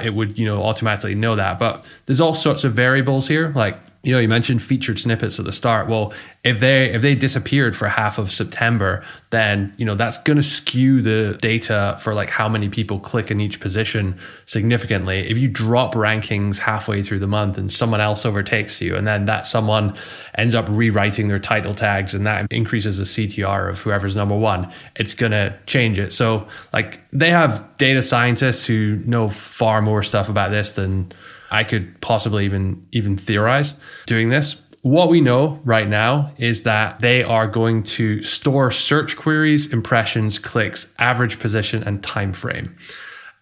it 0.02 0.14
would, 0.14 0.38
you 0.38 0.46
know, 0.46 0.62
automatically 0.62 1.14
know 1.14 1.36
that. 1.36 1.58
But 1.58 1.84
there's 2.06 2.20
all 2.20 2.34
sorts 2.34 2.64
of 2.64 2.72
variables 2.72 3.28
here. 3.28 3.52
Like, 3.54 3.78
you 4.08 4.14
know, 4.14 4.20
you 4.20 4.28
mentioned 4.28 4.62
featured 4.62 4.98
snippets 4.98 5.38
at 5.38 5.44
the 5.44 5.52
start. 5.52 5.86
Well, 5.86 6.14
if 6.42 6.60
they 6.60 6.90
if 6.94 7.02
they 7.02 7.14
disappeared 7.14 7.76
for 7.76 7.88
half 7.88 8.16
of 8.16 8.32
September, 8.32 9.04
then 9.28 9.74
you 9.76 9.84
know 9.84 9.94
that's 9.94 10.16
going 10.22 10.38
to 10.38 10.42
skew 10.42 11.02
the 11.02 11.36
data 11.42 11.98
for 12.00 12.14
like 12.14 12.30
how 12.30 12.48
many 12.48 12.70
people 12.70 13.00
click 13.00 13.30
in 13.30 13.38
each 13.38 13.60
position 13.60 14.18
significantly. 14.46 15.28
If 15.28 15.36
you 15.36 15.46
drop 15.46 15.94
rankings 15.94 16.56
halfway 16.56 17.02
through 17.02 17.18
the 17.18 17.26
month 17.26 17.58
and 17.58 17.70
someone 17.70 18.00
else 18.00 18.24
overtakes 18.24 18.80
you, 18.80 18.96
and 18.96 19.06
then 19.06 19.26
that 19.26 19.46
someone 19.46 19.94
ends 20.38 20.54
up 20.54 20.64
rewriting 20.70 21.28
their 21.28 21.38
title 21.38 21.74
tags, 21.74 22.14
and 22.14 22.26
that 22.26 22.50
increases 22.50 22.96
the 22.96 23.04
CTR 23.04 23.68
of 23.68 23.80
whoever's 23.80 24.16
number 24.16 24.38
one, 24.38 24.72
it's 24.96 25.12
going 25.12 25.32
to 25.32 25.54
change 25.66 25.98
it. 25.98 26.14
So 26.14 26.48
like 26.72 26.98
they 27.12 27.28
have 27.28 27.76
data 27.76 28.00
scientists 28.00 28.64
who 28.64 29.02
know 29.04 29.28
far 29.28 29.82
more 29.82 30.02
stuff 30.02 30.30
about 30.30 30.50
this 30.50 30.72
than 30.72 31.12
I 31.50 31.64
could 31.64 32.00
possibly 32.00 32.44
even 32.44 32.86
even 32.92 33.16
theorize 33.16 33.74
doing 34.06 34.28
this. 34.28 34.62
What 34.82 35.08
we 35.08 35.20
know 35.20 35.60
right 35.64 35.88
now 35.88 36.32
is 36.38 36.62
that 36.62 37.00
they 37.00 37.22
are 37.22 37.48
going 37.48 37.82
to 37.84 38.22
store 38.22 38.70
search 38.70 39.16
queries, 39.16 39.72
impressions, 39.72 40.38
clicks, 40.38 40.86
average 40.98 41.40
position, 41.40 41.82
and 41.82 42.02
time 42.02 42.32
frame. 42.32 42.76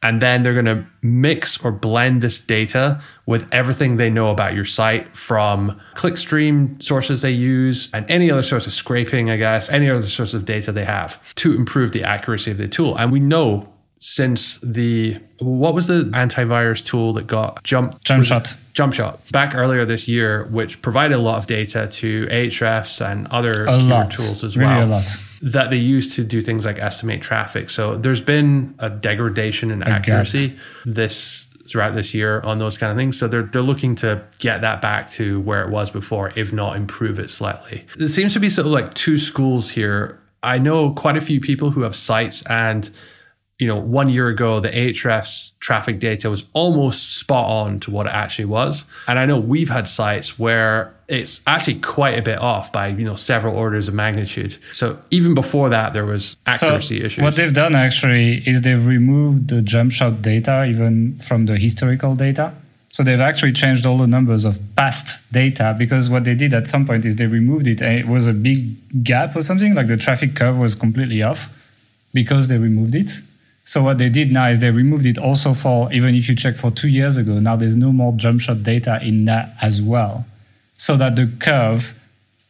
And 0.02 0.22
then 0.22 0.42
they're 0.42 0.54
going 0.54 0.66
to 0.66 0.86
mix 1.02 1.62
or 1.64 1.72
blend 1.72 2.22
this 2.22 2.38
data 2.38 3.02
with 3.26 3.46
everything 3.52 3.96
they 3.96 4.10
know 4.10 4.30
about 4.30 4.54
your 4.54 4.64
site 4.64 5.16
from 5.16 5.80
clickstream 5.94 6.80
sources 6.82 7.22
they 7.22 7.30
use 7.30 7.90
and 7.92 8.08
any 8.10 8.30
other 8.30 8.42
source 8.42 8.66
of 8.66 8.72
scraping, 8.72 9.30
I 9.30 9.36
guess, 9.36 9.68
any 9.68 9.90
other 9.90 10.04
source 10.04 10.32
of 10.32 10.44
data 10.44 10.70
they 10.70 10.84
have 10.84 11.18
to 11.36 11.54
improve 11.54 11.92
the 11.92 12.04
accuracy 12.04 12.50
of 12.50 12.58
the 12.58 12.68
tool. 12.68 12.96
And 12.96 13.10
we 13.10 13.20
know 13.20 13.72
since 13.98 14.58
the 14.62 15.18
what 15.38 15.74
was 15.74 15.86
the 15.86 16.04
antivirus 16.12 16.84
tool 16.84 17.12
that 17.14 17.26
got 17.26 17.62
jump 17.64 18.02
Jumpshot. 18.04 18.56
jump 18.74 18.92
shot. 18.92 19.20
Back 19.32 19.54
earlier 19.54 19.84
this 19.84 20.06
year 20.06 20.46
which 20.50 20.82
provided 20.82 21.14
a 21.14 21.18
lot 21.20 21.38
of 21.38 21.46
data 21.46 21.88
to 21.90 22.26
ahrefs 22.26 23.04
and 23.04 23.26
other 23.28 23.64
A 23.66 23.78
tools 24.10 24.44
as 24.44 24.56
really 24.56 24.68
well 24.68 24.84
a 24.84 24.86
lot. 24.86 25.16
that 25.42 25.70
they 25.70 25.78
use 25.78 26.14
to 26.16 26.24
do 26.24 26.42
things 26.42 26.66
like 26.66 26.78
estimate 26.78 27.22
traffic. 27.22 27.70
So 27.70 27.96
there's 27.96 28.20
been 28.20 28.74
a 28.78 28.90
degradation 28.90 29.70
in 29.70 29.82
accuracy 29.82 30.56
this 30.84 31.46
throughout 31.66 31.94
this 31.94 32.14
year 32.14 32.40
on 32.42 32.58
those 32.58 32.78
kind 32.78 32.92
of 32.92 32.96
things. 32.98 33.18
So 33.18 33.26
they're 33.28 33.42
they're 33.42 33.62
looking 33.62 33.96
to 33.96 34.22
get 34.38 34.60
that 34.60 34.82
back 34.82 35.10
to 35.12 35.40
where 35.40 35.62
it 35.64 35.70
was 35.70 35.90
before 35.90 36.32
if 36.36 36.52
not 36.52 36.76
improve 36.76 37.18
it 37.18 37.30
slightly. 37.30 37.86
There 37.96 38.08
seems 38.08 38.34
to 38.34 38.40
be 38.40 38.50
sort 38.50 38.66
of 38.66 38.72
like 38.72 38.92
two 38.94 39.16
schools 39.16 39.70
here. 39.70 40.20
I 40.42 40.58
know 40.58 40.90
quite 40.92 41.16
a 41.16 41.20
few 41.20 41.40
people 41.40 41.70
who 41.70 41.80
have 41.80 41.96
sites 41.96 42.42
and 42.48 42.88
you 43.58 43.66
know, 43.66 43.76
one 43.76 44.10
year 44.10 44.28
ago, 44.28 44.60
the 44.60 44.68
Ahrefs 44.68 45.52
traffic 45.60 45.98
data 45.98 46.28
was 46.28 46.44
almost 46.52 47.16
spot 47.16 47.48
on 47.48 47.80
to 47.80 47.90
what 47.90 48.06
it 48.06 48.12
actually 48.12 48.44
was. 48.44 48.84
And 49.08 49.18
I 49.18 49.24
know 49.24 49.38
we've 49.38 49.70
had 49.70 49.88
sites 49.88 50.38
where 50.38 50.94
it's 51.08 51.40
actually 51.46 51.80
quite 51.80 52.18
a 52.18 52.22
bit 52.22 52.38
off 52.38 52.70
by, 52.70 52.88
you 52.88 53.04
know, 53.04 53.14
several 53.14 53.56
orders 53.56 53.88
of 53.88 53.94
magnitude. 53.94 54.58
So 54.72 54.98
even 55.10 55.34
before 55.34 55.70
that, 55.70 55.94
there 55.94 56.04
was 56.04 56.36
accuracy 56.46 57.00
so 57.00 57.06
issues. 57.06 57.22
What 57.22 57.36
they've 57.36 57.52
done 57.52 57.74
actually 57.74 58.42
is 58.46 58.60
they've 58.60 58.84
removed 58.84 59.48
the 59.48 59.62
Jumpshot 59.62 60.20
data 60.20 60.64
even 60.64 61.18
from 61.20 61.46
the 61.46 61.56
historical 61.56 62.14
data. 62.14 62.52
So 62.90 63.02
they've 63.02 63.20
actually 63.20 63.52
changed 63.52 63.86
all 63.86 63.98
the 63.98 64.06
numbers 64.06 64.44
of 64.44 64.58
past 64.76 65.20
data 65.32 65.74
because 65.78 66.10
what 66.10 66.24
they 66.24 66.34
did 66.34 66.52
at 66.52 66.68
some 66.68 66.86
point 66.86 67.04
is 67.04 67.16
they 67.16 67.26
removed 67.26 67.66
it 67.66 67.80
and 67.80 67.98
it 67.98 68.06
was 68.06 68.26
a 68.26 68.32
big 68.32 69.02
gap 69.02 69.34
or 69.34 69.42
something, 69.42 69.74
like 69.74 69.86
the 69.86 69.96
traffic 69.96 70.34
curve 70.34 70.58
was 70.58 70.74
completely 70.74 71.22
off 71.22 71.50
because 72.12 72.48
they 72.48 72.58
removed 72.58 72.94
it. 72.94 73.12
So 73.66 73.82
what 73.82 73.98
they 73.98 74.08
did 74.08 74.30
now 74.30 74.48
is 74.48 74.60
they 74.60 74.70
removed 74.70 75.06
it 75.06 75.18
also 75.18 75.52
for 75.52 75.92
even 75.92 76.14
if 76.14 76.28
you 76.28 76.36
check 76.36 76.54
for 76.56 76.70
two 76.70 76.86
years 76.86 77.16
ago, 77.16 77.40
now 77.40 77.56
there's 77.56 77.76
no 77.76 77.90
more 77.90 78.12
Jumpshot 78.12 78.62
data 78.62 79.00
in 79.02 79.24
that 79.24 79.56
as 79.60 79.82
well. 79.82 80.24
So 80.76 80.96
that 80.96 81.16
the 81.16 81.26
curve 81.40 82.00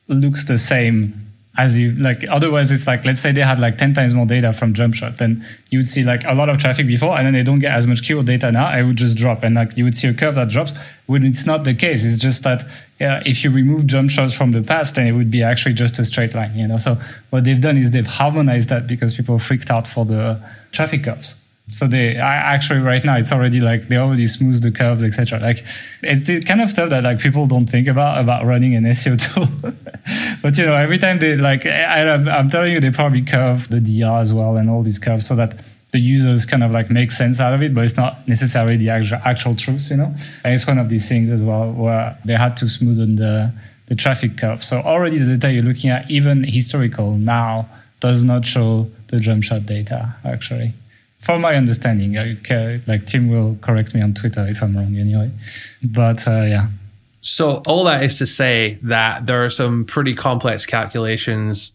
looks 0.09 0.45
the 0.45 0.59
same 0.59 1.26
as 1.59 1.77
you 1.77 1.93
like 1.93 2.25
otherwise 2.29 2.71
it's 2.71 2.87
like 2.87 3.05
let's 3.05 3.21
say 3.21 3.33
they 3.33 3.41
had 3.41 3.59
like 3.59 3.79
10 3.79 3.95
times 3.95 4.15
more 4.15 4.27
data 4.27 4.53
from 4.53 4.75
Jumpshot 4.75 5.19
then 5.19 5.45
you 5.71 5.79
would 5.79 5.87
see 5.87 6.03
like 6.03 6.23
a 6.25 6.35
lot 6.35 6.49
of 6.49 6.59
traffic 6.59 6.87
before 6.87 7.17
and 7.17 7.27
then 7.27 7.33
they 7.33 7.43
don't 7.43 7.61
get 7.61 7.73
as 7.73 7.87
much 7.87 8.03
keyword 8.03 8.27
data 8.27 8.53
now 8.53 8.67
i 8.67 8.83
would 8.83 8.97
just 8.97 9.17
drop. 9.17 9.43
And 9.43 9.55
like 9.55 9.77
you 9.77 9.85
would 9.85 9.95
see 9.95 10.09
a 10.09 10.15
curve 10.15 10.35
that 10.35 10.49
drops 10.49 10.75
when 11.07 11.25
it's 11.25 11.47
not 11.47 11.65
the 11.65 11.75
case. 11.75 12.05
It's 12.05 12.19
just 12.19 12.43
that 12.45 12.67
yeah, 13.01 13.23
if 13.27 13.45
you 13.45 13.51
remove 13.51 13.83
Jumpshots 13.83 14.37
from 14.37 14.53
the 14.53 14.63
past 14.63 14.95
then 14.95 15.07
it 15.07 15.13
would 15.13 15.31
be 15.31 15.43
actually 15.43 15.75
just 15.75 15.99
a 15.99 16.05
straight 16.05 16.35
line 16.35 16.55
you 16.57 16.67
know? 16.67 16.79
So 16.79 16.99
what 17.31 17.45
they've 17.45 17.61
done 17.61 17.79
is 17.79 17.91
they've 17.91 18.07
harmonized 18.07 18.69
that 18.71 18.87
because 18.87 19.15
people 19.15 19.39
freaked 19.39 19.71
out 19.71 19.87
for 19.87 20.05
the 20.05 20.41
traffic 20.73 21.05
curves 21.05 21.46
so 21.69 21.89
they 21.89 22.17
I 22.17 22.55
actually 22.55 22.81
right 22.81 23.05
now 23.05 23.17
it's 23.17 23.33
already 23.33 23.61
like 23.61 23.89
they 23.89 23.97
already 23.97 24.27
smooth 24.27 24.63
the 24.63 24.71
curves, 24.71 25.03
etc. 25.03 25.41
Like 25.41 25.65
it's 26.03 26.25
the 26.25 26.41
kind 26.41 26.61
of 26.61 26.71
stuff 26.71 26.91
that 26.91 27.03
like 27.03 27.19
people 27.19 27.47
don't 27.47 27.67
think 27.67 27.89
about 27.89 28.21
about 28.21 28.45
running 28.45 28.77
an 28.77 28.85
SEO 28.85 29.17
tool. 29.35 29.73
but 30.43 30.57
you 30.57 30.65
know, 30.65 30.77
every 30.77 30.99
time 30.99 31.19
they 31.19 31.35
like 31.35 31.67
I, 31.67 32.09
I'm, 32.09 32.29
I'm 32.29 32.51
telling 32.51 32.73
you, 32.73 32.81
they 32.81 32.91
probably 32.91 33.23
curve 33.23 33.69
the 33.69 33.81
DR 33.81 34.21
as 34.21 34.33
well 34.33 34.57
and 34.57 34.71
all 34.71 34.83
these 34.83 34.99
curves 34.99 35.27
so 35.27 35.35
that 35.37 35.61
the 35.91 35.99
users 35.99 36.45
kind 36.45 36.63
of 36.63 36.71
like 36.71 36.91
make 36.91 37.11
sense 37.11 37.41
out 37.41 37.53
of 37.53 37.63
it, 37.63 37.75
but 37.75 37.85
it's 37.85 37.97
not 37.97 38.27
necessarily 38.29 38.77
the 38.77 38.91
actual, 38.91 39.19
actual 39.25 39.57
truth, 39.57 39.91
you 39.91 39.97
know. 39.97 40.15
And 40.45 40.55
it's 40.55 40.67
one 40.67 40.79
of 40.79 40.89
these 40.89 41.09
things 41.09 41.31
as 41.31 41.43
well 41.43 41.73
where 41.73 42.17
they 42.25 42.35
had 42.35 42.57
to 42.59 42.67
smoothen 42.67 43.17
the 43.17 43.53
the 43.89 43.97
traffic 43.97 44.37
curve. 44.37 44.63
So 44.63 44.81
already 44.81 45.19
the 45.19 45.37
data 45.37 45.53
you're 45.53 45.63
looking 45.65 45.91
at, 45.91 46.09
even 46.11 46.45
historical 46.45 47.15
now, 47.15 47.69
does 47.99 48.23
not 48.23 48.47
show 48.47 48.89
the 49.09 49.17
Jumpshot 49.17 49.67
data 49.67 50.15
actually 50.25 50.75
from 51.19 51.41
my 51.41 51.55
understanding, 51.55 52.17
uh, 52.17 52.79
like 52.87 53.07
Tim 53.07 53.29
will 53.29 53.57
correct 53.61 53.95
me 53.95 54.03
on 54.03 54.15
Twitter 54.15 54.47
if 54.47 54.63
I'm 54.63 54.77
wrong 54.77 54.97
anyway. 54.97 55.31
But 55.83 56.27
uh, 56.27 56.43
yeah. 56.43 56.69
So 57.21 57.63
all 57.67 57.85
that 57.85 58.03
is 58.05 58.19
to 58.19 58.27
say 58.27 58.79
that 58.83 59.27
there 59.27 59.45
are 59.45 59.51
some 59.51 59.85
pretty 59.85 60.15
complex 60.15 60.65
calculations 60.67 61.73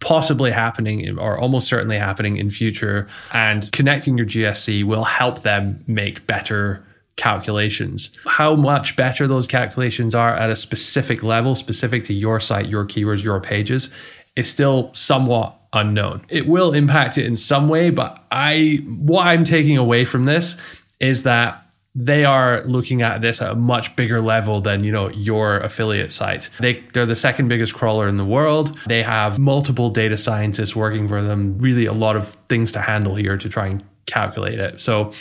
possibly 0.00 0.50
happening 0.50 1.18
or 1.18 1.38
almost 1.38 1.66
certainly 1.66 1.98
happening 1.98 2.36
in 2.36 2.50
future 2.50 3.08
and 3.32 3.70
connecting 3.72 4.16
your 4.16 4.26
GSC 4.26 4.84
will 4.84 5.04
help 5.04 5.42
them 5.42 5.82
make 5.86 6.26
better 6.26 6.84
calculations. 7.16 8.10
How 8.26 8.54
much 8.54 8.94
better 8.94 9.26
those 9.26 9.46
calculations 9.46 10.14
are 10.14 10.34
at 10.34 10.50
a 10.50 10.56
specific 10.56 11.22
level, 11.22 11.54
specific 11.54 12.04
to 12.04 12.14
your 12.14 12.38
site, 12.38 12.68
your 12.68 12.84
keywords, 12.84 13.24
your 13.24 13.40
pages, 13.40 13.90
is 14.36 14.48
still 14.48 14.92
somewhat 14.94 15.57
unknown. 15.72 16.24
It 16.28 16.46
will 16.46 16.72
impact 16.72 17.18
it 17.18 17.26
in 17.26 17.36
some 17.36 17.68
way, 17.68 17.90
but 17.90 18.24
I 18.30 18.80
what 18.86 19.26
I'm 19.26 19.44
taking 19.44 19.76
away 19.76 20.04
from 20.04 20.24
this 20.24 20.56
is 21.00 21.22
that 21.24 21.64
they 21.94 22.24
are 22.24 22.62
looking 22.62 23.02
at 23.02 23.22
this 23.22 23.42
at 23.42 23.50
a 23.50 23.54
much 23.56 23.96
bigger 23.96 24.20
level 24.20 24.60
than 24.60 24.84
you 24.84 24.92
know 24.92 25.10
your 25.10 25.58
affiliate 25.58 26.12
site. 26.12 26.48
They 26.60 26.84
they're 26.92 27.06
the 27.06 27.16
second 27.16 27.48
biggest 27.48 27.74
crawler 27.74 28.08
in 28.08 28.16
the 28.16 28.24
world. 28.24 28.78
They 28.86 29.02
have 29.02 29.38
multiple 29.38 29.90
data 29.90 30.16
scientists 30.16 30.76
working 30.76 31.08
for 31.08 31.22
them. 31.22 31.58
Really, 31.58 31.86
a 31.86 31.92
lot 31.92 32.16
of 32.16 32.36
things 32.48 32.72
to 32.72 32.80
handle 32.80 33.16
here 33.16 33.36
to 33.36 33.48
try 33.48 33.66
and 33.66 33.84
calculate 34.06 34.60
it. 34.60 34.80
So, 34.80 35.12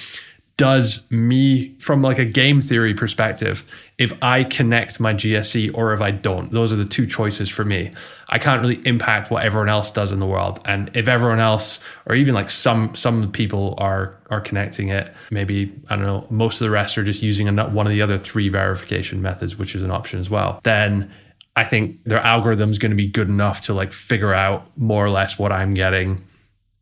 does 0.58 1.10
me 1.12 1.76
from 1.80 2.02
like 2.02 2.20
a 2.20 2.26
game 2.26 2.62
theory 2.62 2.94
perspective, 2.94 3.64
if 3.98 4.14
I 4.22 4.44
connect 4.44 5.00
my 5.00 5.14
GSC 5.14 5.76
or 5.76 5.94
if 5.94 6.02
I 6.02 6.12
don't, 6.12 6.52
those 6.52 6.72
are 6.72 6.78
the 6.78 6.86
two 6.86 7.08
choices 7.08 7.50
for 7.50 7.66
me. 7.66 7.92
I 8.30 8.40
can't 8.40 8.62
really 8.62 8.82
impact 8.86 9.32
what 9.32 9.46
everyone 9.46 9.70
else 9.70 9.90
does 9.90 10.12
in 10.12 10.20
the 10.20 10.26
world. 10.26 10.60
And 10.66 10.92
if 10.96 11.08
everyone 11.08 11.40
else, 11.40 11.80
or 12.06 12.16
even 12.16 12.34
like 12.34 12.50
some 12.50 12.94
some 12.96 13.32
people 13.32 13.76
are 13.78 14.18
are 14.30 14.42
connecting 14.42 14.90
it, 14.90 15.14
maybe 15.32 15.74
I 15.90 15.96
don't 15.96 16.06
know, 16.06 16.28
most 16.30 16.60
of 16.60 16.66
the 16.66 16.72
rest 16.72 16.98
are 16.98 17.04
just 17.04 17.22
using 17.22 17.48
one 17.56 17.88
of 17.88 17.92
the 17.92 18.02
other 18.02 18.18
three 18.18 18.50
verification 18.50 19.22
methods, 19.22 19.58
which 19.58 19.76
is 19.76 19.82
an 19.82 19.92
option 19.92 20.20
as 20.20 20.30
well. 20.30 20.60
Then 20.64 21.12
I 21.56 21.64
think 21.64 22.04
their 22.04 22.20
algorithm's 22.20 22.78
going 22.78 22.92
to 22.92 22.98
be 22.98 23.08
good 23.08 23.30
enough 23.30 23.62
to 23.62 23.74
like 23.74 23.94
figure 23.94 24.34
out 24.34 24.70
more 24.78 25.04
or 25.04 25.10
less 25.10 25.40
what 25.40 25.52
I'm 25.52 25.74
getting 25.74 26.24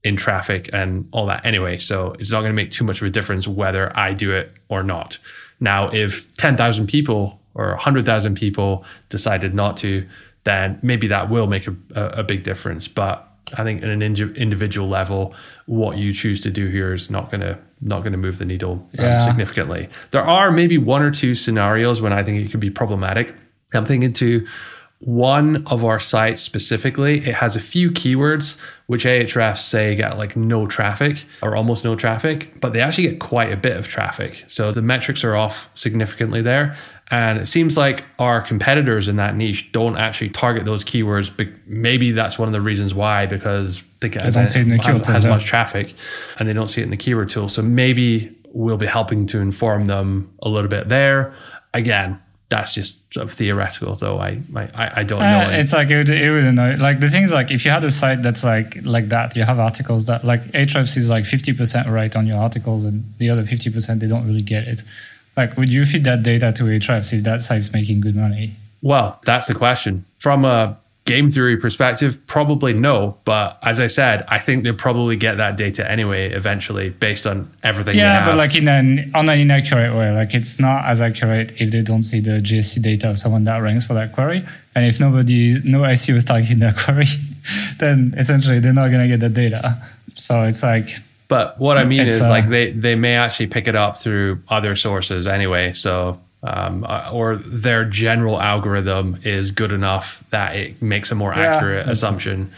in 0.03 0.15
traffic 0.15 0.69
and 0.73 1.08
all 1.12 1.25
that 1.27 1.45
anyway. 1.45 1.77
So 1.77 2.13
it's 2.19 2.31
not 2.31 2.41
going 2.41 2.51
to 2.51 2.55
make 2.55 2.71
too 2.71 2.84
much 2.84 3.01
of 3.01 3.08
a 3.08 3.10
difference 3.10 3.47
whether 3.47 3.97
I 3.97 4.13
do 4.13 4.31
it 4.31 4.51
or 4.69 4.84
not. 4.84 5.17
Now, 5.60 5.89
if 5.89 6.36
10,000 6.38 6.88
people 6.88 7.39
or 7.55 7.69
100,000 7.69 8.36
people 8.36 8.86
decided 9.10 9.55
not 9.55 9.77
to, 9.77 10.05
then 10.45 10.79
maybe 10.81 11.08
that 11.08 11.29
will 11.29 11.47
make 11.47 11.67
a, 11.67 11.75
a, 11.95 12.23
big 12.23 12.43
difference. 12.43 12.88
But 12.88 13.27
I 13.58 13.63
think 13.63 13.84
at 13.84 13.89
an 13.89 14.01
individual 14.01 14.88
level, 14.88 15.36
what 15.65 15.97
you 15.97 16.13
choose 16.13 16.39
to 16.41 16.51
do 16.51 16.67
here 16.67 16.93
is 16.93 17.10
not 17.10 17.29
going 17.29 17.41
to 17.41 17.60
not 17.81 17.99
going 17.99 18.13
to 18.13 18.17
move 18.17 18.38
the 18.38 18.45
needle 18.45 18.73
um, 18.73 18.89
yeah. 19.05 19.19
significantly. 19.19 19.89
There 20.12 20.23
are 20.23 20.51
maybe 20.51 20.77
one 20.77 21.01
or 21.01 21.12
two 21.12 21.36
scenarios 21.36 22.01
when 22.01 22.13
I 22.13 22.23
think 22.23 22.45
it 22.45 22.49
could 22.49 22.60
be 22.60 22.69
problematic. 22.69 23.36
I'm 23.73 23.86
thinking 23.86 24.13
to 24.13 24.47
one 24.99 25.65
of 25.67 25.84
our 25.84 25.99
sites 25.99 26.41
specifically, 26.41 27.17
it 27.17 27.36
has 27.36 27.55
a 27.55 27.60
few 27.60 27.91
keywords 27.91 28.58
which 28.88 29.03
Ahrefs 29.03 29.60
say 29.60 29.95
get 29.95 30.17
like 30.17 30.36
no 30.36 30.67
traffic 30.67 31.25
or 31.41 31.55
almost 31.55 31.84
no 31.84 31.95
traffic, 31.95 32.60
but 32.62 32.73
they 32.73 32.79
actually 32.79 33.10
get 33.10 33.19
quite 33.19 33.51
a 33.51 33.58
bit 33.58 33.75
of 33.77 33.88
traffic. 33.88 34.45
So 34.47 34.71
the 34.71 34.81
metrics 34.81 35.23
are 35.23 35.36
off 35.36 35.69
significantly 35.75 36.41
there. 36.41 36.77
And 37.12 37.38
it 37.39 37.46
seems 37.46 37.78
like 37.78 38.04
our 38.18 38.41
competitors 38.41 39.08
in 39.08 39.18
that 39.18 39.36
niche 39.36 39.72
don't 39.72 39.96
actually 39.96 40.30
target 40.30 40.65
those 40.65 40.84
keywords. 40.84 41.32
But 41.36 41.48
maybe 41.68 42.12
that's 42.12 42.39
one 42.39 42.48
of 42.48 42.54
the 42.54 42.62
reasons 42.62 42.94
why, 42.96 43.28
because 43.28 43.84
they, 44.00 44.10
get, 44.10 44.34
don't 44.34 44.46
see 44.46 44.60
it 44.60 44.63
in 44.63 44.70
the 44.70 44.80
keyword 44.80 45.06
has 45.06 45.24
much 45.26 45.46
traffic 45.46 45.94
and 46.39 46.50
they 46.50 46.54
don't 46.54 46.68
see 46.68 46.82
it 46.82 46.86
in 46.86 46.89
the 46.89 46.98
keyword 46.98 47.30
tool. 47.30 47.48
So 47.48 47.62
maybe 47.62 48.36
we'll 48.54 48.78
be 48.78 48.88
helping 48.88 49.28
to 49.28 49.39
inform 49.39 49.86
them 49.86 50.34
a 50.41 50.50
little 50.50 50.70
bit 50.70 50.89
there. 50.89 51.36
Again, 51.74 52.20
that's 52.50 52.74
just 52.74 53.12
sort 53.13 53.24
of 53.26 53.34
theoretical 53.34 53.96
though 53.96 54.20
i 54.20 54.39
i, 54.56 54.91
I 54.98 55.04
don't 55.04 55.22
uh, 55.22 55.48
know 55.48 55.54
it's 55.58 55.74
like 55.74 55.89
it 55.89 55.98
would, 55.98 56.10
it 56.10 56.30
would 56.30 56.54
know 56.54 56.76
like 56.80 57.00
the 57.00 57.10
thing 57.10 57.24
is 57.24 57.34
like 57.34 57.50
if 57.50 57.65
you 57.65 57.72
had 57.72 57.84
a 57.84 57.89
site 57.89 58.22
that's 58.22 58.44
like 58.44 58.86
like 58.86 59.10
that 59.10 59.36
you 59.36 59.44
have 59.44 59.58
articles 59.58 60.06
that 60.06 60.24
like 60.24 60.44
Ahrefs 60.52 60.96
is 60.96 61.10
like 61.10 61.24
50% 61.24 61.88
right 61.88 62.15
on 62.15 62.28
your 62.28 62.38
articles 62.38 62.86
and 62.86 63.13
the 63.18 63.32
other 63.32 63.44
50% 63.44 64.00
they 64.00 64.08
don't 64.08 64.28
really 64.28 64.41
get 64.41 64.68
it 64.68 64.84
like 65.38 65.56
would 65.58 65.71
you 65.71 65.86
feed 65.86 66.04
that 66.04 66.24
data 66.24 66.52
to 66.52 66.63
Ahrefs 66.63 67.13
if 67.13 67.24
that 67.24 67.41
site's 67.41 67.74
making 67.74 68.02
good 68.02 68.15
money 68.15 68.56
well 68.82 69.19
that's 69.26 69.48
the 69.48 69.56
question 69.56 70.06
from 70.19 70.45
a 70.45 70.78
game 71.06 71.30
theory 71.30 71.56
perspective, 71.56 72.19
probably 72.26 72.74
no. 72.74 73.17
But 73.26 73.58
as 73.62 73.80
I 73.80 73.88
said, 73.88 74.26
I 74.28 74.39
think 74.39 74.63
they'll 74.63 74.74
probably 74.74 75.15
get 75.15 75.38
that 75.38 75.56
data 75.56 75.89
anyway 75.89 76.32
eventually 76.32 76.89
based 76.89 77.26
on 77.26 77.52
everything. 77.63 77.95
Yeah, 77.95 78.26
but 78.26 78.36
like 78.36 78.56
in 78.56 78.67
an 78.67 79.12
on 79.15 79.30
an 79.30 79.39
inaccurate 79.39 79.95
way. 79.95 80.12
Like 80.12 80.34
it's 80.34 80.60
not 80.60 80.86
as 80.86 81.02
accurate 81.02 81.54
if 81.62 81.71
they 81.71 81.82
don't 81.82 82.04
see 82.04 82.19
the 82.19 82.41
GSC 82.41 82.82
data 82.82 83.12
of 83.12 83.17
someone 83.17 83.43
that 83.45 83.60
ranks 83.60 83.86
for 83.86 83.93
that 83.93 84.13
query. 84.13 84.45
And 84.76 84.86
if 84.86 85.00
nobody, 85.00 85.62
no 85.63 85.82
SEO 85.82 86.15
is 86.15 86.26
targeting 86.26 86.60
that 86.60 86.78
query, 86.84 87.06
then 87.78 88.13
essentially 88.17 88.60
they're 88.60 88.74
not 88.74 88.89
gonna 88.89 89.08
get 89.08 89.19
the 89.19 89.30
data. 89.30 89.82
So 90.15 90.43
it's 90.43 90.63
like 90.63 90.89
but 91.27 91.59
what 91.59 91.77
I 91.77 91.83
mean 91.85 92.07
is 92.07 92.21
uh, 92.21 92.29
like 92.29 92.49
they 92.49 92.71
they 92.71 92.95
may 92.95 93.15
actually 93.15 93.47
pick 93.47 93.67
it 93.67 93.75
up 93.75 93.97
through 93.97 94.41
other 94.47 94.75
sources 94.75 95.27
anyway. 95.27 95.73
So 95.73 96.19
um, 96.43 96.85
uh, 96.88 97.09
or 97.11 97.38
their 97.38 97.85
general 97.85 98.39
algorithm 98.39 99.19
is 99.23 99.51
good 99.51 99.71
enough 99.71 100.23
that 100.29 100.55
it 100.55 100.81
makes 100.81 101.11
a 101.11 101.15
more 101.15 101.33
yeah, 101.33 101.55
accurate 101.55 101.88
assumption. 101.88 102.51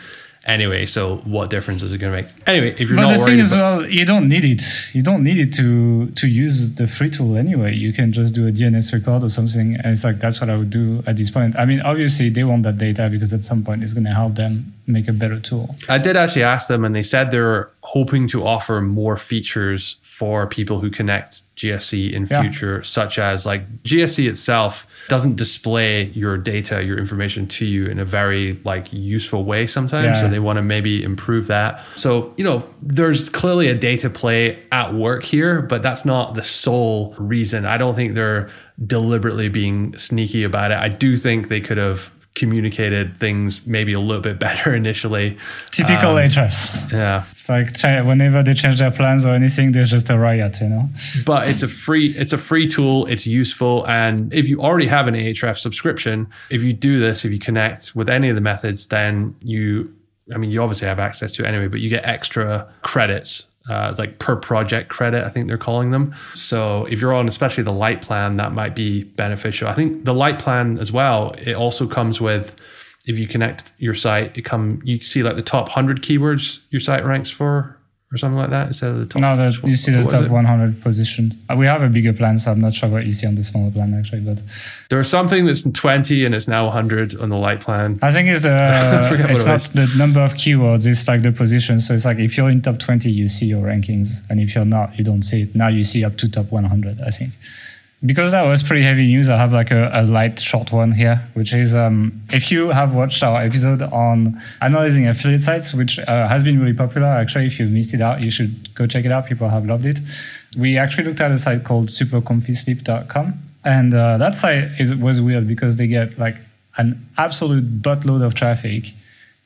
Anyway, 0.45 0.85
so 0.85 1.17
what 1.25 1.49
difference 1.49 1.81
is 1.81 1.91
it 1.91 1.97
going 1.97 2.13
to 2.13 2.21
make? 2.21 2.47
Anyway, 2.47 2.73
if 2.79 2.87
you're 2.87 2.95
but 2.95 3.01
not 3.01 3.17
the 3.17 3.25
thing 3.25 3.39
is, 3.39 3.51
well, 3.51 3.85
you 3.85 4.05
don't 4.05 4.29
need 4.29 4.45
it. 4.45 4.63
You 4.93 5.01
don't 5.01 5.21
need 5.21 5.37
it 5.37 5.53
to 5.55 6.09
to 6.11 6.27
use 6.27 6.75
the 6.75 6.87
free 6.87 7.09
tool 7.09 7.35
anyway. 7.35 7.73
You 7.73 7.91
can 7.91 8.13
just 8.13 8.33
do 8.33 8.47
a 8.47 8.51
DNS 8.51 8.93
record 8.93 9.23
or 9.23 9.29
something, 9.29 9.75
and 9.75 9.87
it's 9.87 10.05
like 10.05 10.19
that's 10.19 10.39
what 10.39 10.49
I 10.49 10.55
would 10.55 10.69
do 10.69 11.03
at 11.05 11.17
this 11.17 11.31
point. 11.31 11.57
I 11.57 11.65
mean, 11.65 11.81
obviously 11.81 12.29
they 12.29 12.45
want 12.45 12.63
that 12.63 12.77
data 12.77 13.09
because 13.09 13.33
at 13.33 13.43
some 13.43 13.61
point 13.63 13.83
it's 13.83 13.91
going 13.91 14.05
to 14.05 14.13
help 14.13 14.35
them 14.35 14.73
make 14.85 15.09
a 15.09 15.13
better 15.13 15.37
tool. 15.37 15.75
I 15.89 15.97
did 15.97 16.15
actually 16.15 16.43
ask 16.43 16.69
them, 16.69 16.85
and 16.85 16.95
they 16.95 17.03
said 17.03 17.29
they're 17.29 17.69
hoping 17.97 18.27
to 18.27 18.45
offer 18.45 18.79
more 18.79 19.17
features 19.17 19.97
for 20.03 20.45
people 20.45 20.79
who 20.79 20.91
connect 20.91 21.41
GSC 21.55 22.13
in 22.13 22.27
yeah. 22.27 22.41
future, 22.43 22.83
such 22.83 23.17
as 23.17 23.43
like 23.43 23.63
GSC 23.81 24.29
itself 24.29 24.85
doesn't 25.07 25.35
display 25.35 26.03
your 26.03 26.37
data, 26.37 26.83
your 26.83 26.99
information 26.99 27.47
to 27.47 27.65
you 27.65 27.87
in 27.87 27.97
a 27.97 28.05
very 28.05 28.59
like 28.63 28.93
useful 28.93 29.45
way 29.45 29.65
sometimes. 29.65 30.17
Yeah. 30.17 30.21
So 30.21 30.29
they 30.29 30.37
want 30.37 30.57
to 30.57 30.61
maybe 30.61 31.01
improve 31.01 31.47
that. 31.47 31.83
So, 31.95 32.35
you 32.37 32.43
know, 32.43 32.63
there's 32.83 33.29
clearly 33.29 33.67
a 33.67 33.75
data 33.75 34.11
play 34.11 34.63
at 34.71 34.93
work 34.93 35.23
here, 35.23 35.63
but 35.63 35.81
that's 35.81 36.05
not 36.05 36.35
the 36.35 36.43
sole 36.43 37.15
reason. 37.17 37.65
I 37.65 37.79
don't 37.79 37.95
think 37.95 38.13
they're 38.13 38.51
deliberately 38.85 39.49
being 39.49 39.97
sneaky 39.97 40.43
about 40.43 40.69
it. 40.69 40.77
I 40.77 40.89
do 40.89 41.17
think 41.17 41.47
they 41.47 41.61
could 41.61 41.77
have 41.77 42.11
communicated 42.37 43.19
things 43.19 43.65
maybe 43.65 43.91
a 43.93 43.99
little 43.99 44.21
bit 44.21 44.39
better 44.39 44.73
initially. 44.81 45.37
Typical 45.71 46.11
um. 46.11 46.17
Yeah. 46.93 47.23
It's 47.31 47.49
like 47.49 47.75
whenever 48.05 48.43
they 48.43 48.53
change 48.53 48.79
their 48.79 48.91
plans 48.91 49.25
or 49.25 49.33
anything, 49.33 49.71
there's 49.73 49.89
just 49.89 50.09
a 50.09 50.17
riot, 50.17 50.61
you 50.61 50.69
know. 50.69 50.89
But 51.25 51.49
it's 51.49 51.63
a 51.63 51.67
free 51.67 52.07
it's 52.07 52.33
a 52.33 52.37
free 52.37 52.67
tool, 52.67 53.05
it's 53.07 53.27
useful 53.27 53.85
and 53.87 54.33
if 54.33 54.47
you 54.47 54.61
already 54.61 54.87
have 54.87 55.07
an 55.07 55.15
Ahrefs 55.15 55.59
subscription, 55.59 56.27
if 56.49 56.61
you 56.61 56.73
do 56.73 56.99
this, 56.99 57.25
if 57.25 57.31
you 57.31 57.39
connect 57.39 57.95
with 57.95 58.09
any 58.09 58.29
of 58.29 58.35
the 58.35 58.41
methods, 58.41 58.85
then 58.85 59.35
you 59.41 59.93
I 60.33 60.37
mean, 60.37 60.51
you 60.51 60.61
obviously 60.61 60.87
have 60.87 60.99
access 60.99 61.31
to 61.33 61.43
it 61.43 61.47
anyway, 61.47 61.67
but 61.67 61.79
you 61.79 61.89
get 61.89 62.05
extra 62.05 62.67
credits 62.81 63.47
uh, 63.69 63.95
like 63.97 64.19
per 64.19 64.35
project 64.35 64.89
credit, 64.89 65.25
I 65.25 65.29
think 65.29 65.47
they're 65.47 65.57
calling 65.57 65.91
them. 65.91 66.15
So 66.33 66.85
if 66.85 67.01
you're 67.01 67.13
on 67.13 67.27
especially 67.27 67.63
the 67.63 67.71
light 67.71 68.01
plan, 68.01 68.37
that 68.37 68.53
might 68.53 68.75
be 68.75 69.03
beneficial. 69.03 69.67
I 69.67 69.73
think 69.73 70.05
the 70.05 70.13
light 70.13 70.39
plan 70.39 70.77
as 70.79 70.91
well, 70.91 71.33
it 71.37 71.55
also 71.55 71.87
comes 71.87 72.21
with 72.21 72.55
if 73.05 73.17
you 73.17 73.27
connect 73.27 73.71
your 73.77 73.95
site, 73.95 74.37
it 74.37 74.43
come 74.43 74.81
you 74.83 75.01
see 75.01 75.23
like 75.23 75.35
the 75.35 75.41
top 75.41 75.69
hundred 75.69 76.01
keywords 76.01 76.61
your 76.69 76.81
site 76.81 77.05
ranks 77.05 77.29
for 77.29 77.76
or 78.11 78.17
something 78.17 78.37
like 78.37 78.49
that 78.49 78.67
instead 78.67 78.91
of 78.91 78.99
the 78.99 79.05
top. 79.05 79.21
No, 79.21 79.35
that 79.35 79.61
you 79.63 79.75
see 79.75 79.91
the 79.91 80.05
top 80.05 80.29
100 80.29 80.81
positions. 80.81 81.35
Uh, 81.49 81.55
we 81.57 81.65
have 81.65 81.81
a 81.81 81.89
bigger 81.89 82.13
plan, 82.13 82.39
so 82.39 82.51
I'm 82.51 82.61
not 82.61 82.73
sure 82.73 82.89
what 82.89 83.05
you 83.05 83.11
see 83.11 83.27
on 83.27 83.35
the 83.35 83.43
smaller 83.43 83.69
plan 83.69 83.93
actually. 83.93 84.21
But 84.21 84.41
there's 84.89 85.09
something 85.09 85.45
that's 85.45 85.63
20 85.63 86.23
and 86.23 86.33
it's 86.33 86.47
now 86.47 86.65
100 86.65 87.19
on 87.19 87.29
the 87.29 87.35
light 87.35 87.61
plan. 87.61 87.99
I 88.01 88.11
think 88.13 88.29
it's 88.29 88.43
the 88.43 89.27
it's 89.29 89.41
it 89.41 89.47
not 89.47 89.61
the 89.73 89.93
number 89.97 90.21
of 90.21 90.35
keywords. 90.35 90.87
It's 90.87 91.07
like 91.07 91.21
the 91.21 91.33
position. 91.33 91.81
So 91.81 91.93
it's 91.93 92.05
like 92.05 92.19
if 92.19 92.37
you're 92.37 92.49
in 92.49 92.61
top 92.61 92.79
20, 92.79 93.11
you 93.11 93.27
see 93.27 93.47
your 93.47 93.65
rankings, 93.65 94.21
and 94.29 94.39
if 94.39 94.55
you're 94.55 94.65
not, 94.65 94.97
you 94.97 95.03
don't 95.03 95.23
see 95.23 95.41
it. 95.41 95.55
Now 95.55 95.67
you 95.67 95.83
see 95.83 96.05
up 96.05 96.17
to 96.17 96.29
top 96.29 96.49
100. 96.51 97.01
I 97.01 97.09
think 97.09 97.33
because 98.05 98.31
that 98.31 98.43
was 98.43 98.61
pretty 98.61 98.83
heavy 98.83 99.07
news, 99.07 99.27
I 99.27 99.37
have 99.37 99.51
like 99.51 99.71
a, 99.71 99.89
a 99.91 100.03
light 100.03 100.39
short 100.39 100.71
one 100.71 100.91
here, 100.91 101.27
which 101.33 101.51
is 101.51 101.73
um, 101.73 102.21
if 102.31 102.51
you 102.51 102.69
have 102.69 102.93
watched 102.93 103.23
our 103.23 103.41
episode 103.41 103.81
on 103.81 104.39
analyzing 104.61 105.07
affiliate 105.07 105.41
sites, 105.41 105.73
which 105.73 105.97
uh, 105.99 106.27
has 106.27 106.43
been 106.43 106.59
really 106.59 106.75
popular. 106.75 107.07
Actually, 107.07 107.47
if 107.47 107.59
you 107.59 107.65
missed 107.65 107.95
it 107.95 108.01
out, 108.01 108.21
you 108.21 108.29
should 108.29 108.73
go 108.75 108.85
check 108.85 109.03
it 109.03 109.11
out. 109.11 109.25
People 109.25 109.49
have 109.49 109.65
loved 109.65 109.87
it. 109.87 109.99
We 110.55 110.77
actually 110.77 111.05
looked 111.05 111.21
at 111.21 111.31
a 111.31 111.37
site 111.39 111.63
called 111.63 111.87
supercomfysleep.com. 111.87 113.39
And 113.65 113.93
uh, 113.93 114.17
that 114.17 114.35
site 114.35 114.79
is, 114.79 114.95
was 114.95 115.19
weird 115.19 115.47
because 115.47 115.77
they 115.77 115.87
get 115.87 116.19
like 116.19 116.37
an 116.77 117.03
absolute 117.17 117.81
buttload 117.81 118.23
of 118.23 118.35
traffic. 118.35 118.93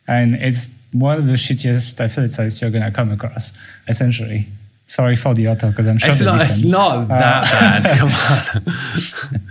And 0.08 0.36
it's 0.36 0.78
one 0.92 1.18
of 1.18 1.26
the 1.26 1.34
shittiest 1.34 2.04
affiliate 2.04 2.34
sites 2.34 2.62
you're 2.62 2.70
going 2.70 2.84
to 2.84 2.92
come 2.92 3.12
across, 3.12 3.58
essentially. 3.88 4.48
Sorry 4.91 5.15
for 5.15 5.34
the 5.34 5.47
author, 5.47 5.69
because 5.69 5.88
I'm 5.88 5.97
sure 5.97 6.10
it's 6.10 6.19
not, 6.19 6.41
it's 6.41 6.63
not 6.65 7.08
that 7.08 7.45
uh, 7.45 7.82
bad. 7.82 7.97
Come 7.97 8.10
on. 8.10 9.41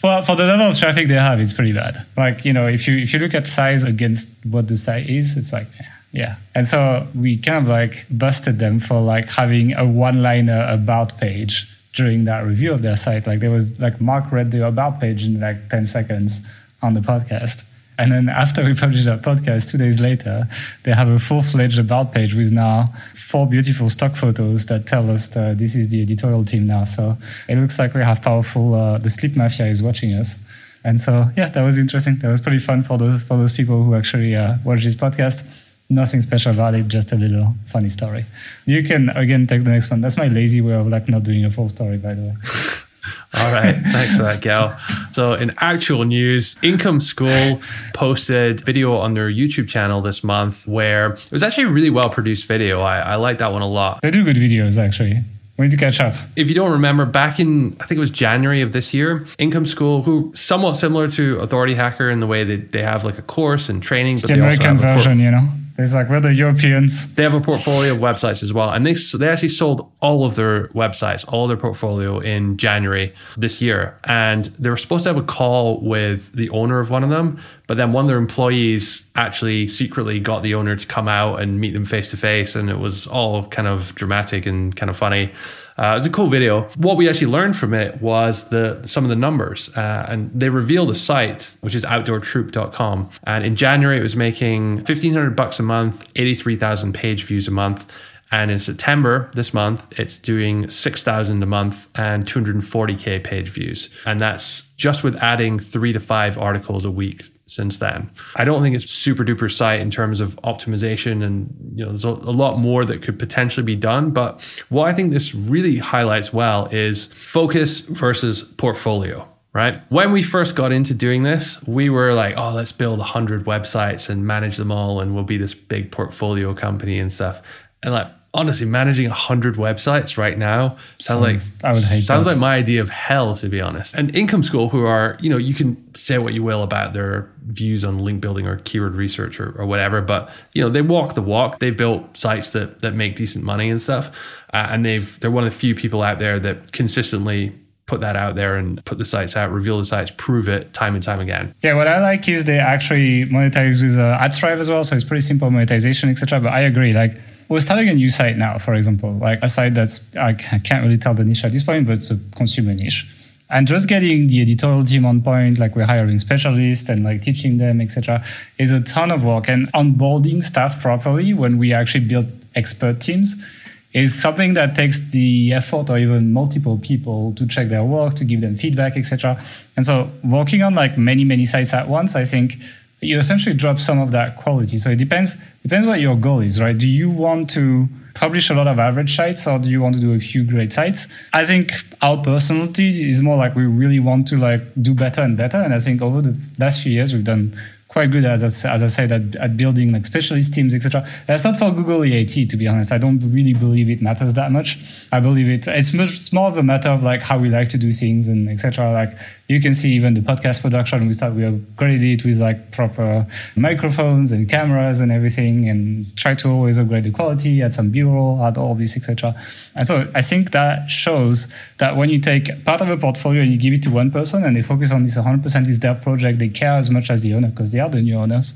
well, 0.04 0.22
for 0.22 0.36
the 0.36 0.44
level 0.44 0.68
of 0.68 0.78
traffic 0.78 1.08
they 1.08 1.14
have, 1.14 1.40
it's 1.40 1.52
pretty 1.52 1.72
bad. 1.72 2.06
Like 2.16 2.44
you 2.44 2.52
know, 2.52 2.68
if 2.68 2.86
you 2.86 2.96
if 2.96 3.12
you 3.12 3.18
look 3.18 3.34
at 3.34 3.48
size 3.48 3.82
against 3.84 4.30
what 4.46 4.68
the 4.68 4.76
site 4.76 5.10
is, 5.10 5.36
it's 5.36 5.52
like 5.52 5.66
yeah. 6.12 6.36
And 6.54 6.64
so 6.64 7.08
we 7.16 7.36
kind 7.36 7.58
of 7.58 7.66
like 7.66 8.06
busted 8.12 8.60
them 8.60 8.78
for 8.78 9.00
like 9.00 9.28
having 9.32 9.72
a 9.72 9.84
one-liner 9.84 10.64
about 10.70 11.18
page 11.18 11.68
during 11.94 12.22
that 12.26 12.46
review 12.46 12.72
of 12.72 12.82
their 12.82 12.96
site. 12.96 13.26
Like 13.26 13.40
there 13.40 13.50
was 13.50 13.80
like 13.80 14.00
Mark 14.00 14.30
read 14.30 14.52
the 14.52 14.64
about 14.64 15.00
page 15.00 15.24
in 15.24 15.40
like 15.40 15.68
ten 15.68 15.84
seconds 15.84 16.48
on 16.80 16.94
the 16.94 17.00
podcast 17.00 17.64
and 18.00 18.12
then 18.12 18.28
after 18.30 18.64
we 18.64 18.74
published 18.74 19.04
that 19.04 19.20
podcast, 19.20 19.70
two 19.70 19.76
days 19.76 20.00
later, 20.00 20.48
they 20.84 20.92
have 20.92 21.08
a 21.08 21.18
full 21.18 21.42
fledged 21.42 21.78
about 21.78 22.14
page 22.14 22.34
with 22.34 22.50
now 22.50 22.94
four 23.14 23.46
beautiful 23.46 23.90
stock 23.90 24.16
photos 24.16 24.64
that 24.66 24.86
tell 24.86 25.10
us 25.10 25.28
that 25.28 25.58
this 25.58 25.74
is 25.74 25.90
the 25.90 26.00
editorial 26.00 26.42
team 26.42 26.66
now. 26.66 26.84
So 26.84 27.18
it 27.46 27.58
looks 27.58 27.78
like 27.78 27.92
we 27.92 28.00
have 28.00 28.22
powerful, 28.22 28.74
uh, 28.74 28.96
the 28.96 29.10
sleep 29.10 29.36
mafia 29.36 29.66
is 29.66 29.82
watching 29.82 30.14
us. 30.14 30.38
And 30.82 30.98
so, 30.98 31.30
yeah, 31.36 31.50
that 31.50 31.62
was 31.62 31.76
interesting. 31.76 32.16
That 32.20 32.30
was 32.30 32.40
pretty 32.40 32.58
fun 32.58 32.82
for 32.82 32.96
those, 32.96 33.22
for 33.22 33.36
those 33.36 33.52
people 33.52 33.84
who 33.84 33.94
actually 33.94 34.34
uh, 34.34 34.56
watch 34.64 34.82
this 34.82 34.96
podcast. 34.96 35.46
Nothing 35.90 36.22
special 36.22 36.52
about 36.52 36.74
it, 36.74 36.88
just 36.88 37.12
a 37.12 37.16
little 37.16 37.54
funny 37.66 37.90
story. 37.90 38.24
You 38.64 38.82
can 38.82 39.10
again 39.10 39.46
take 39.46 39.64
the 39.64 39.70
next 39.70 39.90
one. 39.90 40.00
That's 40.00 40.16
my 40.16 40.28
lazy 40.28 40.62
way 40.62 40.72
of 40.72 40.86
like 40.86 41.06
not 41.08 41.24
doing 41.24 41.44
a 41.44 41.50
full 41.50 41.68
story, 41.68 41.98
by 41.98 42.14
the 42.14 42.22
way. 42.22 42.34
All 43.34 43.52
right. 43.52 43.74
Thanks 43.74 44.16
for 44.16 44.22
that, 44.22 44.40
Gael. 44.40 44.76
So, 45.12 45.34
in 45.34 45.52
actual 45.58 46.04
news, 46.04 46.58
Income 46.62 47.00
School 47.00 47.60
posted 47.94 48.60
video 48.60 48.96
on 48.96 49.14
their 49.14 49.30
YouTube 49.30 49.68
channel 49.68 50.00
this 50.00 50.22
month 50.22 50.66
where 50.66 51.14
it 51.14 51.32
was 51.32 51.42
actually 51.42 51.64
a 51.64 51.70
really 51.70 51.90
well 51.90 52.10
produced 52.10 52.46
video. 52.46 52.80
I, 52.80 53.00
I 53.00 53.16
like 53.16 53.38
that 53.38 53.52
one 53.52 53.62
a 53.62 53.68
lot. 53.68 54.00
They 54.02 54.10
do 54.10 54.24
good 54.24 54.36
videos, 54.36 54.78
actually. 54.78 55.22
We 55.58 55.66
need 55.66 55.72
to 55.72 55.76
catch 55.76 56.00
up. 56.00 56.14
If 56.36 56.48
you 56.48 56.54
don't 56.54 56.72
remember, 56.72 57.04
back 57.04 57.38
in, 57.38 57.76
I 57.80 57.86
think 57.86 57.98
it 57.98 58.00
was 58.00 58.10
January 58.10 58.62
of 58.62 58.72
this 58.72 58.94
year, 58.94 59.26
Income 59.38 59.66
School, 59.66 60.02
who 60.02 60.32
somewhat 60.34 60.74
similar 60.74 61.06
to 61.08 61.38
Authority 61.40 61.74
Hacker 61.74 62.08
in 62.08 62.20
the 62.20 62.26
way 62.26 62.44
that 62.44 62.72
they 62.72 62.82
have 62.82 63.04
like 63.04 63.18
a 63.18 63.22
course 63.22 63.68
and 63.68 63.82
training. 63.82 64.14
It's 64.14 64.22
but 64.22 64.28
the 64.28 64.34
American 64.34 64.78
version, 64.78 65.18
you 65.18 65.30
know? 65.30 65.46
It's 65.80 65.94
like 65.94 66.10
we're 66.10 66.20
the 66.20 66.34
Europeans. 66.34 67.14
They 67.14 67.22
have 67.22 67.32
a 67.32 67.40
portfolio 67.40 67.94
of 67.94 68.00
websites 68.00 68.42
as 68.42 68.52
well, 68.52 68.70
and 68.70 68.86
they 68.86 68.92
they 68.92 69.28
actually 69.28 69.48
sold 69.48 69.90
all 70.00 70.26
of 70.26 70.34
their 70.34 70.68
websites, 70.68 71.24
all 71.32 71.48
their 71.48 71.56
portfolio 71.56 72.18
in 72.18 72.58
January 72.58 73.14
this 73.38 73.62
year. 73.62 73.98
And 74.04 74.44
they 74.44 74.68
were 74.68 74.76
supposed 74.76 75.04
to 75.04 75.08
have 75.08 75.16
a 75.16 75.22
call 75.22 75.80
with 75.80 76.32
the 76.34 76.50
owner 76.50 76.80
of 76.80 76.90
one 76.90 77.02
of 77.02 77.08
them, 77.08 77.40
but 77.66 77.78
then 77.78 77.92
one 77.92 78.04
of 78.04 78.08
their 78.08 78.18
employees 78.18 79.06
actually 79.16 79.68
secretly 79.68 80.20
got 80.20 80.42
the 80.42 80.54
owner 80.54 80.76
to 80.76 80.86
come 80.86 81.08
out 81.08 81.40
and 81.40 81.60
meet 81.60 81.72
them 81.72 81.86
face 81.86 82.10
to 82.10 82.16
face, 82.18 82.54
and 82.54 82.68
it 82.68 82.78
was 82.78 83.06
all 83.06 83.48
kind 83.48 83.66
of 83.66 83.94
dramatic 83.94 84.44
and 84.44 84.76
kind 84.76 84.90
of 84.90 84.96
funny. 84.98 85.32
Uh, 85.80 85.96
it's 85.96 86.06
a 86.06 86.10
cool 86.10 86.28
video. 86.28 86.68
What 86.76 86.98
we 86.98 87.08
actually 87.08 87.28
learned 87.28 87.56
from 87.56 87.72
it 87.72 88.02
was 88.02 88.50
the 88.50 88.86
some 88.86 89.02
of 89.02 89.08
the 89.08 89.16
numbers, 89.16 89.74
uh, 89.74 90.04
and 90.10 90.30
they 90.38 90.50
revealed 90.50 90.90
the 90.90 90.94
site 90.94 91.56
which 91.62 91.74
is 91.74 91.84
outdoortroop.com. 91.84 93.10
And 93.24 93.44
in 93.46 93.56
January, 93.56 93.98
it 93.98 94.02
was 94.02 94.14
making 94.14 94.84
fifteen 94.84 95.14
hundred 95.14 95.36
bucks 95.36 95.58
a 95.58 95.62
month, 95.62 96.04
eighty 96.16 96.34
three 96.34 96.56
thousand 96.56 96.92
page 96.92 97.24
views 97.24 97.48
a 97.48 97.50
month. 97.50 97.86
And 98.30 98.50
in 98.50 98.60
September 98.60 99.30
this 99.34 99.52
month, 99.52 99.84
it's 99.98 100.16
doing 100.16 100.70
6,000 100.70 101.42
a 101.42 101.46
month 101.46 101.88
and 101.96 102.24
240K 102.24 103.24
page 103.24 103.48
views. 103.48 103.90
And 104.06 104.20
that's 104.20 104.70
just 104.76 105.02
with 105.02 105.16
adding 105.20 105.58
three 105.58 105.92
to 105.92 105.98
five 105.98 106.38
articles 106.38 106.84
a 106.84 106.92
week 106.92 107.24
since 107.50 107.78
then. 107.78 108.10
I 108.36 108.44
don't 108.44 108.62
think 108.62 108.74
it's 108.76 108.90
super 108.90 109.24
duper 109.24 109.50
site 109.50 109.80
in 109.80 109.90
terms 109.90 110.20
of 110.20 110.36
optimization 110.36 111.22
and 111.22 111.54
you 111.74 111.84
know 111.84 111.90
there's 111.90 112.04
a, 112.04 112.08
a, 112.08 112.34
lot 112.40 112.58
more 112.58 112.84
that 112.84 113.02
could 113.02 113.18
potentially 113.18 113.64
be 113.64 113.76
done, 113.76 114.10
but 114.10 114.40
what 114.68 114.88
I 114.88 114.94
think 114.94 115.12
this 115.12 115.34
really 115.34 115.78
highlights 115.78 116.32
well 116.32 116.66
is 116.66 117.06
focus 117.06 117.80
versus 117.80 118.42
portfolio. 118.42 119.26
Right. 119.52 119.82
When 119.88 120.12
we 120.12 120.22
first 120.22 120.54
got 120.54 120.70
into 120.70 120.94
doing 120.94 121.24
this, 121.24 121.60
we 121.66 121.90
were 121.90 122.14
like, 122.14 122.34
oh, 122.36 122.52
let's 122.54 122.70
build 122.70 123.00
100 123.00 123.46
websites 123.46 124.08
and 124.08 124.24
manage 124.24 124.56
them 124.56 124.70
all, 124.70 125.00
and 125.00 125.12
we'll 125.12 125.24
be 125.24 125.38
this 125.38 125.54
big 125.54 125.90
portfolio 125.90 126.54
company 126.54 127.00
and 127.00 127.12
stuff. 127.12 127.42
And 127.82 127.92
like, 127.92 128.12
honestly, 128.32 128.66
managing 128.66 129.08
hundred 129.08 129.56
websites 129.56 130.16
right 130.16 130.38
now 130.38 130.76
sounds, 130.98 131.42
sounds 131.42 131.62
like 131.62 131.64
I 131.64 131.72
would 131.72 131.84
hate 131.84 132.04
sounds 132.04 132.24
that. 132.24 132.32
like 132.32 132.38
my 132.38 132.56
idea 132.56 132.80
of 132.80 132.88
hell, 132.88 133.34
to 133.36 133.48
be 133.48 133.60
honest. 133.60 133.94
And 133.94 134.14
Income 134.14 134.44
School, 134.44 134.68
who 134.68 134.84
are 134.84 135.16
you 135.20 135.28
know, 135.28 135.36
you 135.36 135.54
can 135.54 135.94
say 135.94 136.18
what 136.18 136.34
you 136.34 136.42
will 136.42 136.62
about 136.62 136.92
their 136.92 137.30
views 137.46 137.84
on 137.84 137.98
link 137.98 138.20
building 138.20 138.46
or 138.46 138.56
keyword 138.58 138.94
research 138.94 139.40
or, 139.40 139.52
or 139.58 139.66
whatever, 139.66 140.00
but 140.00 140.30
you 140.52 140.62
know, 140.62 140.70
they 140.70 140.82
walk 140.82 141.14
the 141.14 141.22
walk. 141.22 141.58
They've 141.58 141.76
built 141.76 142.16
sites 142.16 142.50
that 142.50 142.80
that 142.82 142.94
make 142.94 143.16
decent 143.16 143.44
money 143.44 143.68
and 143.68 143.82
stuff, 143.82 144.10
uh, 144.52 144.68
and 144.70 144.84
they've 144.84 145.18
they're 145.20 145.30
one 145.30 145.44
of 145.44 145.52
the 145.52 145.58
few 145.58 145.74
people 145.74 146.02
out 146.02 146.18
there 146.18 146.38
that 146.40 146.72
consistently 146.72 147.56
put 147.86 148.00
that 148.00 148.14
out 148.14 148.36
there 148.36 148.56
and 148.56 148.82
put 148.84 148.98
the 148.98 149.04
sites 149.04 149.36
out, 149.36 149.50
reveal 149.50 149.76
the 149.76 149.84
sites, 149.84 150.12
prove 150.16 150.48
it 150.48 150.72
time 150.72 150.94
and 150.94 151.02
time 151.02 151.18
again. 151.18 151.52
Yeah, 151.60 151.74
what 151.74 151.88
I 151.88 152.00
like 152.00 152.28
is 152.28 152.44
they 152.44 152.60
actually 152.60 153.26
monetize 153.26 153.82
with 153.82 153.98
uh, 153.98 154.16
AdThrive 154.16 154.60
as 154.60 154.70
well, 154.70 154.84
so 154.84 154.94
it's 154.94 155.04
pretty 155.04 155.22
simple 155.22 155.50
monetization, 155.50 156.08
etc. 156.08 156.38
But 156.38 156.52
I 156.52 156.60
agree, 156.60 156.92
like 156.92 157.18
we're 157.50 157.60
starting 157.60 157.88
a 157.88 157.94
new 157.94 158.08
site 158.08 158.36
now, 158.36 158.58
for 158.58 158.74
example, 158.74 159.12
like 159.14 159.40
a 159.42 159.48
site 159.48 159.74
that's, 159.74 160.16
I 160.16 160.34
can't 160.34 160.84
really 160.84 160.96
tell 160.96 161.14
the 161.14 161.24
niche 161.24 161.44
at 161.44 161.50
this 161.50 161.64
point, 161.64 161.84
but 161.84 161.98
it's 161.98 162.10
a 162.12 162.18
consumer 162.36 162.72
niche. 162.74 163.12
And 163.50 163.66
just 163.66 163.88
getting 163.88 164.28
the 164.28 164.40
editorial 164.40 164.84
team 164.84 165.04
on 165.04 165.20
point, 165.20 165.58
like 165.58 165.74
we're 165.74 165.84
hiring 165.84 166.20
specialists 166.20 166.88
and 166.88 167.02
like 167.02 167.22
teaching 167.22 167.58
them, 167.58 167.80
etc., 167.80 168.24
is 168.58 168.70
a 168.70 168.80
ton 168.80 169.10
of 169.10 169.24
work. 169.24 169.48
And 169.48 169.70
onboarding 169.72 170.44
staff 170.44 170.80
properly 170.80 171.34
when 171.34 171.58
we 171.58 171.72
actually 171.72 172.04
build 172.04 172.28
expert 172.54 173.00
teams 173.00 173.44
is 173.92 174.14
something 174.14 174.54
that 174.54 174.76
takes 174.76 175.00
the 175.10 175.52
effort 175.52 175.90
or 175.90 175.98
even 175.98 176.32
multiple 176.32 176.78
people 176.78 177.32
to 177.34 177.48
check 177.48 177.68
their 177.68 177.82
work, 177.82 178.14
to 178.14 178.24
give 178.24 178.40
them 178.40 178.56
feedback, 178.56 178.96
etc. 178.96 179.42
And 179.76 179.84
so 179.84 180.08
working 180.22 180.62
on 180.62 180.76
like 180.76 180.96
many, 180.96 181.24
many 181.24 181.44
sites 181.44 181.74
at 181.74 181.88
once, 181.88 182.14
I 182.14 182.24
think 182.24 182.58
you 183.00 183.18
essentially 183.18 183.54
drop 183.54 183.78
some 183.78 183.98
of 183.98 184.10
that 184.12 184.36
quality. 184.36 184.78
So 184.78 184.90
it 184.90 184.98
depends 184.98 185.42
depends 185.62 185.86
what 185.86 186.00
your 186.00 186.16
goal 186.16 186.40
is, 186.40 186.60
right? 186.60 186.76
Do 186.76 186.88
you 186.88 187.10
want 187.10 187.50
to 187.50 187.88
publish 188.14 188.50
a 188.50 188.54
lot 188.54 188.66
of 188.66 188.78
average 188.78 189.16
sites 189.16 189.46
or 189.46 189.58
do 189.58 189.70
you 189.70 189.80
want 189.80 189.94
to 189.94 190.00
do 190.00 190.12
a 190.12 190.18
few 190.18 190.44
great 190.44 190.72
sites? 190.72 191.08
I 191.32 191.44
think 191.44 191.72
our 192.02 192.18
personality 192.18 193.08
is 193.08 193.22
more 193.22 193.36
like 193.36 193.54
we 193.54 193.64
really 193.64 194.00
want 194.00 194.26
to 194.28 194.36
like 194.36 194.62
do 194.82 194.94
better 194.94 195.22
and 195.22 195.36
better. 195.36 195.58
And 195.58 195.72
I 195.72 195.78
think 195.78 196.02
over 196.02 196.20
the 196.20 196.38
last 196.58 196.82
few 196.82 196.92
years 196.92 197.14
we've 197.14 197.24
done 197.24 197.58
quite 197.90 198.10
good 198.12 198.24
at, 198.24 198.40
as, 198.40 198.64
I 198.64 198.86
said, 198.86 199.10
at, 199.10 199.34
at 199.36 199.56
building 199.56 199.90
like 199.90 200.06
specialist 200.06 200.54
teams, 200.54 200.74
etc. 200.74 201.06
That's 201.26 201.42
not 201.42 201.58
for 201.58 201.72
Google 201.72 202.04
EAT, 202.04 202.48
to 202.48 202.56
be 202.56 202.68
honest. 202.68 202.92
I 202.92 202.98
don't 202.98 203.18
really 203.32 203.52
believe 203.52 203.90
it 203.90 204.00
matters 204.00 204.34
that 204.34 204.52
much. 204.52 204.78
I 205.10 205.18
believe 205.18 205.48
it. 205.48 205.66
It's 205.66 205.92
much 205.92 206.32
more 206.32 206.46
of 206.46 206.56
a 206.56 206.62
matter 206.62 206.88
of 206.88 207.02
like 207.02 207.22
how 207.22 207.38
we 207.38 207.48
like 207.48 207.68
to 207.70 207.78
do 207.78 207.90
things 207.90 208.28
and 208.28 208.48
etc. 208.48 208.92
Like 208.92 209.18
you 209.50 209.60
can 209.60 209.74
see 209.74 209.92
even 209.94 210.14
the 210.14 210.20
podcast 210.20 210.62
production. 210.62 211.08
We 211.08 211.12
start 211.12 211.34
we 211.34 211.42
upgraded 211.42 212.14
it 212.14 212.24
with 212.24 212.38
like 212.38 212.70
proper 212.70 213.26
microphones 213.56 214.30
and 214.30 214.48
cameras 214.48 215.00
and 215.00 215.10
everything, 215.10 215.68
and 215.68 216.06
try 216.16 216.34
to 216.34 216.48
always 216.48 216.78
upgrade 216.78 217.02
the 217.02 217.10
quality, 217.10 217.60
add 217.60 217.74
some 217.74 217.90
B-roll, 217.90 218.44
add 218.44 218.56
all 218.56 218.76
this, 218.76 218.96
etc. 218.96 219.34
And 219.74 219.88
so 219.88 220.08
I 220.14 220.22
think 220.22 220.52
that 220.52 220.88
shows 220.88 221.52
that 221.78 221.96
when 221.96 222.10
you 222.10 222.20
take 222.20 222.64
part 222.64 222.80
of 222.80 222.88
a 222.90 222.96
portfolio 222.96 223.42
and 223.42 223.50
you 223.50 223.58
give 223.58 223.72
it 223.72 223.82
to 223.82 223.90
one 223.90 224.12
person 224.12 224.44
and 224.44 224.54
they 224.54 224.62
focus 224.62 224.92
on 224.92 225.02
this 225.02 225.18
100% 225.18 225.68
is 225.68 225.80
their 225.80 225.96
project, 225.96 226.38
they 226.38 226.48
care 226.48 226.76
as 226.78 226.88
much 226.88 227.10
as 227.10 227.22
the 227.22 227.34
owner 227.34 227.48
because 227.48 227.72
they 227.72 227.80
are 227.80 227.90
the 227.90 228.00
new 228.00 228.14
owners 228.14 228.54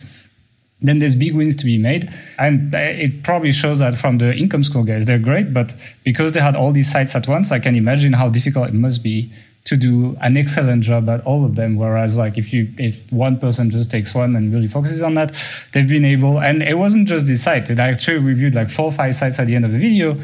then 0.81 0.99
there's 0.99 1.17
big 1.17 1.35
wins 1.35 1.57
to 1.57 1.65
be 1.65 1.79
made. 1.79 2.13
And 2.39 2.75
it 2.75 3.23
probably 3.23 3.53
shows 3.53 3.79
that 3.79 3.97
from 3.97 4.19
the 4.19 4.35
income 4.35 4.63
school 4.63 4.85
guys, 4.85 5.07
they're 5.07 5.19
great, 5.19 5.55
but 5.55 5.75
because 6.05 6.33
they 6.33 6.41
had 6.41 6.55
all 6.55 6.73
these 6.73 6.93
sites 6.93 7.15
at 7.15 7.27
once, 7.27 7.51
I 7.51 7.59
can 7.59 7.75
imagine 7.75 8.13
how 8.13 8.29
difficult 8.29 8.69
it 8.69 8.75
must 8.75 9.03
be 9.03 9.33
to 9.65 9.77
do 9.79 10.15
an 10.21 10.37
excellent 10.37 10.83
job 10.83 11.09
at 11.09 11.21
all 11.23 11.45
of 11.45 11.55
them. 11.57 11.77
Whereas 11.77 12.19
like 12.19 12.37
if 12.37 12.53
you 12.53 12.73
if 12.79 13.11
one 13.13 13.39
person 13.39 13.71
just 13.71 13.91
takes 13.91 14.15
one 14.15 14.37
and 14.37 14.53
really 14.53 14.69
focuses 14.69 15.03
on 15.03 15.15
that, 15.15 15.35
they've 15.73 15.89
been 15.89 16.05
able 16.05 16.41
and 16.41 16.63
it 16.63 16.79
wasn't 16.79 17.09
just 17.09 17.27
this 17.27 17.43
site. 17.43 17.67
They 17.67 17.75
actually 17.83 18.19
reviewed 18.19 18.55
like 18.55 18.71
four 18.71 18.87
or 18.87 18.93
five 18.93 19.17
sites 19.17 19.39
at 19.39 19.47
the 19.47 19.55
end 19.57 19.65
of 19.65 19.73
the 19.73 19.79
video. 19.79 20.21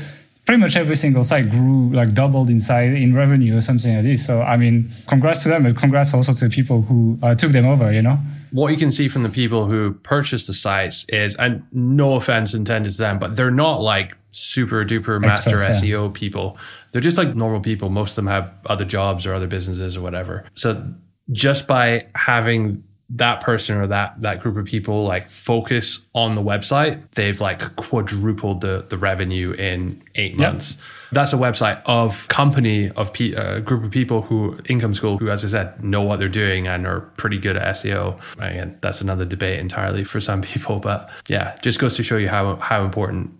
Pretty 0.46 0.60
much 0.60 0.74
every 0.76 0.96
single 0.96 1.22
site 1.22 1.50
grew 1.50 1.92
like 1.92 2.12
doubled 2.12 2.50
in 2.50 2.60
size 2.60 2.94
in 2.94 3.14
revenue 3.14 3.56
or 3.56 3.60
something 3.60 3.94
like 3.94 4.04
this. 4.04 4.26
So 4.26 4.42
I 4.42 4.56
mean, 4.56 4.90
congrats 5.06 5.42
to 5.44 5.48
them, 5.48 5.62
but 5.62 5.76
congrats 5.76 6.12
also 6.12 6.32
to 6.32 6.48
the 6.48 6.54
people 6.54 6.82
who 6.82 7.18
uh, 7.22 7.34
took 7.34 7.52
them 7.52 7.66
over. 7.66 7.92
You 7.92 8.02
know 8.02 8.18
what 8.52 8.72
you 8.72 8.76
can 8.76 8.92
see 8.92 9.08
from 9.08 9.22
the 9.22 9.28
people 9.28 9.66
who 9.66 9.92
purchased 10.02 10.46
the 10.46 10.54
sites 10.54 11.04
is, 11.08 11.36
and 11.36 11.62
no 11.72 12.14
offense 12.14 12.52
intended 12.52 12.92
to 12.92 12.98
them, 12.98 13.18
but 13.18 13.36
they're 13.36 13.50
not 13.50 13.80
like 13.80 14.16
super 14.32 14.84
duper 14.84 15.20
master 15.20 15.50
Express, 15.50 15.80
SEO 15.80 16.12
people. 16.12 16.58
They're 16.92 17.00
just 17.00 17.18
like 17.18 17.34
normal 17.34 17.60
people. 17.60 17.88
Most 17.88 18.12
of 18.12 18.16
them 18.16 18.26
have 18.26 18.52
other 18.66 18.84
jobs 18.84 19.26
or 19.26 19.34
other 19.34 19.46
businesses 19.46 19.96
or 19.96 20.00
whatever. 20.00 20.44
So 20.54 20.92
just 21.32 21.66
by 21.66 22.06
having 22.14 22.84
that 23.12 23.40
person 23.40 23.76
or 23.76 23.88
that 23.88 24.20
that 24.22 24.40
group 24.40 24.56
of 24.56 24.64
people 24.64 25.04
like 25.04 25.28
focus 25.30 26.06
on 26.14 26.36
the 26.36 26.42
website, 26.42 27.02
they've 27.14 27.40
like 27.40 27.74
quadrupled 27.76 28.60
the 28.60 28.86
the 28.88 28.96
revenue 28.96 29.52
in 29.52 30.02
eight 30.14 30.32
yep. 30.32 30.52
months. 30.52 30.76
That's 31.12 31.32
a 31.32 31.36
website 31.36 31.82
of 31.86 32.28
company 32.28 32.90
of 32.90 33.20
a 33.20 33.34
uh, 33.34 33.58
group 33.60 33.82
of 33.82 33.90
people 33.90 34.22
who 34.22 34.56
income 34.68 34.94
school 34.94 35.18
who, 35.18 35.28
as 35.28 35.44
I 35.44 35.48
said, 35.48 35.82
know 35.82 36.02
what 36.02 36.20
they're 36.20 36.28
doing 36.28 36.68
and 36.68 36.86
are 36.86 37.00
pretty 37.16 37.38
good 37.38 37.56
at 37.56 37.76
SEO. 37.76 38.20
Again, 38.38 38.78
that's 38.80 39.00
another 39.00 39.24
debate 39.24 39.58
entirely 39.58 40.04
for 40.04 40.20
some 40.20 40.42
people, 40.52 40.78
but 40.78 41.10
yeah, 41.26 41.56
just 41.62 41.80
goes 41.80 41.96
to 41.96 42.04
show 42.04 42.16
you 42.16 42.28
how 42.28 42.56
how 42.56 42.84
important 42.84 43.32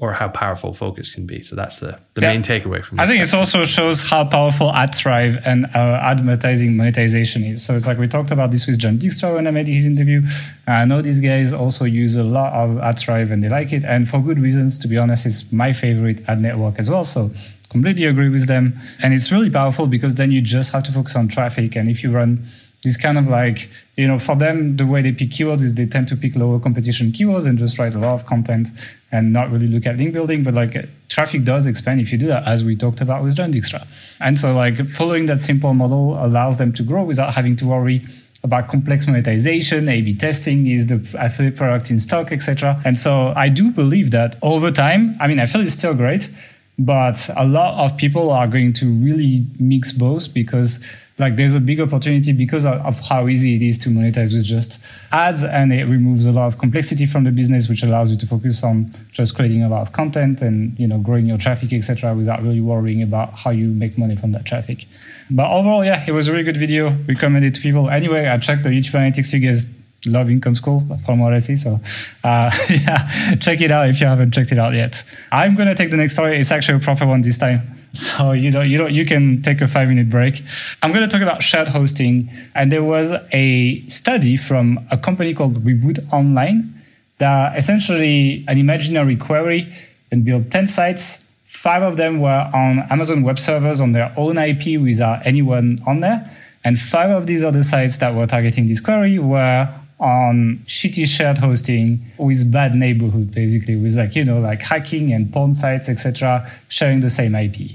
or 0.00 0.12
how 0.12 0.28
powerful 0.28 0.72
focus 0.74 1.12
can 1.12 1.26
be. 1.26 1.42
So 1.42 1.56
that's 1.56 1.80
the, 1.80 1.98
the 2.14 2.20
yeah. 2.20 2.32
main 2.32 2.42
takeaway 2.42 2.84
from 2.84 2.98
this. 2.98 3.04
I 3.04 3.06
think 3.10 3.22
it 3.22 3.34
also 3.34 3.64
shows 3.64 4.08
how 4.08 4.24
powerful 4.24 4.70
AdThrive 4.70 5.42
and 5.44 5.66
uh, 5.74 5.98
advertising 6.00 6.76
monetization 6.76 7.42
is. 7.42 7.64
So 7.64 7.74
it's 7.74 7.86
like 7.86 7.98
we 7.98 8.06
talked 8.06 8.30
about 8.30 8.52
this 8.52 8.68
with 8.68 8.78
Jon 8.78 8.98
Dykstra 8.98 9.34
when 9.34 9.48
I 9.48 9.50
made 9.50 9.66
his 9.66 9.86
interview. 9.86 10.22
I 10.68 10.84
know 10.84 11.02
these 11.02 11.20
guys 11.20 11.52
also 11.52 11.84
use 11.84 12.14
a 12.14 12.22
lot 12.22 12.52
of 12.52 12.76
AdThrive 12.76 13.32
and 13.32 13.42
they 13.42 13.48
like 13.48 13.72
it. 13.72 13.84
And 13.84 14.08
for 14.08 14.20
good 14.20 14.38
reasons, 14.38 14.78
to 14.80 14.88
be 14.88 14.96
honest, 14.96 15.26
it's 15.26 15.50
my 15.50 15.72
favorite 15.72 16.22
ad 16.28 16.40
network 16.40 16.78
as 16.78 16.88
well. 16.88 17.02
So 17.02 17.32
completely 17.68 18.04
agree 18.04 18.28
with 18.28 18.46
them. 18.46 18.78
And 19.02 19.12
it's 19.12 19.32
really 19.32 19.50
powerful 19.50 19.88
because 19.88 20.14
then 20.14 20.30
you 20.30 20.40
just 20.40 20.72
have 20.72 20.84
to 20.84 20.92
focus 20.92 21.16
on 21.16 21.26
traffic. 21.26 21.74
And 21.74 21.90
if 21.90 22.04
you 22.04 22.12
run 22.12 22.44
this 22.84 22.96
kind 22.96 23.18
of 23.18 23.26
like 23.26 23.68
you 23.96 24.06
know 24.06 24.18
for 24.18 24.36
them 24.36 24.76
the 24.76 24.86
way 24.86 25.02
they 25.02 25.12
pick 25.12 25.30
keywords 25.30 25.62
is 25.62 25.74
they 25.74 25.86
tend 25.86 26.06
to 26.08 26.16
pick 26.16 26.36
lower 26.36 26.60
competition 26.60 27.10
keywords 27.10 27.46
and 27.46 27.58
just 27.58 27.78
write 27.78 27.94
a 27.94 27.98
lot 27.98 28.12
of 28.12 28.24
content 28.26 28.68
and 29.10 29.32
not 29.32 29.50
really 29.50 29.66
look 29.66 29.86
at 29.86 29.96
link 29.96 30.12
building. 30.12 30.44
But 30.44 30.54
like 30.54 30.88
traffic 31.08 31.44
does 31.44 31.66
expand 31.66 32.00
if 32.00 32.12
you 32.12 32.18
do 32.18 32.28
that 32.28 32.46
as 32.46 32.64
we 32.64 32.76
talked 32.76 33.00
about 33.00 33.22
with 33.22 33.36
Dykstra 33.36 33.86
and 34.20 34.38
so 34.38 34.54
like 34.54 34.88
following 34.90 35.26
that 35.26 35.38
simple 35.38 35.74
model 35.74 36.24
allows 36.24 36.58
them 36.58 36.72
to 36.74 36.82
grow 36.82 37.02
without 37.02 37.34
having 37.34 37.56
to 37.56 37.66
worry 37.66 38.04
about 38.44 38.68
complex 38.68 39.06
monetization, 39.06 39.88
A/B 39.88 40.14
testing, 40.14 40.66
is 40.68 40.86
the 40.86 40.96
affiliate 41.18 41.56
product 41.56 41.90
in 41.90 41.98
stock, 41.98 42.30
etc. 42.30 42.80
And 42.84 42.98
so 42.98 43.32
I 43.34 43.48
do 43.48 43.70
believe 43.70 44.10
that 44.12 44.36
over 44.42 44.70
time, 44.70 45.16
I 45.20 45.26
mean, 45.26 45.40
I 45.40 45.46
feel 45.46 45.60
it's 45.60 45.72
still 45.72 45.94
great, 45.94 46.30
but 46.78 47.28
a 47.36 47.44
lot 47.44 47.84
of 47.84 47.96
people 47.96 48.30
are 48.30 48.46
going 48.46 48.72
to 48.74 48.86
really 48.86 49.46
mix 49.58 49.92
both 49.92 50.32
because 50.32 50.84
like 51.18 51.36
there's 51.36 51.54
a 51.54 51.60
big 51.60 51.80
opportunity 51.80 52.32
because 52.32 52.64
of, 52.64 53.00
how 53.08 53.28
easy 53.28 53.56
it 53.56 53.62
is 53.62 53.78
to 53.78 53.88
monetize 53.88 54.34
with 54.34 54.44
just 54.44 54.84
ads 55.12 55.42
and 55.42 55.72
it 55.72 55.84
removes 55.84 56.26
a 56.26 56.32
lot 56.32 56.46
of 56.46 56.58
complexity 56.58 57.06
from 57.06 57.24
the 57.24 57.30
business 57.30 57.68
which 57.68 57.82
allows 57.82 58.10
you 58.10 58.16
to 58.16 58.26
focus 58.26 58.62
on 58.64 58.92
just 59.12 59.34
creating 59.34 59.62
a 59.62 59.68
lot 59.68 59.82
of 59.82 59.92
content 59.92 60.42
and 60.42 60.78
you 60.78 60.86
know 60.86 60.98
growing 60.98 61.26
your 61.26 61.38
traffic 61.38 61.72
etc 61.72 62.14
without 62.14 62.42
really 62.42 62.60
worrying 62.60 63.02
about 63.02 63.32
how 63.34 63.50
you 63.50 63.68
make 63.68 63.96
money 63.96 64.16
from 64.16 64.32
that 64.32 64.44
traffic 64.44 64.86
but 65.30 65.50
overall 65.50 65.84
yeah 65.84 66.04
it 66.06 66.12
was 66.12 66.28
a 66.28 66.32
really 66.32 66.44
good 66.44 66.56
video 66.56 66.90
recommended 67.06 67.54
to 67.54 67.60
people 67.60 67.88
anyway 67.88 68.26
i 68.26 68.36
checked 68.36 68.62
the 68.62 68.68
youtube 68.68 68.92
analytics 68.92 69.32
you 69.32 69.40
guys 69.40 69.70
love 70.06 70.30
income 70.30 70.54
school 70.54 70.84
from 71.04 71.18
what 71.18 71.32
I 71.32 71.40
see. 71.40 71.56
So 71.56 71.80
uh, 72.22 72.50
yeah, 72.70 73.08
check 73.40 73.60
it 73.60 73.70
out 73.70 73.88
if 73.88 74.00
you 74.00 74.06
haven't 74.06 74.32
checked 74.32 74.52
it 74.52 74.58
out 74.58 74.72
yet. 74.72 75.02
I'm 75.32 75.56
gonna 75.56 75.74
take 75.74 75.90
the 75.90 75.96
next 75.96 76.12
story. 76.12 76.38
It's 76.38 76.52
actually 76.52 76.78
a 76.78 76.80
proper 76.80 77.04
one 77.04 77.22
this 77.22 77.36
time. 77.36 77.77
So 77.92 78.32
you 78.32 78.50
know, 78.50 78.62
you 78.62 78.78
know, 78.78 78.86
you 78.86 79.04
can 79.06 79.42
take 79.42 79.60
a 79.60 79.68
five 79.68 79.88
minute 79.88 80.10
break. 80.10 80.42
I'm 80.82 80.92
going 80.92 81.08
to 81.08 81.08
talk 81.08 81.22
about 81.22 81.42
shared 81.42 81.68
hosting, 81.68 82.30
and 82.54 82.70
there 82.70 82.84
was 82.84 83.12
a 83.32 83.86
study 83.88 84.36
from 84.36 84.86
a 84.90 84.98
company 84.98 85.34
called 85.34 85.64
Reboot 85.64 86.00
Online 86.12 86.74
that 87.18 87.56
essentially 87.58 88.44
an 88.46 88.58
imaginary 88.58 89.16
query 89.16 89.72
and 90.10 90.24
built 90.24 90.50
ten 90.50 90.68
sites. 90.68 91.24
Five 91.44 91.82
of 91.82 91.96
them 91.96 92.20
were 92.20 92.50
on 92.54 92.80
Amazon 92.90 93.22
Web 93.22 93.38
Servers 93.38 93.80
on 93.80 93.92
their 93.92 94.12
own 94.16 94.36
IP 94.36 94.80
without 94.80 95.26
anyone 95.26 95.78
on 95.86 96.00
there, 96.00 96.30
and 96.64 96.78
five 96.78 97.10
of 97.10 97.26
these 97.26 97.42
other 97.42 97.62
sites 97.62 97.98
that 97.98 98.14
were 98.14 98.26
targeting 98.26 98.68
this 98.68 98.80
query 98.80 99.18
were 99.18 99.68
on 100.00 100.62
shitty 100.64 101.06
shared 101.06 101.38
hosting 101.38 102.04
with 102.18 102.52
bad 102.52 102.74
neighborhood, 102.74 103.32
basically, 103.32 103.76
with 103.76 103.96
like, 103.96 104.14
you 104.14 104.24
know, 104.24 104.40
like 104.40 104.62
hacking 104.62 105.12
and 105.12 105.32
porn 105.32 105.54
sites, 105.54 105.88
etc., 105.88 106.50
sharing 106.68 107.00
the 107.00 107.10
same 107.10 107.34
IP. 107.34 107.72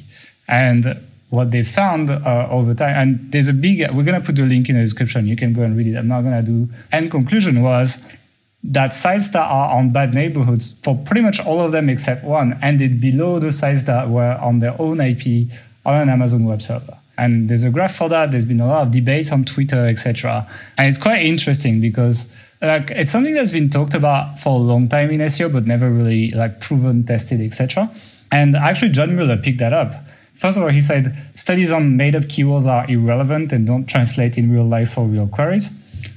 And 0.47 1.01
what 1.29 1.51
they 1.51 1.63
found 1.63 2.09
uh, 2.09 2.47
over 2.49 2.73
time, 2.73 2.95
and 2.95 3.31
there's 3.31 3.47
a 3.47 3.53
big, 3.53 3.79
we're 3.91 4.03
going 4.03 4.19
to 4.19 4.25
put 4.25 4.35
the 4.35 4.43
link 4.43 4.69
in 4.69 4.75
the 4.75 4.81
description. 4.81 5.27
You 5.27 5.35
can 5.35 5.53
go 5.53 5.63
and 5.63 5.75
read 5.75 5.87
it. 5.87 5.97
I'm 5.97 6.07
not 6.07 6.21
going 6.21 6.45
to 6.45 6.51
do. 6.51 6.69
And 6.91 7.09
conclusion 7.09 7.61
was 7.61 8.03
that 8.63 8.93
sites 8.93 9.31
that 9.31 9.43
are 9.43 9.75
on 9.75 9.91
bad 9.91 10.13
neighborhoods, 10.13 10.77
for 10.83 10.97
pretty 11.05 11.21
much 11.21 11.39
all 11.41 11.59
of 11.59 11.71
them 11.71 11.89
except 11.89 12.23
one, 12.23 12.57
ended 12.61 13.01
below 13.01 13.39
the 13.39 13.51
sites 13.51 13.83
that 13.83 14.09
were 14.09 14.35
on 14.35 14.59
their 14.59 14.79
own 14.81 15.01
IP 15.01 15.51
on 15.85 15.95
an 16.01 16.09
Amazon 16.09 16.45
web 16.45 16.61
server. 16.61 16.97
And 17.17 17.49
there's 17.49 17.63
a 17.63 17.69
graph 17.69 17.95
for 17.95 18.09
that. 18.09 18.31
There's 18.31 18.45
been 18.45 18.59
a 18.59 18.67
lot 18.67 18.81
of 18.81 18.91
debates 18.91 19.31
on 19.31 19.45
Twitter, 19.45 19.87
etc. 19.87 20.49
And 20.77 20.87
it's 20.87 20.97
quite 20.97 21.23
interesting 21.23 21.79
because 21.79 22.35
like 22.61 22.91
it's 22.91 23.11
something 23.11 23.33
that's 23.33 23.51
been 23.51 23.69
talked 23.69 23.93
about 23.93 24.39
for 24.39 24.55
a 24.55 24.61
long 24.61 24.87
time 24.87 25.11
in 25.11 25.19
SEO, 25.19 25.51
but 25.51 25.67
never 25.67 25.89
really 25.89 26.29
like 26.31 26.59
proven, 26.59 27.05
tested, 27.05 27.41
etc. 27.41 27.93
And 28.31 28.55
actually, 28.55 28.89
John 28.89 29.15
Mueller 29.15 29.37
picked 29.37 29.59
that 29.59 29.73
up. 29.73 30.05
First 30.33 30.57
of 30.57 30.63
all, 30.63 30.69
he 30.69 30.81
said 30.81 31.15
studies 31.35 31.71
on 31.71 31.95
made-up 31.95 32.23
keywords 32.23 32.65
are 32.65 32.89
irrelevant 32.89 33.53
and 33.53 33.67
don't 33.67 33.85
translate 33.85 34.37
in 34.37 34.51
real 34.51 34.65
life 34.65 34.93
for 34.93 35.05
real 35.05 35.27
queries. 35.27 35.71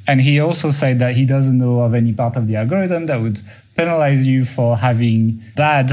And 0.07 0.21
he 0.21 0.41
also 0.41 0.71
said 0.71 0.99
that 1.01 1.17
he 1.17 1.27
doesn't 1.27 1.59
know 1.59 1.81
of 1.81 1.95
any 1.95 2.13
part 2.13 2.37
of 2.37 2.47
the 2.47 2.57
algorithm 2.57 3.07
that 3.07 3.21
would 3.21 3.43
penalize 3.77 4.27
you 4.27 4.45
for 4.45 4.79
having 4.79 5.43
bad 5.55 5.91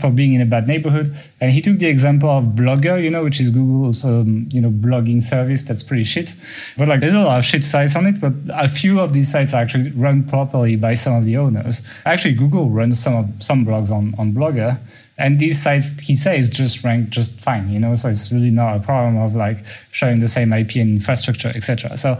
for 0.00 0.10
being 0.10 0.34
in 0.34 0.40
a 0.40 0.46
bad 0.46 0.66
neighborhood. 0.66 1.16
And 1.40 1.52
he 1.52 1.60
took 1.60 1.78
the 1.78 1.86
example 1.86 2.28
of 2.28 2.44
Blogger, 2.44 3.02
you 3.02 3.10
know, 3.10 3.22
which 3.24 3.40
is 3.40 3.50
Google's, 3.50 4.04
um, 4.04 4.48
you 4.52 4.60
know, 4.60 4.70
blogging 4.70 5.22
service 5.22 5.62
that's 5.62 5.82
pretty 5.82 6.04
shit. 6.04 6.34
But 6.76 6.88
like, 6.88 7.00
there's 7.00 7.14
a 7.14 7.20
lot 7.20 7.38
of 7.38 7.44
shit 7.44 7.62
sites 7.64 7.94
on 7.94 8.06
it, 8.06 8.20
but 8.20 8.32
a 8.48 8.68
few 8.68 9.00
of 9.00 9.12
these 9.12 9.30
sites 9.30 9.54
are 9.54 9.62
actually 9.62 9.90
run 9.92 10.24
properly 10.24 10.76
by 10.76 10.94
some 10.94 11.14
of 11.14 11.24
the 11.24 11.36
owners. 11.36 11.86
Actually, 12.04 12.34
Google 12.34 12.70
runs 12.70 13.00
some 13.00 13.14
of 13.14 13.42
some 13.42 13.64
blogs 13.64 13.90
on 13.90 14.14
on 14.18 14.32
Blogger, 14.32 14.78
and 15.18 15.38
these 15.38 15.62
sites 15.62 16.00
he 16.02 16.16
says 16.16 16.50
just 16.50 16.82
rank 16.82 17.10
just 17.10 17.40
fine, 17.40 17.70
you 17.70 17.78
know. 17.78 17.94
So 17.94 18.08
it's 18.08 18.32
really 18.32 18.50
not 18.50 18.76
a 18.76 18.80
problem 18.80 19.16
of 19.16 19.34
like 19.34 19.58
sharing 19.90 20.20
the 20.20 20.28
same 20.28 20.52
IP 20.52 20.76
and 20.76 20.90
infrastructure, 20.90 21.52
etc. 21.54 21.96
So 21.96 22.18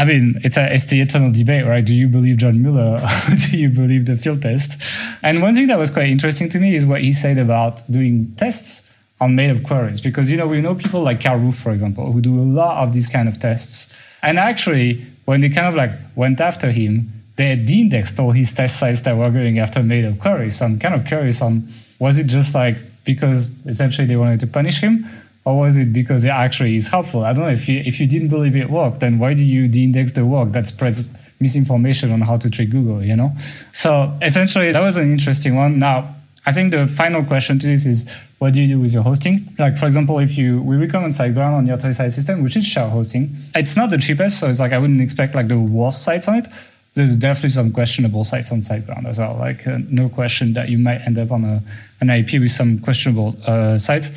I 0.00 0.06
mean, 0.06 0.40
it's 0.42 0.56
a 0.56 0.72
it's 0.72 0.86
the 0.86 0.98
eternal 1.02 1.30
debate, 1.30 1.66
right? 1.66 1.84
Do 1.84 1.94
you 1.94 2.08
believe 2.08 2.38
John 2.38 2.62
Mueller? 2.62 3.06
do 3.50 3.58
you 3.58 3.68
believe 3.68 4.06
the 4.06 4.16
field 4.16 4.40
test? 4.40 4.82
And 5.22 5.42
one 5.42 5.54
thing 5.54 5.66
that 5.66 5.78
was 5.78 5.90
quite 5.90 6.08
interesting 6.08 6.48
to 6.48 6.58
me 6.58 6.74
is 6.74 6.86
what 6.86 7.02
he 7.02 7.12
said 7.12 7.36
about 7.36 7.82
doing 7.92 8.34
tests 8.36 8.94
on 9.20 9.34
made-up 9.34 9.62
queries, 9.62 10.00
because 10.00 10.30
you 10.30 10.38
know 10.38 10.46
we 10.46 10.62
know 10.62 10.74
people 10.74 11.02
like 11.02 11.20
Kyle 11.20 11.36
Roof, 11.36 11.58
for 11.58 11.72
example, 11.72 12.12
who 12.12 12.22
do 12.22 12.40
a 12.40 12.48
lot 12.60 12.82
of 12.82 12.94
these 12.94 13.10
kind 13.10 13.28
of 13.28 13.38
tests. 13.38 14.02
And 14.22 14.38
actually, 14.38 15.04
when 15.26 15.42
they 15.42 15.50
kind 15.50 15.66
of 15.66 15.74
like 15.74 15.92
went 16.14 16.40
after 16.40 16.70
him, 16.70 17.12
they 17.36 17.54
de-indexed 17.54 18.18
all 18.18 18.30
his 18.30 18.54
test 18.54 18.80
sites 18.80 19.02
that 19.02 19.18
were 19.18 19.30
going 19.30 19.58
after 19.58 19.82
made-up 19.82 20.18
queries. 20.18 20.56
So 20.56 20.64
I'm 20.64 20.78
kind 20.78 20.94
of 20.94 21.04
curious 21.04 21.42
on 21.42 21.68
was 21.98 22.18
it 22.18 22.26
just 22.26 22.54
like 22.54 22.78
because 23.04 23.50
essentially 23.66 24.06
they 24.06 24.16
wanted 24.16 24.40
to 24.40 24.46
punish 24.46 24.80
him, 24.80 25.06
or 25.44 25.60
was 25.60 25.76
it 25.78 25.92
because 25.92 26.24
it 26.24 26.30
actually 26.30 26.76
is 26.76 26.88
helpful? 26.88 27.24
I 27.24 27.32
don't 27.32 27.44
know 27.44 27.50
if 27.50 27.68
you 27.68 27.82
if 27.84 27.98
you 28.00 28.06
didn't 28.06 28.28
believe 28.28 28.56
it 28.56 28.70
worked, 28.70 29.00
then 29.00 29.18
why 29.18 29.34
do 29.34 29.44
you 29.44 29.68
de-index 29.68 30.12
the 30.12 30.26
work 30.26 30.52
that 30.52 30.68
spreads 30.68 31.12
misinformation 31.40 32.12
on 32.12 32.20
how 32.20 32.36
to 32.36 32.50
trick 32.50 32.70
Google? 32.70 33.02
You 33.02 33.16
know, 33.16 33.32
so 33.72 34.16
essentially 34.20 34.72
that 34.72 34.80
was 34.80 34.96
an 34.96 35.10
interesting 35.10 35.56
one. 35.56 35.78
Now 35.78 36.14
I 36.46 36.52
think 36.52 36.72
the 36.72 36.86
final 36.86 37.24
question 37.24 37.58
to 37.58 37.66
this 37.66 37.86
is 37.86 38.14
what 38.38 38.54
do 38.54 38.60
you 38.62 38.68
do 38.68 38.80
with 38.80 38.92
your 38.92 39.02
hosting? 39.02 39.54
Like 39.58 39.76
for 39.76 39.86
example, 39.86 40.18
if 40.18 40.36
you 40.36 40.62
we 40.62 40.76
recommend 40.76 41.12
SiteGround 41.12 41.54
on 41.54 41.66
your 41.66 41.78
site 41.80 42.12
system, 42.12 42.42
which 42.42 42.56
is 42.56 42.66
share 42.66 42.88
hosting, 42.88 43.34
it's 43.54 43.76
not 43.76 43.90
the 43.90 43.98
cheapest, 43.98 44.40
so 44.40 44.48
it's 44.48 44.60
like 44.60 44.72
I 44.72 44.78
wouldn't 44.78 45.00
expect 45.00 45.34
like 45.34 45.48
the 45.48 45.58
worst 45.58 46.02
sites 46.02 46.28
on 46.28 46.36
it. 46.36 46.48
There's 46.94 47.16
definitely 47.16 47.50
some 47.50 47.72
questionable 47.72 48.24
sites 48.24 48.50
on 48.50 48.58
SiteGround 48.58 49.06
as 49.06 49.18
well. 49.18 49.36
Like 49.36 49.66
uh, 49.66 49.78
no 49.88 50.08
question 50.08 50.54
that 50.54 50.68
you 50.68 50.76
might 50.76 51.00
end 51.02 51.18
up 51.18 51.30
on 51.30 51.44
a 51.44 51.62
an 52.00 52.10
IP 52.10 52.40
with 52.40 52.50
some 52.50 52.78
questionable 52.80 53.36
uh, 53.46 53.78
sites 53.78 54.10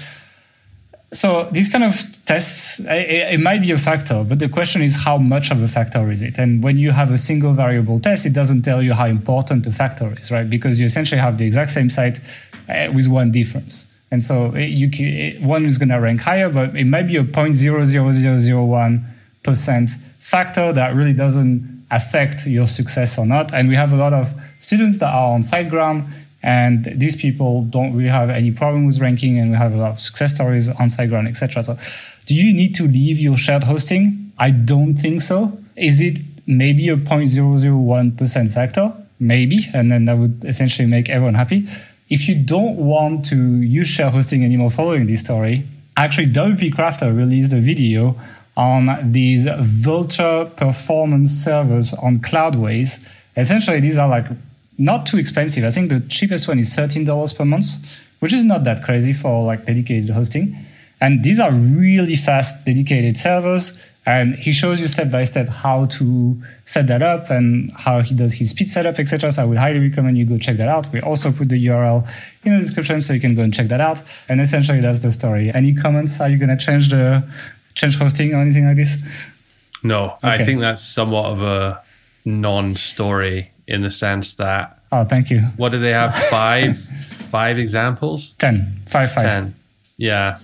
so 1.14 1.48
these 1.52 1.72
kind 1.72 1.84
of 1.84 1.94
tests 2.26 2.80
it, 2.80 3.34
it, 3.34 3.40
might 3.40 3.62
be 3.62 3.72
a 3.72 3.78
factor 3.78 4.24
but 4.24 4.40
the 4.40 4.50
question 4.50 4.82
is 4.82 5.04
how 5.04 5.18
much 5.18 5.52
of 5.52 5.62
a 5.62 5.68
factor 5.68 6.10
is 6.12 6.22
it? 6.22 6.38
And 6.38 6.64
when 6.64 6.78
you 6.78 6.92
have 6.92 7.12
a 7.12 7.18
single 7.18 7.54
variable 7.54 8.00
test 8.00 8.26
it 8.26 8.34
doesn't 8.34 8.64
tell 8.64 8.82
you 8.82 8.94
how 8.94 9.06
important 9.06 9.64
the 9.64 9.72
factor 9.72 10.14
is 10.20 10.32
right? 10.32 10.50
Because 10.50 10.80
you 10.80 10.86
essentially 10.86 11.22
have 11.22 11.38
the 11.38 11.46
exact 11.46 11.72
same 11.72 11.90
site 11.90 12.20
uh, 12.68 12.90
with 12.94 13.08
one 13.08 13.32
difference. 13.32 13.90
And 14.12 14.22
so 14.24 14.54
it, 14.56 14.70
you 14.70 14.90
can, 14.90 15.06
it, 15.06 15.42
one 15.42 15.66
is 15.66 15.78
going 15.78 15.90
to 15.90 16.00
rank 16.00 16.22
higher 16.22 16.50
but 16.50 16.76
it 16.76 16.86
might 16.86 17.08
be 17.08 17.18
a 17.18 17.24
0.00001% 17.24 20.02
factor 20.20 20.74
that 20.74 20.96
really 20.96 21.14
doesn't 21.14 21.86
affect 21.92 22.48
your 22.48 22.66
success 22.66 23.18
or 23.18 23.26
not. 23.26 23.54
And 23.54 23.70
we 23.70 23.76
have 23.76 23.94
a 23.94 23.96
lot 23.96 24.14
of 24.14 24.34
students 24.60 25.00
that 25.00 25.14
are 25.14 25.34
on 25.34 25.42
SiteGround 25.42 26.08
and 26.44 26.92
these 26.96 27.16
people 27.16 27.64
don't 27.64 27.96
really 27.96 28.10
have 28.10 28.30
any 28.30 28.52
problem 28.52 28.86
with 28.86 29.00
ranking, 29.00 29.40
and 29.40 29.52
we 29.52 29.58
have 29.58 29.74
a 29.74 29.78
lot 29.78 29.92
of 29.92 30.00
success 30.00 30.36
stories 30.36 30.70
on 30.70 30.90
SiteGround, 30.90 31.28
etc. 31.30 31.64
So, 31.64 31.78
do 32.26 32.36
you 32.36 32.54
need 32.54 32.76
to 32.76 32.84
leave 32.84 33.18
your 33.18 33.38
shared 33.38 33.64
hosting? 33.64 34.32
I 34.38 34.52
don't 34.52 34.96
think 34.96 35.22
so. 35.22 35.58
Is 35.76 36.02
it 36.02 36.20
maybe 36.46 36.90
a 36.90 36.98
0.001% 36.98 38.52
factor? 38.52 38.94
Maybe, 39.20 39.70
and 39.74 39.90
then 39.90 40.06
that 40.06 40.18
would 40.18 40.44
essentially 40.44 40.88
make 40.88 41.10
everyone 41.10 41.36
happy. 41.36 41.68
If 42.10 42.28
you 42.28 42.36
don't 42.36 42.76
want 42.76 43.24
to 43.26 43.62
use 43.62 43.88
share 43.88 44.10
hosting 44.10 44.44
anymore 44.44 44.70
following 44.70 45.06
this 45.06 45.22
story, 45.22 45.66
actually 45.96 46.28
WP 46.28 46.74
Crafter 46.74 47.16
released 47.16 47.54
a 47.54 47.60
video 47.60 48.20
on 48.58 49.12
these 49.12 49.46
Vultr 49.46 50.56
performance 50.58 51.32
servers 51.32 51.94
on 51.94 52.18
Cloudways. 52.18 53.10
Essentially, 53.36 53.80
these 53.80 53.98
are 53.98 54.10
like 54.10 54.26
not 54.78 55.06
too 55.06 55.18
expensive. 55.18 55.64
I 55.64 55.70
think 55.70 55.90
the 55.90 56.00
cheapest 56.00 56.48
one 56.48 56.60
is 56.60 56.76
$13 56.76 57.38
per 57.38 57.46
month, 57.46 58.04
which 58.20 58.34
is 58.34 58.44
not 58.44 58.64
that 58.64 58.84
crazy 58.84 59.14
for 59.14 59.44
like 59.44 59.66
dedicated 59.66 60.10
hosting. 60.10 60.56
And 61.00 61.24
these 61.24 61.40
are 61.40 61.52
really 61.52 62.16
fast 62.16 62.66
dedicated 62.66 63.18
servers. 63.18 63.90
And 64.06 64.36
he 64.36 64.52
shows 64.52 64.82
you 64.82 64.88
step 64.88 65.12
by 65.12 65.24
step 65.24 65.48
how 65.48 65.86
to 65.86 66.42
set 66.66 66.88
that 66.88 67.02
up 67.02 67.30
and 67.30 67.72
how 67.72 68.02
he 68.02 68.14
does 68.14 68.34
his 68.34 68.50
speed 68.50 68.70
setup, 68.70 69.00
etc. 69.00 69.32
So 69.32 69.44
I 69.44 69.46
would 69.46 69.58
highly 69.58 69.80
recommend 69.80 70.18
you 70.18 70.26
go 70.26 70.38
check 70.38 70.58
that 70.58 70.68
out. 70.68 70.92
We 70.92 71.00
also 71.00 71.32
put 71.32 71.48
the 71.48 71.66
URL 71.68 72.06
in 72.44 72.54
the 72.54 72.60
description 72.60 73.00
so 73.00 73.14
you 73.14 73.22
can 73.22 73.34
go 73.34 73.44
and 73.44 73.54
check 73.54 73.70
that 73.70 73.80
out. 73.80 74.02
And 74.28 74.42
essentially 74.42 74.82
that's 74.82 75.02
the 75.02 75.12
story. 75.12 75.54
Any 75.54 75.74
comments? 75.74 76.20
Are 76.20 76.28
you 76.28 76.38
gonna 76.38 76.58
change 76.58 76.90
the 76.90 77.24
change 77.76 77.98
hosting 77.98 78.34
or 78.34 78.42
anything 78.42 78.66
like 78.66 78.76
this? 78.76 79.32
No, 79.84 80.16
okay. 80.16 80.18
I 80.24 80.44
think 80.44 80.60
that's 80.60 80.84
somewhat 80.84 81.26
of 81.26 81.42
a 81.42 81.82
non-story 82.26 83.53
in 83.68 83.82
the 83.82 83.92
sense 83.92 84.36
that 84.36 84.80
oh 84.92 85.06
thank 85.06 85.30
you. 85.30 85.40
what 85.58 85.72
do 85.72 85.80
they 85.80 85.92
have? 85.92 86.16
Five 86.16 86.80
five 87.32 87.58
examples? 87.58 88.32
Ten. 88.40 88.82
Five 88.88 89.12
five. 89.12 89.26
Ten. 89.26 89.56
Yeah. 89.98 90.40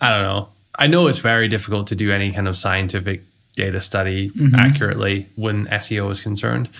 I 0.00 0.10
don't 0.10 0.22
know. 0.22 0.48
I 0.74 0.86
know 0.86 1.06
it's 1.06 1.18
very 1.18 1.48
difficult 1.48 1.86
to 1.88 1.94
do 1.94 2.10
any 2.10 2.32
kind 2.32 2.48
of 2.48 2.56
scientific 2.56 3.22
data 3.54 3.80
study 3.80 4.30
mm-hmm. 4.30 4.54
accurately 4.54 5.28
when 5.36 5.66
seo 5.66 6.10
is 6.10 6.22
concerned 6.22 6.70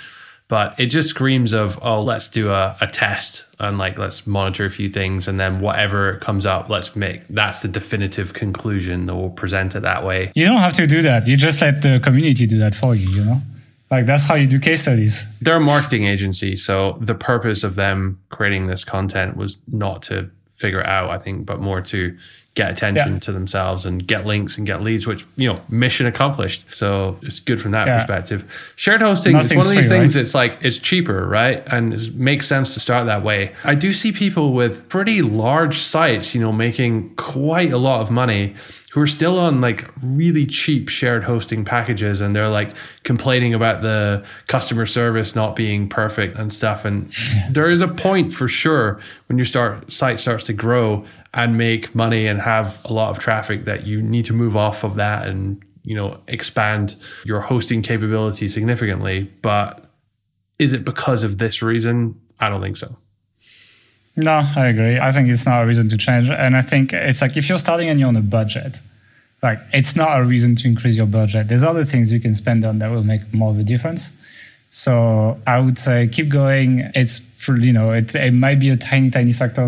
but 0.53 0.79
it 0.79 0.87
just 0.87 1.09
screams 1.09 1.55
of 1.55 1.79
oh 1.81 2.03
let's 2.03 2.29
do 2.29 2.51
a, 2.51 2.77
a 2.81 2.87
test 2.87 3.46
and 3.59 3.79
like 3.79 3.96
let's 3.96 4.27
monitor 4.27 4.66
a 4.66 4.70
few 4.70 4.88
things 4.88 5.27
and 5.27 5.40
then 5.40 5.61
whatever 5.61 6.18
comes 6.18 6.44
up 6.44 6.68
let's 6.68 6.94
make 6.94 7.27
that's 7.29 7.62
the 7.62 7.68
definitive 7.68 8.35
conclusion 8.35 9.07
that 9.07 9.16
we'll 9.16 9.31
present 9.31 9.75
it 9.75 9.81
that 9.81 10.05
way. 10.05 10.31
You 10.35 10.44
don't 10.44 10.59
have 10.59 10.75
to 10.75 10.87
do 10.87 11.01
that. 11.03 11.27
You 11.27 11.38
just 11.38 11.62
let 11.62 11.81
the 11.81 12.01
community 12.01 12.46
do 12.46 12.59
that 12.59 12.75
for 12.75 12.94
you 12.94 13.09
you 13.09 13.25
know 13.25 13.40
like 13.92 14.07
that's 14.07 14.26
how 14.26 14.35
you 14.35 14.46
do 14.46 14.59
case 14.59 14.83
studies. 14.83 15.26
They're 15.40 15.57
a 15.57 15.61
marketing 15.61 16.05
agency, 16.05 16.56
so 16.56 16.96
the 16.98 17.14
purpose 17.14 17.62
of 17.62 17.75
them 17.75 18.19
creating 18.31 18.66
this 18.66 18.85
content 18.85 19.37
was 19.37 19.58
not 19.69 20.02
to 20.04 20.31
figure 20.50 20.81
it 20.81 20.87
out, 20.87 21.10
I 21.10 21.19
think, 21.19 21.44
but 21.44 21.60
more 21.60 21.83
to 21.83 22.16
get 22.55 22.71
attention 22.71 23.15
Yeah. 23.15 23.19
to 23.21 23.33
themselves 23.33 23.87
and 23.87 24.07
get 24.07 24.27
links 24.27 24.59
and 24.59 24.67
get 24.67 24.83
leads, 24.83 25.07
which, 25.07 25.25
you 25.37 25.48
know, 25.48 25.61
mission 25.71 26.05
accomplished. 26.07 26.65
So 26.71 27.17
it's 27.23 27.38
good 27.38 27.61
from 27.63 27.71
that 27.71 27.87
Yeah. 27.87 27.96
perspective. 27.96 28.44
Shared 28.77 29.00
hosting 29.00 29.37
is 29.38 29.48
one 29.55 29.61
of 29.61 29.71
these 29.73 29.87
free, 29.87 29.88
things 29.88 30.15
right? 30.15 30.21
it's 30.21 30.35
like 30.35 30.59
it's 30.61 30.77
cheaper, 30.77 31.27
right? 31.27 31.63
And 31.73 31.94
it 31.94 32.15
makes 32.15 32.46
sense 32.46 32.75
to 32.75 32.81
start 32.81 33.07
that 33.07 33.23
way. 33.23 33.53
I 33.65 33.75
do 33.75 33.94
see 33.94 34.13
people 34.13 34.53
with 34.53 34.87
pretty 34.90 35.23
large 35.23 35.79
sites, 35.79 36.35
you 36.35 36.42
know, 36.42 36.53
making 36.53 37.15
quite 37.17 37.73
a 37.73 37.79
lot 37.79 38.03
of 38.03 38.11
money 38.11 38.55
who 38.90 39.00
are 39.00 39.07
still 39.07 39.38
on 39.38 39.63
like 39.63 39.87
really 40.03 40.44
cheap 40.44 40.90
shared 40.90 41.25
hosting 41.25 41.65
packages 41.65 42.21
and 42.21 42.37
they're 42.37 42.50
like 42.50 42.75
complaining 43.05 43.55
about 43.55 43.81
the 43.81 44.23
customer 44.48 44.85
service 44.85 45.35
not 45.35 45.57
being 45.57 45.88
perfect 45.88 46.37
and 46.37 46.53
stuff. 46.53 46.85
And 46.85 47.11
there 47.50 47.71
is 47.71 47.81
a 47.81 47.88
point 47.88 48.35
for 48.35 48.46
sure 48.46 49.00
when 49.29 49.38
your 49.38 49.46
start 49.46 49.90
site 49.90 50.21
starts 50.21 50.44
to 50.44 50.53
grow 50.53 51.07
and 51.35 51.56
make 51.56 51.94
money 51.94 52.26
and 52.26 52.40
have 52.40 52.80
a 52.85 52.92
lot 52.92 53.10
of 53.10 53.18
traffic 53.18 53.64
that 53.64 53.87
you 53.87 54.02
need 54.02 54.24
to 54.26 54.33
move 54.33 54.56
off 54.56 54.85
of 54.85 54.96
that 54.96 55.26
and 55.26 55.62
you 55.85 55.96
know 55.96 56.20
expand 56.28 56.94
your 57.24 57.40
hosting 57.40 57.83
capability 57.83 58.48
significantly. 58.48 59.30
But 59.42 59.85
is 60.58 60.72
it 60.72 60.85
because 60.85 61.22
of 61.22 61.38
this 61.38 61.62
reason? 61.62 62.20
I 62.38 62.48
don't 62.48 62.60
think 62.60 62.76
so. 62.76 62.96
No, 64.14 64.42
I 64.56 64.66
agree. 64.66 64.98
I 64.98 65.10
think 65.10 65.30
it's 65.30 65.46
not 65.46 65.62
a 65.62 65.66
reason 65.66 65.88
to 65.88 65.96
change. 65.96 66.28
And 66.28 66.56
I 66.56 66.60
think 66.60 66.92
it's 66.92 67.22
like 67.22 67.37
if 67.37 67.48
you're 67.48 67.58
starting 67.58 67.88
and 67.88 67.98
you're 67.98 68.08
on 68.08 68.16
a 68.16 68.20
budget, 68.20 68.80
like 69.42 69.58
it's 69.72 69.96
not 69.96 70.20
a 70.20 70.24
reason 70.24 70.54
to 70.56 70.68
increase 70.68 70.96
your 70.96 71.06
budget. 71.06 71.48
There's 71.48 71.62
other 71.62 71.85
things 71.85 72.12
you 72.12 72.20
can 72.20 72.35
spend 72.35 72.64
on 72.64 72.78
that 72.78 72.90
will 72.90 73.04
make 73.04 73.33
more 73.33 73.50
of 73.50 73.58
a 73.58 73.64
difference. 73.64 74.10
So 74.70 75.40
I 75.46 75.60
would 75.60 75.78
say 75.78 76.08
keep 76.08 76.28
going. 76.28 76.90
It's 76.94 77.18
for, 77.18 77.56
you 77.56 77.72
know, 77.72 77.90
it, 77.90 78.14
it 78.14 78.33
might 78.33 78.60
be 78.60 78.68
a 78.68 78.76
tiny, 78.76 79.10
tiny 79.10 79.33
factor 79.33 79.66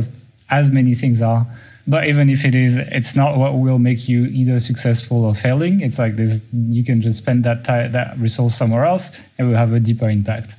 as 0.51 0.70
many 0.70 0.95
things 0.95 1.22
are. 1.22 1.47
But 1.86 2.07
even 2.07 2.30
if 2.30 2.45
it 2.45 2.55
is, 2.55 2.78
it's 2.78 3.14
not 3.14 3.36
what 3.36 3.59
will 3.59 3.78
make 3.78 4.09
you 4.09 4.24
either 4.24 4.59
successful 4.59 5.24
or 5.24 5.34
failing. 5.34 5.80
It's 5.80 5.99
like 5.99 6.16
this, 6.16 6.42
you 6.53 6.82
can 6.82 7.03
just 7.03 7.18
spend 7.18 7.45
that 7.45 7.64
ti 7.64 7.88
that 7.92 8.18
resource 8.18 8.55
somewhere 8.55 8.86
else 8.86 9.22
and 9.38 9.49
will 9.49 9.57
have 9.57 9.72
a 9.72 9.80
deeper 9.80 10.09
impact 10.09 10.57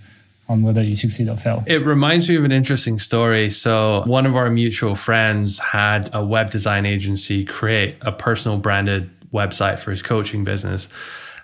on 0.47 0.61
whether 0.61 0.83
you 0.83 0.95
succeed 0.95 1.27
or 1.27 1.35
fail. 1.35 1.63
It 1.65 1.83
reminds 1.85 2.29
me 2.29 2.35
of 2.35 2.43
an 2.43 2.51
interesting 2.51 2.99
story. 2.99 3.49
So, 3.49 4.03
one 4.05 4.27
of 4.27 4.35
our 4.35 4.51
mutual 4.51 4.93
friends 4.93 5.57
had 5.57 6.09
a 6.13 6.23
web 6.23 6.51
design 6.51 6.85
agency 6.85 7.43
create 7.43 7.95
a 8.01 8.11
personal 8.11 8.59
branded 8.59 9.09
website 9.33 9.79
for 9.79 9.89
his 9.91 10.03
coaching 10.03 10.43
business. 10.43 10.87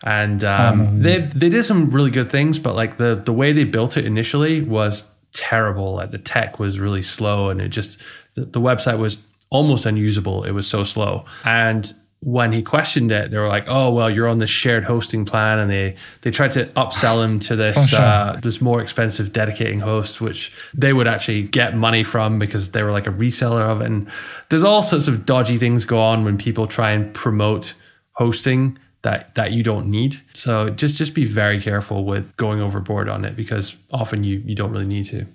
And 0.04 0.44
um, 0.44 0.82
Oh, 0.82 1.04
they, 1.04 1.18
they 1.18 1.50
did 1.50 1.66
some 1.66 1.89
really 1.89 2.12
good 2.12 2.32
things, 2.32 2.58
but 2.60 2.76
like 2.76 2.98
the, 2.98 3.22
the 3.24 3.34
way 3.34 3.52
they 3.54 3.66
built 3.66 3.98
it 3.98 4.06
initially 4.06 4.62
was 4.62 5.06
terrible. 5.34 5.96
Like 5.96 6.12
the 6.12 6.18
tech 6.18 6.60
was 6.60 6.80
really 6.80 7.04
slow 7.04 7.50
and 7.50 7.62
it 7.62 7.70
just, 7.70 8.00
the, 8.36 8.46
the 8.46 8.62
website 8.62 8.98
was 9.00 9.18
almost 9.50 9.86
unusable. 9.86 10.44
It 10.44 10.52
was 10.52 10.68
so 10.68 10.84
slow. 10.84 11.26
And 11.46 11.92
when 12.24 12.52
he 12.52 12.62
questioned 12.62 13.12
it, 13.12 13.32
they 13.32 13.38
were 13.40 13.48
like, 13.48 13.66
"Oh, 13.68 13.92
well, 13.92 14.08
you're 14.10 14.28
on 14.28 14.38
this 14.38 14.50
shared 14.50 14.84
hosting 14.84 15.26
plan," 15.26 15.58
and 15.58 15.72
they 15.72 15.96
they 16.22 16.30
tried 16.30 16.52
to 16.52 16.68
upsell 16.68 17.24
him 17.26 17.40
to 17.40 17.56
this 17.56 17.76
For 17.76 17.88
sure. 17.88 18.00
uh, 18.00 18.40
this 18.42 18.62
more 18.62 18.80
expensive 18.80 19.34
dedicating 19.34 19.80
host, 19.80 20.22
which 20.22 20.52
they 20.74 20.94
would 20.94 21.08
actually 21.08 21.44
get 21.44 21.76
money 21.76 22.04
from 22.04 22.38
because 22.38 22.72
they 22.72 22.84
were 22.84 22.92
like 22.92 23.08
a 23.08 23.12
reseller 23.12 23.64
of 23.64 23.82
it. 23.82 23.88
And 23.88 24.08
there's 24.50 24.64
all 24.64 24.84
sorts 24.84 25.08
of 25.08 25.26
dodgy 25.26 25.58
things 25.58 25.84
go 25.84 25.98
on 26.00 26.24
when 26.24 26.38
people 26.38 26.68
try 26.68 26.92
and 26.92 27.12
promote 27.14 27.74
hosting 28.14 28.78
that 29.02 29.34
that 29.34 29.52
you 29.52 29.64
don't 29.64 29.88
need. 29.88 30.22
So 30.34 30.70
just 30.70 30.98
just 30.98 31.16
be 31.16 31.26
very 31.26 31.60
careful 31.60 32.06
with 32.06 32.38
going 32.38 32.62
overboard 32.62 33.10
on 33.10 33.26
it 33.26 33.36
because 33.36 33.76
often 33.90 34.24
you 34.24 34.44
you 34.46 34.54
don't 34.54 34.72
really 34.72 34.86
need 34.86 35.06
to. 35.06 35.26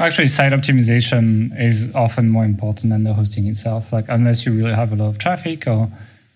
Actually, 0.00 0.28
site 0.28 0.52
optimization 0.52 1.50
is 1.60 1.94
often 1.94 2.28
more 2.28 2.44
important 2.44 2.90
than 2.90 3.04
the 3.04 3.12
hosting 3.12 3.46
itself. 3.46 3.92
Like, 3.92 4.06
unless 4.08 4.46
you 4.46 4.52
really 4.52 4.74
have 4.74 4.92
a 4.92 4.96
lot 4.96 5.08
of 5.08 5.18
traffic 5.18 5.66
or 5.66 5.90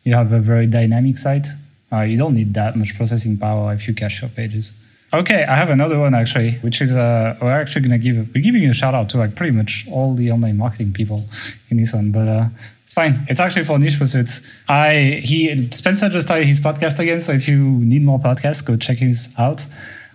you 0.04 0.14
have 0.14 0.30
a 0.32 0.40
very 0.40 0.66
dynamic 0.66 1.16
site, 1.16 1.46
uh, 1.92 2.00
you 2.00 2.18
don't 2.18 2.34
need 2.34 2.52
that 2.54 2.76
much 2.76 2.96
processing 2.96 3.38
power 3.38 3.72
if 3.72 3.88
you 3.88 3.94
cache 3.94 4.20
your 4.20 4.30
pages. 4.30 4.72
Okay, 5.12 5.44
I 5.44 5.54
have 5.54 5.70
another 5.70 5.98
one 5.98 6.14
actually, 6.14 6.58
which 6.58 6.82
is 6.82 6.94
uh, 6.94 7.36
we're 7.40 7.50
actually 7.50 7.82
gonna 7.82 7.98
give 7.98 8.28
we're 8.34 8.42
giving 8.42 8.68
a 8.68 8.74
shout 8.74 8.94
out 8.94 9.08
to 9.10 9.18
like 9.18 9.36
pretty 9.36 9.52
much 9.52 9.86
all 9.90 10.14
the 10.14 10.30
online 10.32 10.56
marketing 10.56 10.92
people 10.92 11.20
in 11.70 11.76
this 11.76 11.92
one, 11.92 12.10
but 12.10 12.26
uh, 12.26 12.48
it's 12.82 12.92
fine. 12.92 13.24
It's 13.28 13.38
actually 13.38 13.64
for 13.64 13.78
niche 13.78 13.98
pursuits. 13.98 14.46
I 14.68 15.20
he 15.22 15.62
Spencer 15.70 16.08
just 16.08 16.26
started 16.26 16.46
his 16.46 16.60
podcast 16.60 16.98
again, 16.98 17.20
so 17.20 17.32
if 17.32 17.46
you 17.48 17.58
need 17.58 18.02
more 18.02 18.18
podcasts, 18.18 18.66
go 18.66 18.76
check 18.76 18.98
his 18.98 19.32
out. 19.38 19.64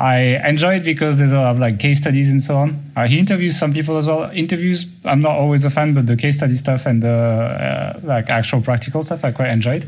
I 0.01 0.49
enjoy 0.49 0.77
it 0.77 0.83
because 0.83 1.19
there's 1.19 1.31
a 1.31 1.37
lot 1.37 1.51
of 1.51 1.59
like 1.59 1.77
case 1.77 1.99
studies 2.01 2.31
and 2.31 2.41
so 2.41 2.57
on. 2.57 2.91
Uh, 2.95 3.05
he 3.05 3.19
interviews 3.19 3.55
some 3.55 3.71
people 3.71 3.97
as 3.97 4.07
well. 4.07 4.31
Interviews, 4.31 4.87
I'm 5.05 5.21
not 5.21 5.33
always 5.33 5.63
a 5.63 5.69
fan, 5.69 5.93
but 5.93 6.07
the 6.07 6.17
case 6.17 6.37
study 6.37 6.55
stuff 6.55 6.87
and 6.87 7.03
the 7.03 7.07
uh, 7.07 7.99
like 8.01 8.31
actual 8.31 8.61
practical 8.61 9.03
stuff, 9.03 9.23
I 9.23 9.31
quite 9.31 9.49
enjoyed. 9.51 9.85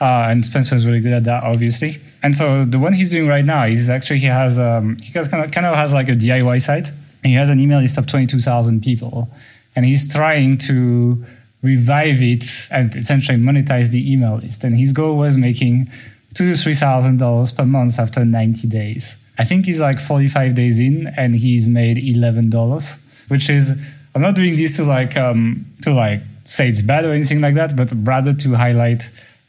Uh, 0.00 0.28
and 0.30 0.46
Spencer 0.46 0.76
is 0.76 0.86
really 0.86 1.00
good 1.00 1.12
at 1.12 1.24
that, 1.24 1.42
obviously. 1.42 1.98
And 2.22 2.34
so 2.34 2.64
the 2.64 2.78
one 2.78 2.94
he's 2.94 3.10
doing 3.10 3.28
right 3.28 3.44
now 3.44 3.64
is 3.66 3.90
actually 3.90 4.20
he 4.20 4.26
has 4.26 4.58
um, 4.58 4.96
he 5.02 5.12
has 5.12 5.28
kind 5.28 5.44
of 5.44 5.50
kind 5.50 5.66
of 5.66 5.74
has 5.76 5.92
like 5.92 6.08
a 6.08 6.16
DIY 6.16 6.62
site. 6.62 6.90
He 7.22 7.34
has 7.34 7.50
an 7.50 7.60
email 7.60 7.80
list 7.80 7.98
of 7.98 8.06
22,000 8.06 8.82
people, 8.82 9.28
and 9.76 9.84
he's 9.84 10.10
trying 10.10 10.56
to 10.56 11.22
revive 11.60 12.22
it 12.22 12.46
and 12.70 12.96
essentially 12.96 13.36
monetize 13.36 13.90
the 13.90 14.10
email 14.10 14.36
list. 14.36 14.64
And 14.64 14.74
his 14.74 14.94
goal 14.94 15.18
was 15.18 15.36
making 15.36 15.90
two 16.32 16.48
to 16.48 16.56
three 16.56 16.72
thousand 16.72 17.18
dollars 17.18 17.52
per 17.52 17.66
month 17.66 17.98
after 17.98 18.24
90 18.24 18.66
days. 18.68 19.22
I 19.40 19.44
think 19.44 19.64
he's 19.64 19.80
like 19.80 20.00
45 20.00 20.54
days 20.54 20.78
in, 20.78 21.06
and 21.16 21.34
he's 21.34 21.66
made 21.66 21.96
eleven 21.96 22.50
dollars, 22.50 22.98
which 23.28 23.48
is 23.48 23.70
I'm 24.14 24.20
not 24.20 24.34
doing 24.34 24.54
this 24.54 24.76
to 24.76 24.84
like 24.84 25.16
um, 25.16 25.64
to 25.80 25.94
like 25.94 26.20
say 26.44 26.68
it's 26.68 26.82
bad 26.82 27.06
or 27.06 27.12
anything 27.14 27.40
like 27.40 27.54
that, 27.54 27.74
but 27.74 27.88
rather 28.06 28.34
to 28.34 28.54
highlight 28.54 29.08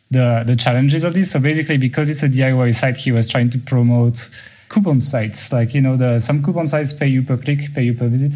the 0.09 0.43
the 0.47 0.55
challenges 0.55 1.03
of 1.03 1.13
this. 1.13 1.31
So 1.31 1.41
basically, 1.41 1.75
because 1.75 2.09
it's 2.09 2.23
a 2.23 2.29
DIY 2.29 2.73
site, 2.73 2.95
he 2.95 3.11
was 3.11 3.27
trying 3.27 3.49
to 3.49 3.57
promote 3.57 4.29
coupon 4.69 5.01
sites, 5.01 5.51
like 5.51 5.73
you 5.73 5.81
know, 5.81 5.97
the 5.97 6.21
some 6.21 6.41
coupon 6.41 6.67
sites 6.67 6.93
pay 6.93 7.07
you 7.07 7.21
per 7.21 7.35
click, 7.35 7.73
pay 7.73 7.83
you 7.83 7.93
per 7.93 8.07
visit, 8.07 8.33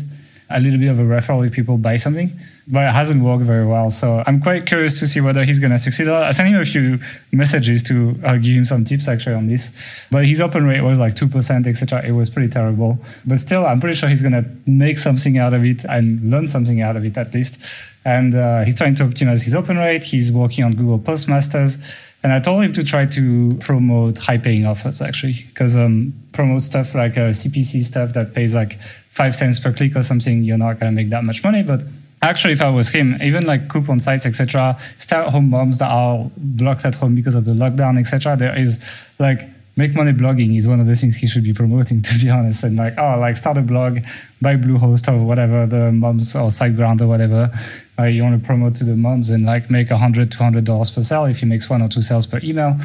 a 0.50 0.60
little 0.60 0.78
bit 0.78 0.90
of 0.90 1.00
a 1.00 1.04
referral 1.04 1.48
if 1.48 1.54
people 1.54 1.78
buy 1.78 1.96
something, 1.96 2.38
but 2.68 2.88
it 2.88 2.92
hasn't 2.92 3.24
worked 3.24 3.44
very 3.44 3.66
well. 3.66 3.92
So 3.92 4.24
I'm 4.26 4.42
quite 4.42 4.66
curious 4.66 5.00
to 5.00 5.08
see 5.08 5.22
whether 5.22 5.44
he's 5.44 5.60
going 5.60 5.72
to 5.72 5.80
succeed. 5.80 6.08
I 6.08 6.32
sent 6.32 6.50
him 6.50 6.60
a 6.60 6.66
few 6.66 7.00
messages 7.32 7.84
to 7.84 8.20
uh, 8.24 8.38
give 8.38 8.56
him 8.56 8.66
some 8.66 8.84
tips 8.84 9.08
actually 9.08 9.36
on 9.36 9.48
this, 9.48 10.06
but 10.12 10.26
his 10.26 10.42
open 10.42 10.66
rate 10.66 10.82
was 10.82 11.00
like 11.00 11.16
two 11.16 11.28
percent, 11.28 11.68
etc. 11.68 12.04
It 12.06 12.12
was 12.12 12.30
pretty 12.30 12.50
terrible, 12.50 12.98
but 13.26 13.38
still, 13.38 13.66
I'm 13.66 13.80
pretty 13.80 13.96
sure 13.96 14.10
he's 14.10 14.22
going 14.22 14.34
to 14.34 14.46
make 14.66 14.98
something 14.98 15.38
out 15.38 15.54
of 15.54 15.64
it 15.64 15.86
and 15.86 16.32
learn 16.32 16.48
something 16.48 16.82
out 16.82 16.96
of 16.96 17.06
it 17.06 17.18
at 17.18 17.34
least. 17.34 17.64
And 18.04 18.36
uh, 18.36 18.64
he's 18.64 18.78
trying 18.78 18.96
to 18.96 19.04
optimize 19.04 19.44
his 19.44 19.56
open 19.56 19.78
rate. 19.78 20.04
He's 20.04 20.32
working 20.32 20.64
on 20.64 20.74
Google 20.74 21.00
Postmasters. 21.00 21.78
And 22.22 22.34
I 22.34 22.40
told 22.40 22.64
him 22.64 22.74
to 22.74 22.84
try 22.84 23.06
to 23.06 23.52
promote 23.60 24.18
high 24.18 24.40
paying 24.40 24.66
offers 24.66 25.00
actually, 25.00 25.46
because 25.48 25.78
um, 25.78 26.14
promote 26.32 26.64
stuff 26.64 26.96
like 26.96 27.18
uh, 27.18 27.30
CPC 27.30 27.84
stuff 27.84 28.14
that 28.14 28.34
pays 28.34 28.56
like 28.56 28.80
five 29.10 29.36
cents 29.36 29.60
per 29.60 29.72
click 29.72 29.96
or 29.96 30.02
something. 30.02 30.42
You're 30.42 30.58
not 30.58 30.80
going 30.80 30.92
to 30.92 30.96
make 30.96 31.12
that 31.12 31.24
much 31.24 31.44
money. 31.44 31.62
But 31.62 31.84
actually, 32.26 32.54
if 32.54 32.62
I 32.62 32.70
was 32.70 32.90
him, 32.90 33.18
even 33.22 33.46
like 33.46 33.70
coupon 33.70 34.00
sites, 34.00 34.26
etc., 34.26 34.78
stay 35.00 35.18
at 35.18 35.30
home 35.30 35.50
moms 35.50 35.80
that 35.80 35.90
are 35.90 36.30
blocked 36.38 36.86
at 36.86 36.96
home 36.96 37.16
because 37.16 37.36
of 37.36 37.46
the 37.46 37.54
lockdown, 37.54 38.00
etc., 38.00 38.36
there 38.36 38.58
is 38.58 38.80
like 39.20 39.40
make 39.78 39.94
money 39.94 40.14
blogging 40.14 40.58
is 40.58 40.68
one 40.68 40.80
of 40.80 40.88
the 40.88 40.96
things 40.96 41.18
he 41.18 41.28
should 41.28 41.44
be 41.44 41.54
promoting, 41.54 42.02
to 42.08 42.20
be 42.20 42.30
honest. 42.30 42.64
And 42.64 42.78
like, 42.78 42.94
oh, 43.00 43.18
like 43.20 43.38
start 43.38 43.58
a 43.58 43.62
blog, 43.62 44.00
buy 44.42 44.56
Bluehost 44.56 45.12
or 45.12 45.26
whatever, 45.26 45.66
the 45.66 45.92
moms 45.92 46.36
or 46.36 46.50
SiteGround 46.50 47.02
or 47.02 47.08
whatever. 47.08 47.52
Uh, 47.98 48.04
you 48.04 48.24
want 48.24 48.42
to 48.42 48.46
promote 48.46 48.76
to 48.76 48.84
the 48.84 48.96
moms 48.96 49.30
and 49.30 49.46
like 49.46 49.70
make 49.70 49.92
a 49.92 49.98
hundred, 49.98 50.32
two 50.32 50.44
hundred 50.44 50.66
dollars 50.66 50.92
per 50.92 51.04
sale. 51.04 51.26
If 51.26 51.40
he 51.40 51.46
makes 51.46 51.70
one 51.70 51.82
or 51.82 51.88
two 51.88 52.02
sales 52.02 52.28
per 52.28 52.40
email, 52.44 52.78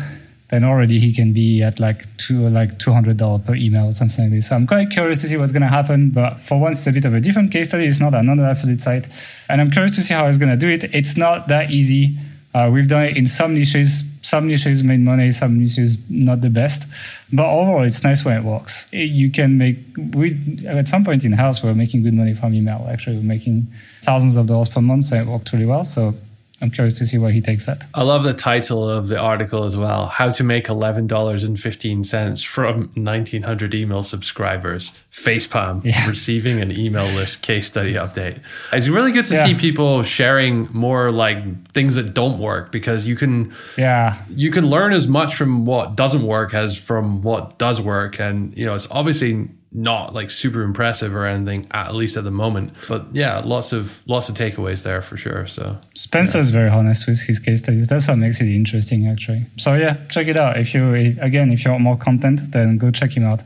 then 0.50 0.64
already 0.64 0.98
he 0.98 1.14
can 1.14 1.32
be 1.32 1.62
at 1.62 1.78
like 1.80 2.04
two, 2.16 2.48
like 2.48 2.78
two 2.78 2.92
hundred 2.92 3.16
dollars 3.16 3.42
per 3.46 3.54
email 3.54 3.86
or 3.86 3.92
something 3.92 4.24
like 4.24 4.32
this. 4.32 4.48
So 4.48 4.56
I'm 4.56 4.66
quite 4.66 4.90
curious 4.90 5.20
to 5.22 5.28
see 5.28 5.36
what's 5.36 5.52
to 5.52 5.60
happen. 5.60 6.10
But 6.10 6.40
for 6.40 6.58
once, 6.58 6.78
it's 6.78 6.86
a 6.88 6.92
bit 6.92 7.04
of 7.04 7.14
a 7.14 7.20
different 7.20 7.52
case 7.52 7.68
study. 7.68 7.86
It's 7.86 8.00
not 8.00 8.14
another 8.14 8.48
affiliate 8.48 8.80
site, 8.80 9.06
and 9.48 9.60
I'm 9.60 9.70
curious 9.70 9.94
to 9.96 10.02
see 10.02 10.14
how 10.14 10.26
he's 10.26 10.38
going 10.38 10.50
to 10.50 10.56
do 10.56 10.68
it. 10.68 10.84
It's 10.94 11.16
not 11.16 11.48
that 11.48 11.70
easy. 11.70 12.18
Uh, 12.52 12.68
we've 12.72 12.88
done 12.88 13.04
it 13.04 13.16
in 13.16 13.26
some 13.26 13.54
niches. 13.54 14.04
Some 14.22 14.48
niches 14.48 14.82
made 14.82 15.00
money, 15.00 15.30
some 15.30 15.58
niches 15.60 15.98
not 16.10 16.40
the 16.40 16.50
best. 16.50 16.86
But 17.32 17.48
overall, 17.48 17.84
it's 17.84 18.02
nice 18.02 18.24
when 18.24 18.36
it 18.36 18.44
works. 18.44 18.88
It- 18.92 19.10
you 19.10 19.30
can 19.30 19.56
make. 19.56 19.78
We 20.14 20.36
at 20.66 20.88
some 20.88 21.04
point 21.04 21.24
in 21.24 21.32
house, 21.32 21.62
we 21.62 21.68
we're 21.68 21.76
making 21.76 22.02
good 22.02 22.14
money 22.14 22.34
from 22.34 22.54
email. 22.54 22.88
Actually, 22.90 23.16
we're 23.16 23.22
making 23.22 23.68
thousands 24.02 24.36
of 24.36 24.46
dollars 24.46 24.68
per 24.68 24.80
month, 24.80 25.04
so 25.04 25.16
it 25.16 25.26
worked 25.26 25.52
really 25.52 25.64
well. 25.64 25.84
So 25.84 26.14
I'm 26.62 26.70
curious 26.70 26.94
to 26.98 27.06
see 27.06 27.16
where 27.16 27.30
he 27.32 27.40
takes 27.40 27.66
that. 27.66 27.86
I 27.94 28.02
love 28.02 28.22
the 28.22 28.34
title 28.34 28.88
of 28.88 29.08
the 29.08 29.18
article 29.18 29.64
as 29.64 29.76
well. 29.76 30.06
How 30.06 30.30
to 30.30 30.44
make 30.44 30.68
eleven 30.68 31.06
dollars 31.06 31.42
and 31.44 31.58
fifteen 31.58 32.04
cents 32.04 32.42
from 32.42 32.90
nineteen 32.94 33.42
hundred 33.44 33.74
email 33.74 34.02
subscribers. 34.02 34.92
Facepalm 35.12 35.84
Yeah. 35.84 36.08
receiving 36.08 36.60
an 36.60 36.70
email 36.72 37.06
list 37.14 37.42
case 37.42 37.66
study 37.66 37.94
update. 37.94 38.40
It's 38.72 38.88
really 38.88 39.12
good 39.12 39.26
to 39.26 39.34
Yeah. 39.34 39.46
see 39.46 39.54
people 39.54 40.02
sharing 40.02 40.68
more 40.72 41.10
like 41.10 41.38
things 41.72 41.94
that 41.94 42.14
don't 42.14 42.38
work 42.38 42.70
because 42.72 43.06
you 43.06 43.16
can 43.16 43.54
Yeah, 43.78 44.16
you 44.28 44.50
can 44.50 44.66
learn 44.66 44.92
as 44.92 45.08
much 45.08 45.34
from 45.36 45.64
what 45.66 45.96
doesn't 45.96 46.22
work 46.26 46.52
as 46.54 46.76
from 46.76 47.22
what 47.22 47.58
does 47.58 47.80
work 47.80 48.20
and 48.20 48.56
you 48.56 48.66
know 48.66 48.74
it's 48.74 48.86
obviously 48.90 49.48
not 49.72 50.12
like 50.14 50.30
super 50.30 50.62
impressive 50.62 51.14
or 51.14 51.26
anything, 51.26 51.66
at 51.70 51.94
least 51.94 52.16
at 52.16 52.24
the 52.24 52.30
moment. 52.30 52.72
But 52.88 53.06
yeah, 53.12 53.38
lots 53.38 53.72
of 53.72 54.00
lots 54.06 54.28
of 54.28 54.34
takeaways 54.34 54.82
there 54.82 55.00
for 55.00 55.16
sure. 55.16 55.46
So 55.46 55.78
Spencer's 55.94 56.50
very 56.50 56.68
honest 56.68 57.06
with 57.06 57.20
his 57.22 57.38
case 57.38 57.60
studies. 57.60 57.88
That's 57.88 58.08
what 58.08 58.18
makes 58.18 58.40
it 58.40 58.48
interesting, 58.48 59.06
actually. 59.06 59.46
So 59.56 59.74
yeah, 59.76 59.96
check 60.08 60.26
it 60.26 60.36
out. 60.36 60.58
If 60.58 60.74
you 60.74 60.92
again, 61.20 61.52
if 61.52 61.64
you 61.64 61.70
want 61.70 61.82
more 61.84 61.96
content, 61.96 62.50
then 62.52 62.78
go 62.78 62.90
check 62.90 63.16
him 63.16 63.24
out. 63.24 63.42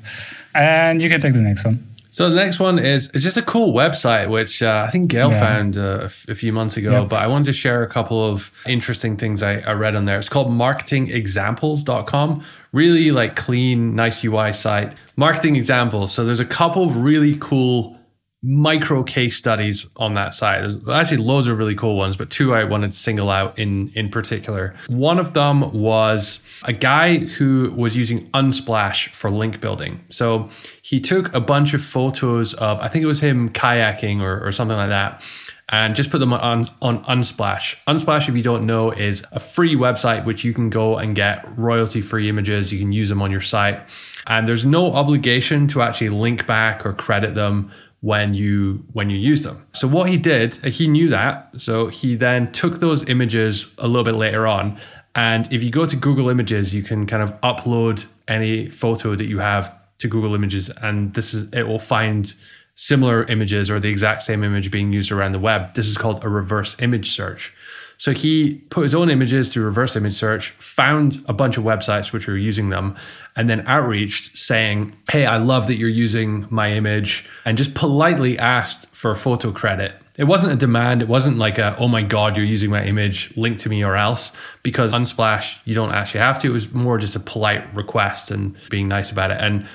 And 0.54 1.02
you 1.02 1.08
can 1.10 1.20
take 1.20 1.34
the 1.34 1.40
next 1.40 1.64
one. 1.64 1.86
So 2.10 2.30
the 2.30 2.36
next 2.36 2.60
one 2.60 2.78
is 2.78 3.10
it's 3.12 3.24
just 3.24 3.36
a 3.36 3.42
cool 3.42 3.74
website, 3.74 4.30
which 4.30 4.62
uh, 4.62 4.84
I 4.86 4.90
think 4.92 5.10
Gael 5.10 5.30
Yeah. 5.32 5.40
found 5.40 5.76
uh, 5.76 5.80
a 6.02 6.04
f- 6.04 6.24
a 6.28 6.34
few 6.36 6.52
months 6.52 6.76
ago. 6.76 7.00
Yep. 7.00 7.08
But 7.08 7.22
I 7.22 7.26
wanted 7.26 7.46
to 7.46 7.52
share 7.52 7.82
a 7.82 7.88
couple 7.88 8.24
of 8.24 8.52
interesting 8.66 9.16
things 9.16 9.42
I, 9.42 9.58
I 9.58 9.72
read 9.72 9.96
on 9.96 10.04
there. 10.04 10.18
It's 10.20 10.28
called 10.28 10.48
marketingexamples.com. 10.48 12.44
Really 12.74 13.12
like 13.12 13.36
clean, 13.36 13.94
nice 13.94 14.24
UI 14.24 14.52
site. 14.52 14.92
Marketing 15.16 15.54
examples. 15.54 16.12
So 16.12 16.24
there's 16.24 16.40
a 16.40 16.44
couple 16.44 16.82
of 16.84 16.96
really 16.96 17.36
cool 17.36 17.96
micro 18.44 19.02
case 19.02 19.36
studies 19.36 19.86
on 19.96 20.14
that 20.14 20.34
site. 20.34 20.60
There's 20.60 20.88
actually 20.88 21.16
loads 21.18 21.46
of 21.46 21.56
really 21.56 21.74
cool 21.74 21.96
ones, 21.96 22.16
but 22.16 22.30
two 22.30 22.52
I 22.52 22.64
wanted 22.64 22.92
to 22.92 22.98
single 22.98 23.30
out 23.30 23.58
in 23.58 23.90
in 23.94 24.10
particular. 24.10 24.74
One 24.88 25.18
of 25.18 25.32
them 25.32 25.72
was 25.72 26.40
a 26.64 26.72
guy 26.72 27.18
who 27.18 27.72
was 27.74 27.96
using 27.96 28.28
Unsplash 28.32 29.08
for 29.10 29.30
link 29.30 29.60
building. 29.60 30.04
So 30.10 30.50
he 30.82 31.00
took 31.00 31.34
a 31.34 31.40
bunch 31.40 31.72
of 31.72 31.82
photos 31.82 32.52
of 32.54 32.78
I 32.80 32.88
think 32.88 33.02
it 33.02 33.06
was 33.06 33.20
him 33.20 33.48
kayaking 33.50 34.20
or, 34.20 34.46
or 34.46 34.52
something 34.52 34.76
like 34.76 34.90
that. 34.90 35.22
And 35.70 35.96
just 35.96 36.10
put 36.10 36.18
them 36.18 36.32
on 36.32 36.68
on 36.82 37.02
Unsplash. 37.04 37.76
Unsplash, 37.86 38.28
if 38.28 38.36
you 38.36 38.42
don't 38.42 38.66
know, 38.66 38.90
is 38.90 39.24
a 39.32 39.40
free 39.40 39.74
website 39.74 40.26
which 40.26 40.44
you 40.44 40.52
can 40.52 40.68
go 40.68 40.98
and 40.98 41.16
get 41.16 41.46
royalty 41.56 42.02
free 42.02 42.28
images. 42.28 42.70
You 42.70 42.78
can 42.78 42.92
use 42.92 43.08
them 43.08 43.22
on 43.22 43.30
your 43.30 43.40
site, 43.40 43.80
and 44.26 44.46
there's 44.46 44.66
no 44.66 44.92
obligation 44.92 45.66
to 45.68 45.80
actually 45.80 46.10
link 46.10 46.46
back 46.46 46.84
or 46.84 46.92
credit 46.92 47.34
them 47.34 47.72
when 48.04 48.34
you 48.34 48.84
when 48.92 49.08
you 49.08 49.16
use 49.16 49.40
them. 49.40 49.64
So 49.72 49.88
what 49.88 50.10
he 50.10 50.18
did, 50.18 50.56
he 50.56 50.86
knew 50.86 51.08
that. 51.08 51.50
So 51.56 51.88
he 51.88 52.14
then 52.14 52.52
took 52.52 52.80
those 52.80 53.08
images 53.08 53.72
a 53.78 53.88
little 53.88 54.04
bit 54.04 54.16
later 54.16 54.46
on. 54.46 54.78
And 55.14 55.50
if 55.50 55.62
you 55.62 55.70
go 55.70 55.86
to 55.86 55.96
Google 55.96 56.28
Images, 56.28 56.74
you 56.74 56.82
can 56.82 57.06
kind 57.06 57.22
of 57.22 57.40
upload 57.40 58.04
any 58.28 58.68
photo 58.68 59.14
that 59.14 59.24
you 59.24 59.38
have 59.38 59.72
to 59.98 60.08
Google 60.08 60.34
Images, 60.34 60.68
and 60.82 61.14
this 61.14 61.32
is 61.32 61.50
it 61.52 61.62
will 61.66 61.78
find 61.78 62.34
similar 62.74 63.24
images 63.24 63.70
or 63.70 63.78
the 63.78 63.88
exact 63.88 64.22
same 64.22 64.42
image 64.42 64.70
being 64.70 64.92
used 64.92 65.12
around 65.12 65.32
the 65.32 65.38
web. 65.38 65.74
This 65.74 65.86
is 65.86 65.96
called 65.96 66.24
a 66.24 66.28
reverse 66.28 66.76
image 66.80 67.10
search. 67.10 67.52
So 67.96 68.12
he 68.12 68.54
put 68.70 68.82
his 68.82 68.94
own 68.94 69.08
images 69.08 69.52
through 69.52 69.64
reverse 69.64 69.94
image 69.96 70.14
search, 70.14 70.50
found 70.50 71.24
a 71.26 71.32
bunch 71.32 71.56
of 71.56 71.64
websites 71.64 72.12
which 72.12 72.26
were 72.26 72.36
using 72.36 72.70
them, 72.70 72.96
and 73.36 73.48
then 73.48 73.66
outreached 73.66 74.36
saying, 74.36 74.96
Hey, 75.10 75.26
I 75.26 75.36
love 75.36 75.68
that 75.68 75.76
you're 75.76 75.88
using 75.88 76.46
my 76.50 76.72
image, 76.72 77.24
and 77.44 77.56
just 77.56 77.74
politely 77.74 78.38
asked 78.38 78.88
for 78.88 79.14
photo 79.14 79.52
credit. 79.52 79.94
It 80.16 80.24
wasn't 80.24 80.52
a 80.52 80.56
demand. 80.56 81.02
It 81.02 81.08
wasn't 81.08 81.38
like 81.38 81.58
a, 81.58 81.76
oh 81.78 81.88
my 81.88 82.02
God, 82.02 82.36
you're 82.36 82.46
using 82.46 82.70
my 82.70 82.84
image, 82.84 83.36
link 83.36 83.58
to 83.60 83.68
me 83.68 83.84
or 83.84 83.96
else, 83.96 84.30
because 84.62 84.92
Unsplash, 84.92 85.58
you 85.64 85.74
don't 85.74 85.90
actually 85.90 86.20
have 86.20 86.40
to. 86.42 86.48
It 86.48 86.52
was 86.52 86.72
more 86.72 86.98
just 86.98 87.16
a 87.16 87.20
polite 87.20 87.74
request 87.74 88.30
and 88.30 88.56
being 88.70 88.86
nice 88.86 89.10
about 89.10 89.32
it. 89.32 89.38
And 89.40 89.66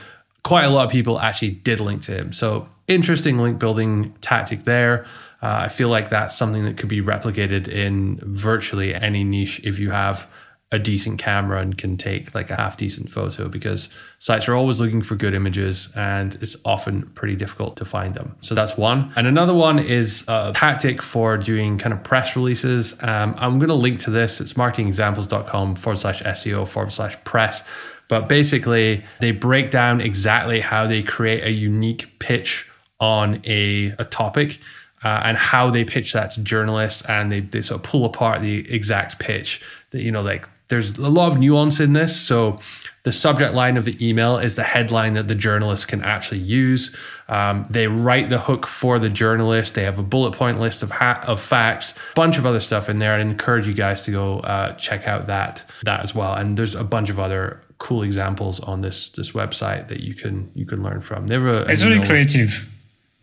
quite 0.43 0.63
a 0.63 0.69
lot 0.69 0.85
of 0.85 0.91
people 0.91 1.19
actually 1.19 1.51
did 1.51 1.81
link 1.81 2.03
to 2.03 2.13
him. 2.13 2.31
So 2.31 2.69
interesting 2.89 3.37
link 3.37 3.59
building 3.59 4.13
tactic 4.21 4.65
there. 4.65 5.05
Uh, 5.41 5.61
I 5.63 5.67
feel 5.69 5.87
like 5.87 6.09
that's 6.09 6.35
something 6.35 6.65
that 6.65 6.75
could 6.75 6.89
be 6.89 7.01
replicated 7.01 7.69
in 7.69 8.19
virtually 8.23 8.93
any 8.93 9.23
niche 9.23 9.61
if 9.63 9.79
you 9.79 9.91
have 9.91 10.27
a 10.71 10.77
decent 10.77 11.17
camera 11.19 11.61
and 11.61 11.77
can 11.77 11.97
take 11.97 12.35
like 12.35 12.51
a 12.51 12.55
half 12.55 12.77
decent 12.77 13.09
photo 13.09 13.47
because 13.47 13.89
sites 14.19 14.47
are 14.47 14.53
always 14.53 14.79
looking 14.79 15.01
for 15.01 15.15
good 15.15 15.33
images 15.33 15.89
and 15.95 16.35
it's 16.41 16.55
often 16.63 17.09
pretty 17.15 17.35
difficult 17.35 17.75
to 17.77 17.85
find 17.85 18.13
them. 18.13 18.35
So 18.41 18.53
that's 18.53 18.77
one. 18.77 19.11
And 19.15 19.25
another 19.25 19.53
one 19.53 19.79
is 19.79 20.23
a 20.27 20.51
tactic 20.53 21.01
for 21.01 21.37
doing 21.37 21.79
kind 21.79 21.91
of 21.91 22.03
press 22.03 22.35
releases. 22.35 22.93
Um, 23.01 23.33
I'm 23.37 23.57
going 23.57 23.69
to 23.69 23.75
link 23.75 23.99
to 24.01 24.11
this. 24.11 24.39
It's 24.39 24.53
marketingexamples.com 24.53 25.75
forward 25.75 25.97
slash 25.97 26.21
SEO 26.21 26.67
forward 26.67 26.91
slash 26.91 27.17
press. 27.23 27.63
But 28.07 28.27
basically, 28.27 29.03
they 29.21 29.31
break 29.31 29.71
down 29.71 30.01
exactly 30.01 30.59
how 30.59 30.85
they 30.85 31.01
create 31.01 31.43
a 31.43 31.51
unique 31.51 32.19
pitch 32.19 32.68
on 32.99 33.41
a, 33.45 33.93
a 33.99 34.05
topic 34.05 34.59
uh, 35.03 35.21
and 35.23 35.37
how 35.37 35.69
they 35.69 35.85
pitch 35.85 36.13
that 36.13 36.31
to 36.31 36.41
journalists 36.41 37.01
and 37.03 37.31
they, 37.31 37.39
they 37.39 37.61
sort 37.61 37.79
of 37.79 37.83
pull 37.83 38.05
apart 38.05 38.41
the 38.41 38.69
exact 38.73 39.19
pitch 39.19 39.61
that 39.91 40.01
you 40.01 40.11
know 40.11 40.21
like 40.21 40.47
there's 40.69 40.97
a 40.97 41.09
lot 41.09 41.31
of 41.31 41.39
nuance 41.39 41.79
in 41.79 41.93
this. 41.93 42.19
So 42.19 42.59
the 43.03 43.11
subject 43.11 43.55
line 43.55 43.75
of 43.75 43.85
the 43.85 44.07
email 44.07 44.37
is 44.37 44.53
the 44.53 44.63
headline 44.63 45.15
that 45.15 45.27
the 45.27 45.35
journalist 45.35 45.87
can 45.87 46.03
actually 46.03 46.41
use. 46.41 46.95
Um, 47.27 47.65
they 47.69 47.87
write 47.87 48.29
the 48.29 48.39
hook 48.39 48.67
for 48.67 48.99
the 48.99 49.09
journalist. 49.09 49.73
They 49.73 49.83
have 49.83 49.97
a 49.97 50.03
bullet 50.03 50.33
point 50.33 50.59
list 50.59 50.83
of 50.83 50.91
ha- 50.91 51.23
of 51.25 51.41
facts 51.41 51.95
bunch 52.15 52.37
of 52.37 52.45
other 52.45 52.59
stuff 52.59 52.89
in 52.89 52.99
there 52.99 53.15
i 53.15 53.19
encourage 53.19 53.67
you 53.67 53.73
guys 53.73 54.01
to 54.03 54.11
go 54.11 54.39
uh, 54.39 54.73
check 54.75 55.07
out 55.07 55.27
that 55.27 55.63
that 55.83 56.03
as 56.03 56.13
well. 56.13 56.33
And 56.33 56.57
there's 56.57 56.75
a 56.75 56.83
bunch 56.83 57.09
of 57.09 57.19
other 57.19 57.61
cool 57.79 58.03
examples 58.03 58.59
on 58.59 58.81
this 58.81 59.09
this 59.09 59.31
website 59.31 59.87
that 59.87 60.01
you 60.01 60.13
can 60.13 60.51
you 60.53 60.65
can 60.65 60.83
learn 60.83 61.01
from. 61.01 61.27
They 61.27 61.35
a, 61.35 61.65
It's 61.65 61.83
really 61.83 62.05
creative. 62.05 62.69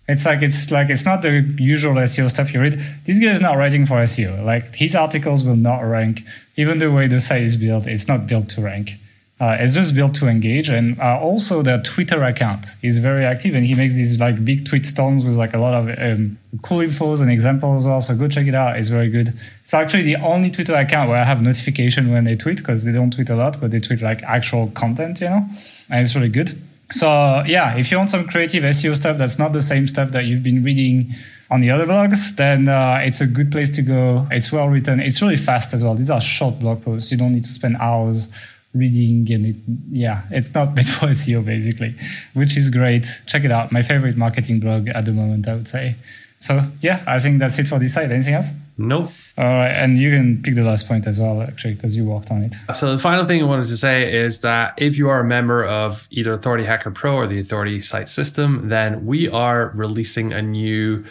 It's 0.09 0.25
like 0.25 0.43
it's 0.43 0.71
like 0.71 0.89
it's 0.89 1.05
not 1.05 1.23
the 1.23 1.55
usual 1.59 1.95
SEO 1.95 2.31
stuff 2.31 2.55
you 2.55 2.61
read. 2.61 2.81
This 3.05 3.19
guy 3.19 3.31
is 3.31 3.41
not 3.41 3.57
writing 3.57 3.87
for 3.87 3.97
SEO. 3.97 4.45
Like 4.45 4.77
his 4.77 4.95
articles 4.95 5.43
will 5.43 5.57
not 5.57 5.81
rank. 5.81 6.23
Even 6.57 6.79
the 6.79 6.93
way 6.93 7.09
the 7.09 7.21
site 7.21 7.43
is 7.43 7.57
built, 7.57 7.87
it's 7.87 8.07
not 8.07 8.27
built 8.27 8.49
to 8.51 8.61
rank. 8.61 8.99
Uh, 9.39 9.55
it's 9.61 9.75
just 9.75 9.95
built 9.95 10.15
to 10.15 10.29
engage. 10.29 10.71
And 10.71 10.99
uh, 10.99 11.19
also 11.21 11.61
the 11.61 11.79
Twitter 11.85 12.23
account 12.25 12.69
is 12.83 12.99
very 12.99 13.25
active, 13.25 13.55
and 13.55 13.67
he 13.67 13.75
makes 13.75 13.95
these 13.95 14.19
like 14.19 14.45
big 14.45 14.65
tweet 14.65 14.87
storms 14.87 15.25
with 15.25 15.35
like 15.35 15.53
a 15.53 15.59
lot 15.59 15.75
of 15.75 15.99
um, 15.99 16.39
cool 16.63 16.79
infos 16.79 17.21
and 17.21 17.31
examples 17.31 17.83
as 17.83 17.89
well. 17.89 18.01
So 18.01 18.17
go 18.17 18.29
check 18.29 18.47
it 18.47 18.55
out. 18.55 18.79
It's 18.79 18.89
very 18.89 19.11
good. 19.11 19.35
It's 19.61 19.75
actually 19.75 20.05
the 20.05 20.17
only 20.17 20.51
Twitter 20.51 20.75
account 20.75 21.11
where 21.11 21.21
I 21.21 21.25
have 21.25 21.43
notification 21.43 22.13
when 22.13 22.25
they 22.25 22.37
tweet 22.37 22.59
because 22.59 22.85
they 22.85 22.93
don't 22.93 23.13
tweet 23.13 23.29
a 23.29 23.37
lot, 23.37 23.61
but 23.61 23.73
they 23.73 23.81
tweet 23.81 24.01
like 24.01 24.23
actual 24.23 24.69
content, 24.69 25.21
you 25.21 25.29
know, 25.29 25.47
and 25.91 26.01
it's 26.01 26.15
really 26.15 26.31
good. 26.31 26.57
So 26.91 27.43
yeah, 27.47 27.77
if 27.77 27.91
you 27.91 27.99
want 27.99 28.11
some 28.11 28.27
creative 28.27 28.63
SEO 28.63 28.95
stuff 28.95 29.19
that's 29.19 29.39
not 29.39 29.53
the 29.53 29.61
same 29.61 29.89
stuff 29.89 30.13
that 30.13 30.25
you've 30.25 30.43
been 30.43 30.63
reading 30.63 31.13
on 31.51 31.61
the 31.61 31.71
other 31.71 31.87
blogs, 31.87 32.37
then 32.37 32.69
uh, 32.69 33.01
it's 33.03 33.21
a 33.21 33.27
good 33.27 33.51
place 33.51 33.71
to 33.73 33.83
go. 33.83 34.27
It's 34.31 34.53
well 34.53 34.69
written. 34.69 35.01
It's 35.01 35.21
really 35.21 35.37
fast 35.37 35.75
as 35.75 35.83
well. 35.83 35.95
These 35.95 36.11
are 36.11 36.21
short 36.21 36.59
blog 36.61 36.83
posts. 36.83 37.11
You 37.11 37.19
don't 37.19 37.33
need 37.33 37.45
to 37.45 37.53
spend 37.53 37.77
hours 37.79 38.31
reading 38.75 39.33
and 39.33 39.47
it, 39.47 39.57
yeah, 39.91 40.23
it's 40.31 40.55
not 40.55 40.75
made 40.75 40.89
for 40.89 41.07
SEO 41.07 41.45
basically, 41.45 41.95
which 42.35 42.57
is 42.57 42.71
great. 42.71 43.07
Check 43.27 43.45
it 43.45 43.51
out. 43.51 43.73
My 43.73 43.83
favorite 43.83 44.17
marketing 44.17 44.61
blog 44.61 44.89
at 44.89 45.05
the 45.05 45.13
moment, 45.13 45.49
I 45.49 45.55
would 45.55 45.69
say. 45.69 45.97
So 46.39 46.63
yeah, 46.81 47.03
I 47.07 47.19
think 47.19 47.39
that's 47.39 47.59
it 47.59 47.67
for 47.67 47.79
this 47.79 47.95
side. 47.95 48.13
Anything 48.13 48.35
else? 48.35 48.53
Nope 48.79 49.11
Uh, 49.39 49.43
and 49.83 49.99
you 49.99 50.11
can 50.11 50.43
pick 50.43 50.55
the 50.55 50.63
last 50.65 50.89
point 50.89 51.07
as 51.07 51.19
well, 51.21 51.43
actually, 51.43 51.75
because 51.75 51.97
you 51.97 52.05
walked 52.05 52.31
on 52.31 52.43
it. 52.43 52.55
So 52.75 52.93
the 52.93 52.99
final 52.99 53.25
thing 53.27 53.41
I 53.43 53.45
wanted 53.45 53.69
to 53.69 53.77
say 53.77 54.13
is 54.25 54.41
that 54.41 54.75
if 54.79 54.97
you 54.99 55.09
are 55.09 55.21
a 55.21 55.25
member 55.25 55.65
of 55.65 56.07
either 56.11 56.33
Authority 56.33 56.65
Hacker 56.65 56.91
Pro 56.91 57.15
or 57.17 57.27
the 57.27 57.39
Authority 57.41 57.81
Site 57.81 58.09
System, 58.09 58.69
then 58.69 59.05
we 59.07 59.29
are 59.29 59.73
releasing 59.75 60.33
a 60.33 60.41
new 60.43 61.05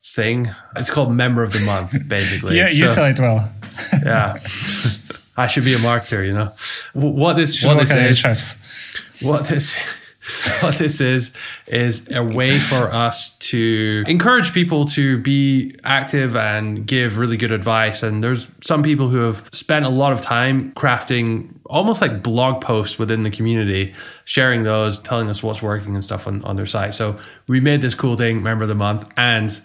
thing. 0.00 0.48
It's 0.76 0.90
called 0.90 1.10
Member 1.12 1.42
of 1.42 1.52
the 1.52 1.60
Month, 1.60 2.08
basically. 2.16 2.56
Yeah, 2.56 2.68
you 2.68 2.86
So- 2.86 2.94
sell 2.94 3.06
it 3.06 3.18
well. 3.18 3.52
yeah. 4.04 4.36
I 5.36 5.46
should 5.46 5.64
be 5.64 5.74
a 5.74 5.78
marketer, 5.78 6.26
you 6.26 6.32
know. 6.32 6.52
What 6.94 7.34
this 7.36 7.54
Should 7.54 7.68
what 7.76 7.86
this 7.88 8.24
is, 8.24 8.96
what 9.22 9.44
this 9.46 9.76
what 10.60 10.76
this 10.76 11.00
is 11.00 11.32
is 11.66 12.10
a 12.10 12.22
way 12.22 12.58
for 12.58 12.92
us 12.92 13.36
to 13.38 14.04
encourage 14.06 14.52
people 14.52 14.84
to 14.84 15.18
be 15.18 15.74
active 15.84 16.36
and 16.36 16.86
give 16.86 17.18
really 17.18 17.36
good 17.36 17.52
advice 17.52 18.02
and 18.02 18.22
there's 18.22 18.46
some 18.62 18.82
people 18.82 19.08
who 19.08 19.18
have 19.18 19.42
spent 19.52 19.84
a 19.84 19.88
lot 19.88 20.12
of 20.12 20.20
time 20.20 20.72
crafting 20.72 21.48
almost 21.66 22.00
like 22.00 22.22
blog 22.22 22.60
posts 22.60 22.98
within 22.98 23.22
the 23.22 23.30
community 23.30 23.94
sharing 24.24 24.62
those 24.62 25.00
telling 25.00 25.28
us 25.28 25.42
what's 25.42 25.62
working 25.62 25.94
and 25.94 26.04
stuff 26.04 26.26
on, 26.26 26.42
on 26.44 26.56
their 26.56 26.66
site 26.66 26.94
so 26.94 27.16
we 27.46 27.60
made 27.60 27.80
this 27.80 27.94
cool 27.94 28.16
thing 28.16 28.42
member 28.42 28.64
of 28.64 28.68
the 28.68 28.74
month 28.74 29.08
and 29.16 29.60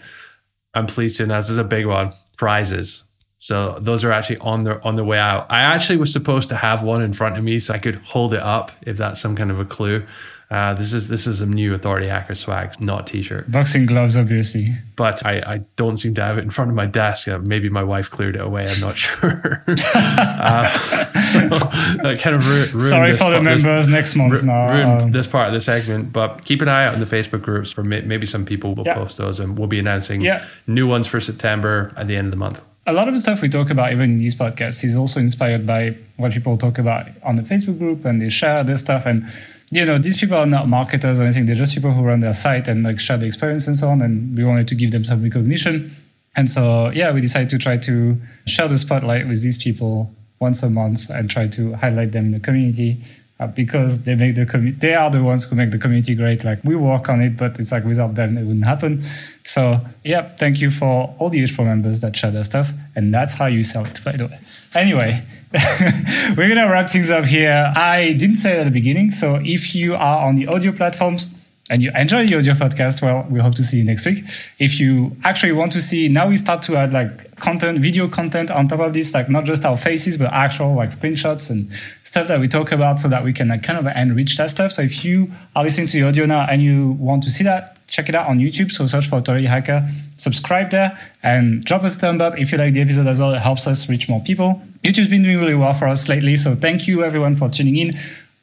i'm 0.73 0.87
pleased 0.87 1.17
to 1.17 1.23
announce 1.23 1.47
this 1.47 1.53
is 1.53 1.57
a 1.57 1.63
big 1.63 1.85
one 1.85 2.13
prizes 2.37 3.03
so 3.43 3.77
those 3.81 4.05
are 4.05 4.11
actually 4.13 4.37
on 4.37 4.63
their 4.63 4.81
on 4.87 4.95
the 4.95 5.03
way 5.03 5.19
out. 5.19 5.47
I 5.51 5.59
actually 5.63 5.97
was 5.97 6.13
supposed 6.13 6.47
to 6.47 6.55
have 6.55 6.81
one 6.81 7.01
in 7.01 7.11
front 7.11 7.37
of 7.37 7.43
me 7.43 7.59
so 7.59 7.73
I 7.73 7.77
could 7.77 7.95
hold 7.97 8.33
it 8.33 8.41
up 8.41 8.71
if 8.83 8.95
that's 8.95 9.19
some 9.19 9.35
kind 9.35 9.51
of 9.51 9.59
a 9.59 9.65
clue. 9.65 10.05
Uh, 10.53 10.73
this 10.75 10.93
is 10.93 11.07
this 11.07 11.25
is 11.25 11.39
some 11.39 11.51
new 11.51 11.73
Authority 11.73 12.05
Hacker 12.07 12.35
swag, 12.35 12.79
not 12.79 13.07
T-shirt. 13.07 13.49
Boxing 13.49 13.87
gloves, 13.87 14.15
obviously. 14.15 14.67
But 14.95 15.25
I, 15.25 15.37
I 15.39 15.57
don't 15.77 15.97
seem 15.97 16.13
to 16.13 16.21
have 16.21 16.37
it 16.37 16.41
in 16.43 16.51
front 16.51 16.69
of 16.69 16.75
my 16.75 16.85
desk. 16.85 17.27
Uh, 17.27 17.39
maybe 17.39 17.69
my 17.69 17.83
wife 17.83 18.11
cleared 18.11 18.35
it 18.35 18.41
away. 18.41 18.67
I'm 18.69 18.79
not 18.79 18.95
sure. 19.05 19.63
uh, 19.67 20.63
that 22.03 22.17
kind 22.21 22.35
of 22.35 22.47
ru- 22.47 22.79
ruined 22.79 22.89
Sorry 22.89 23.11
for 23.13 23.31
the 23.31 23.37
part- 23.37 23.43
this- 23.45 23.63
members 23.63 23.87
next 23.87 24.15
month 24.15 24.41
ru- 24.41 24.45
now. 24.47 24.69
ruined 24.71 25.01
Um, 25.01 25.11
this 25.11 25.25
part 25.25 25.47
of 25.47 25.53
the 25.53 25.61
segment. 25.61 26.13
But 26.13 26.45
keep 26.45 26.61
an 26.61 26.67
eye 26.67 26.85
out 26.85 26.93
on 26.93 26.99
the 26.99 27.07
Facebook 27.07 27.41
groups 27.41 27.71
for 27.71 27.83
may- 27.83 28.01
maybe 28.01 28.25
some 28.27 28.45
people 28.45 28.75
will 28.75 28.85
Yeah. 28.85 28.93
post 28.93 29.17
those, 29.17 29.39
and 29.39 29.57
we'll 29.57 29.67
be 29.67 29.79
announcing 29.79 30.21
Yeah. 30.21 30.43
new 30.67 30.85
ones 30.87 31.07
for 31.07 31.19
September 31.19 31.91
at 31.97 32.07
the 32.07 32.15
end 32.15 32.25
of 32.27 32.31
the 32.31 32.37
month. 32.37 32.61
a 32.85 32.91
lot 32.91 33.07
of 33.07 33.13
the 33.13 33.19
stuff 33.19 33.41
we 33.41 33.47
talk 33.47 33.69
about, 33.69 33.93
even 33.93 34.11
in 34.11 34.19
these 34.19 34.35
podcasts, 34.35 34.83
is 34.83 34.97
also 34.97 35.17
inspired 35.21 35.65
by 35.65 35.95
what 36.17 36.33
people 36.33 36.57
talk 36.57 36.77
about 36.77 37.07
on 37.23 37.37
the 37.37 37.41
Facebook 37.41 37.79
group 37.79 38.03
and 38.03 38.21
they 38.21 38.27
share 38.27 38.61
their 38.61 38.75
stuff. 38.75 39.05
And 39.05 39.25
you 39.73 39.85
know, 39.85 39.97
these 39.97 40.19
people 40.19 40.37
are 40.37 40.45
not 40.45 40.67
marketers 40.67 41.19
or 41.19 41.23
anything. 41.23 41.45
They're 41.45 41.55
just 41.55 41.73
people 41.73 41.91
who 41.91 42.03
run 42.03 42.19
their 42.19 42.33
site 42.33 42.67
and 42.67 42.83
like 42.83 42.99
share 42.99 43.17
the 43.17 43.25
experience 43.25 43.67
and 43.67 43.75
so 43.75 43.89
on. 43.89 44.01
And 44.01 44.37
we 44.37 44.43
wanted 44.43 44.67
to 44.67 44.75
give 44.75 44.91
them 44.91 45.03
some 45.03 45.23
recognition. 45.23 45.95
And 46.35 46.49
so, 46.49 46.89
yeah, 46.89 47.11
we 47.11 47.21
decided 47.21 47.49
to 47.49 47.57
try 47.57 47.77
to 47.77 48.17
share 48.45 48.67
the 48.67 48.77
spotlight 48.77 49.27
with 49.27 49.41
these 49.41 49.61
people 49.61 50.13
once 50.39 50.61
a 50.63 50.69
month 50.69 51.09
and 51.09 51.29
try 51.29 51.47
to 51.47 51.73
highlight 51.73 52.11
them 52.11 52.25
in 52.25 52.31
the 52.31 52.39
community 52.39 53.01
uh, 53.39 53.47
because 53.47 54.03
they 54.03 54.15
make 54.15 54.35
the 54.35 54.45
community, 54.45 54.79
they 54.79 54.95
are 54.95 55.09
the 55.09 55.23
ones 55.23 55.45
who 55.45 55.55
make 55.55 55.71
the 55.71 55.77
community 55.77 56.15
great. 56.15 56.43
Like 56.43 56.63
we 56.63 56.75
work 56.75 57.09
on 57.09 57.21
it, 57.21 57.35
but 57.37 57.59
it's 57.59 57.71
like 57.71 57.83
without 57.83 58.15
them, 58.15 58.37
it 58.37 58.43
wouldn't 58.43 58.65
happen. 58.65 59.03
So, 59.43 59.79
yeah, 60.03 60.35
thank 60.35 60.59
you 60.59 60.69
for 60.69 61.15
all 61.17 61.29
the 61.29 61.43
HPro 61.43 61.65
members 61.65 62.01
that 62.01 62.15
share 62.15 62.31
their 62.31 62.43
stuff. 62.43 62.71
And 62.95 63.13
that's 63.13 63.33
how 63.33 63.47
you 63.47 63.63
sell 63.63 63.85
it, 63.85 63.99
by 64.03 64.13
the 64.13 64.27
way. 64.27 64.39
Anyway, 64.75 65.23
we're 66.35 66.47
going 66.47 66.57
to 66.57 66.67
wrap 66.71 66.89
things 66.89 67.11
up 67.11 67.25
here. 67.25 67.71
I 67.75 68.13
didn't 68.13 68.37
say 68.37 68.59
at 68.59 68.63
the 68.63 68.71
beginning. 68.71 69.11
So 69.11 69.39
if 69.43 69.75
you 69.75 69.93
are 69.93 70.25
on 70.25 70.35
the 70.35 70.47
audio 70.47 70.71
platforms, 70.71 71.29
and 71.69 71.81
you 71.81 71.91
enjoy 71.95 72.27
the 72.27 72.37
audio 72.37 72.53
podcast, 72.53 73.01
well, 73.01 73.25
we 73.29 73.39
hope 73.39 73.55
to 73.55 73.63
see 73.63 73.77
you 73.77 73.85
next 73.85 74.05
week. 74.05 74.25
If 74.59 74.81
you 74.81 75.15
actually 75.23 75.53
want 75.53 75.71
to 75.71 75.81
see, 75.81 76.09
now 76.09 76.27
we 76.27 76.35
start 76.35 76.61
to 76.63 76.75
add 76.75 76.91
like 76.91 77.39
content, 77.39 77.79
video 77.79 78.09
content 78.09 78.51
on 78.51 78.67
top 78.67 78.81
of 78.81 78.93
this, 78.93 79.13
like 79.13 79.29
not 79.29 79.45
just 79.45 79.65
our 79.65 79.77
faces, 79.77 80.17
but 80.17 80.31
actual 80.33 80.75
like 80.75 80.89
screenshots 80.89 81.49
and 81.49 81.71
stuff 82.03 82.27
that 82.27 82.41
we 82.41 82.49
talk 82.49 82.73
about 82.73 82.99
so 82.99 83.07
that 83.07 83.23
we 83.23 83.31
can 83.31 83.47
like 83.47 83.63
kind 83.63 83.79
of 83.79 83.87
enrich 83.95 84.35
that 84.37 84.49
stuff. 84.49 84.73
So 84.73 84.81
if 84.81 85.05
you 85.05 85.31
are 85.55 85.63
listening 85.63 85.87
to 85.87 86.01
the 86.01 86.07
audio 86.07 86.25
now 86.25 86.45
and 86.49 86.61
you 86.61 86.91
want 86.99 87.23
to 87.23 87.31
see 87.31 87.45
that, 87.45 87.77
check 87.87 88.09
it 88.09 88.15
out 88.15 88.27
on 88.27 88.39
YouTube. 88.39 88.71
So 88.71 88.85
search 88.85 89.07
for 89.07 89.19
Authority 89.19 89.45
Hacker, 89.45 89.89
subscribe 90.17 90.69
there, 90.71 90.97
and 91.21 91.63
drop 91.63 91.83
us 91.83 91.95
a 91.95 91.99
thumb 91.99 92.19
up 92.19 92.37
if 92.37 92.51
you 92.51 92.57
like 92.57 92.73
the 92.73 92.81
episode 92.81 93.07
as 93.07 93.21
well. 93.21 93.33
It 93.33 93.39
helps 93.39 93.67
us 93.67 93.89
reach 93.89 94.09
more 94.09 94.21
people. 94.21 94.61
YouTube's 94.83 95.07
been 95.07 95.23
doing 95.23 95.39
really 95.39 95.55
well 95.55 95.73
for 95.73 95.87
us 95.87 96.09
lately. 96.09 96.35
So 96.35 96.55
thank 96.55 96.87
you 96.87 97.05
everyone 97.05 97.37
for 97.37 97.49
tuning 97.49 97.77
in. 97.77 97.93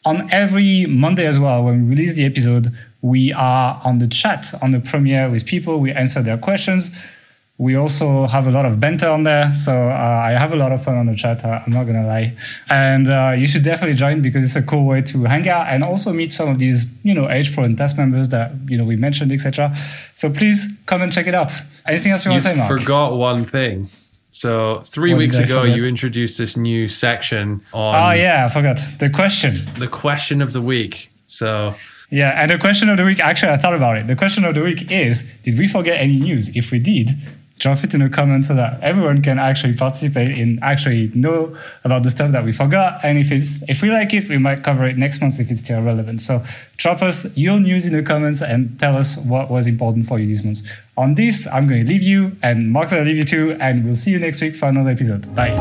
On 0.05 0.31
every 0.33 0.87
Monday 0.87 1.27
as 1.27 1.39
well, 1.39 1.65
when 1.65 1.85
we 1.85 1.91
release 1.91 2.15
the 2.15 2.25
episode, 2.25 2.69
we 3.03 3.33
are 3.33 3.81
on 3.85 3.99
the 3.99 4.09
chat 4.09 4.53
on 4.63 4.71
the 4.71 4.81
premiere 4.81 5.29
with 5.29 5.45
people. 5.47 5.79
We 5.79 5.93
answer 5.93 6.23
their 6.23 6.39
questions. 6.39 7.11
We 7.59 7.77
also 7.77 8.27
have 8.27 8.47
a 8.47 8.51
lot 8.51 8.65
of 8.65 8.81
banter 8.81 9.11
on 9.11 9.25
there. 9.25 9.53
So 9.53 9.91
uh, 9.91 9.93
I 9.93 10.31
have 10.31 10.55
a 10.55 10.57
lot 10.57 10.73
of 10.73 10.83
fun 10.83 10.97
on 10.97 11.05
the 11.05 11.15
chat. 11.15 11.45
Uh, 11.45 11.61
I'm 11.67 11.73
not 11.75 11.85
going 11.85 12.01
to 12.01 12.07
lie. 12.07 12.35
And 12.71 13.11
uh, 13.11 13.35
you 13.37 13.47
should 13.47 13.63
definitely 13.63 13.97
join 13.97 14.23
because 14.23 14.43
it's 14.43 14.57
a 14.57 14.67
cool 14.67 14.87
way 14.87 15.03
to 15.03 15.25
hang 15.25 15.47
out 15.47 15.69
and 15.69 15.83
also 15.83 16.11
meet 16.15 16.33
some 16.33 16.49
of 16.49 16.59
these, 16.59 16.91
you 17.03 17.13
know, 17.13 17.27
HPro 17.27 17.65
and 17.65 17.77
TASS 17.77 17.99
members 17.99 18.31
that, 18.31 18.53
you 18.67 18.79
know, 18.79 18.85
we 18.85 18.97
mentioned, 18.97 19.31
etc. 19.31 19.77
So 20.15 20.33
please 20.33 20.79
come 20.87 21.03
and 21.03 21.13
check 21.13 21.27
it 21.27 21.35
out. 21.35 21.53
Anything 21.87 22.13
else 22.13 22.25
you, 22.25 22.31
you 22.31 22.33
want 22.33 22.43
to 22.45 22.49
say, 22.49 22.57
Mark? 22.57 22.81
forgot 22.81 23.17
one 23.17 23.45
thing. 23.45 23.91
So 24.41 24.81
three 24.87 25.13
what 25.13 25.19
weeks 25.19 25.37
ago, 25.37 25.65
you 25.65 25.85
introduced 25.85 26.39
this 26.39 26.57
new 26.57 26.89
section 26.89 27.61
on. 27.75 27.95
Oh 27.95 28.19
yeah, 28.19 28.47
I 28.47 28.49
forgot 28.49 28.81
the 28.99 29.11
question. 29.11 29.53
The 29.79 29.87
question 29.87 30.41
of 30.41 30.55
the 30.55 30.63
week. 30.63 31.11
So 31.27 31.75
yeah, 32.09 32.41
and 32.41 32.51
the 32.51 32.57
question 32.57 32.89
of 32.89 32.97
the 32.97 33.05
week, 33.05 33.21
actually, 33.21 33.53
I 33.53 33.59
thought 33.59 33.75
about 33.75 33.99
it. 33.99 34.07
The 34.07 34.17
question 34.17 34.47
of 34.47 34.55
the 34.55 34.63
week 34.63 34.91
is 34.91 35.31
Did 35.43 35.59
we 35.59 35.69
forget 35.69 36.01
any 36.01 36.17
news? 36.17 36.57
If 36.57 36.71
we 36.71 36.79
did, 36.79 37.11
drop 37.61 37.85
it 37.85 37.95
in 37.95 38.01
the 38.01 38.09
comments 38.09 38.49
so 38.49 38.55
that 38.55 38.81
everyone 38.83 39.23
can 39.23 39.39
actually 39.39 39.75
participate 39.75 40.31
in 40.31 40.59
actually 40.63 41.13
know 41.15 41.55
about 41.85 42.03
the 42.03 42.11
stuff 42.11 42.33
that 42.33 42.45
we 42.45 42.51
forgot. 42.53 42.99
And 43.05 43.19
if 43.19 43.31
it's 43.31 43.63
if 43.69 43.83
we 43.83 43.91
like 43.91 44.13
it, 44.15 44.29
we 44.29 44.39
might 44.39 44.65
cover 44.65 44.85
it 44.87 44.97
next 44.97 45.21
month 45.21 45.39
if 45.39 45.51
it's 45.51 45.61
still 45.61 45.83
relevant. 45.83 46.21
So 46.23 46.43
drop 46.79 47.03
us 47.03 47.37
your 47.37 47.61
news 47.61 47.87
in 47.87 47.93
the 47.93 48.03
comments 48.03 48.43
and 48.43 48.79
tell 48.81 48.97
us 48.97 49.19
what 49.19 49.51
was 49.51 49.67
important 49.67 50.07
for 50.07 50.19
you 50.19 50.27
this 50.27 50.43
month. 50.43 50.63
On 50.97 51.15
this, 51.15 51.47
I'm 51.47 51.69
going 51.69 51.87
to 51.87 51.89
leave 51.89 52.03
you, 52.03 52.37
and 52.43 52.73
Mark's 52.73 52.93
going 52.93 53.05
to 53.05 53.09
leave 53.09 53.19
you 53.19 53.23
too, 53.25 53.57
and 53.61 53.85
we'll 53.85 53.95
see 53.95 54.11
you 54.11 54.19
next 54.19 54.41
week 54.43 54.57
for 54.57 54.69
another 54.69 54.91
episode. 54.91 55.35
Bye. 55.35 55.57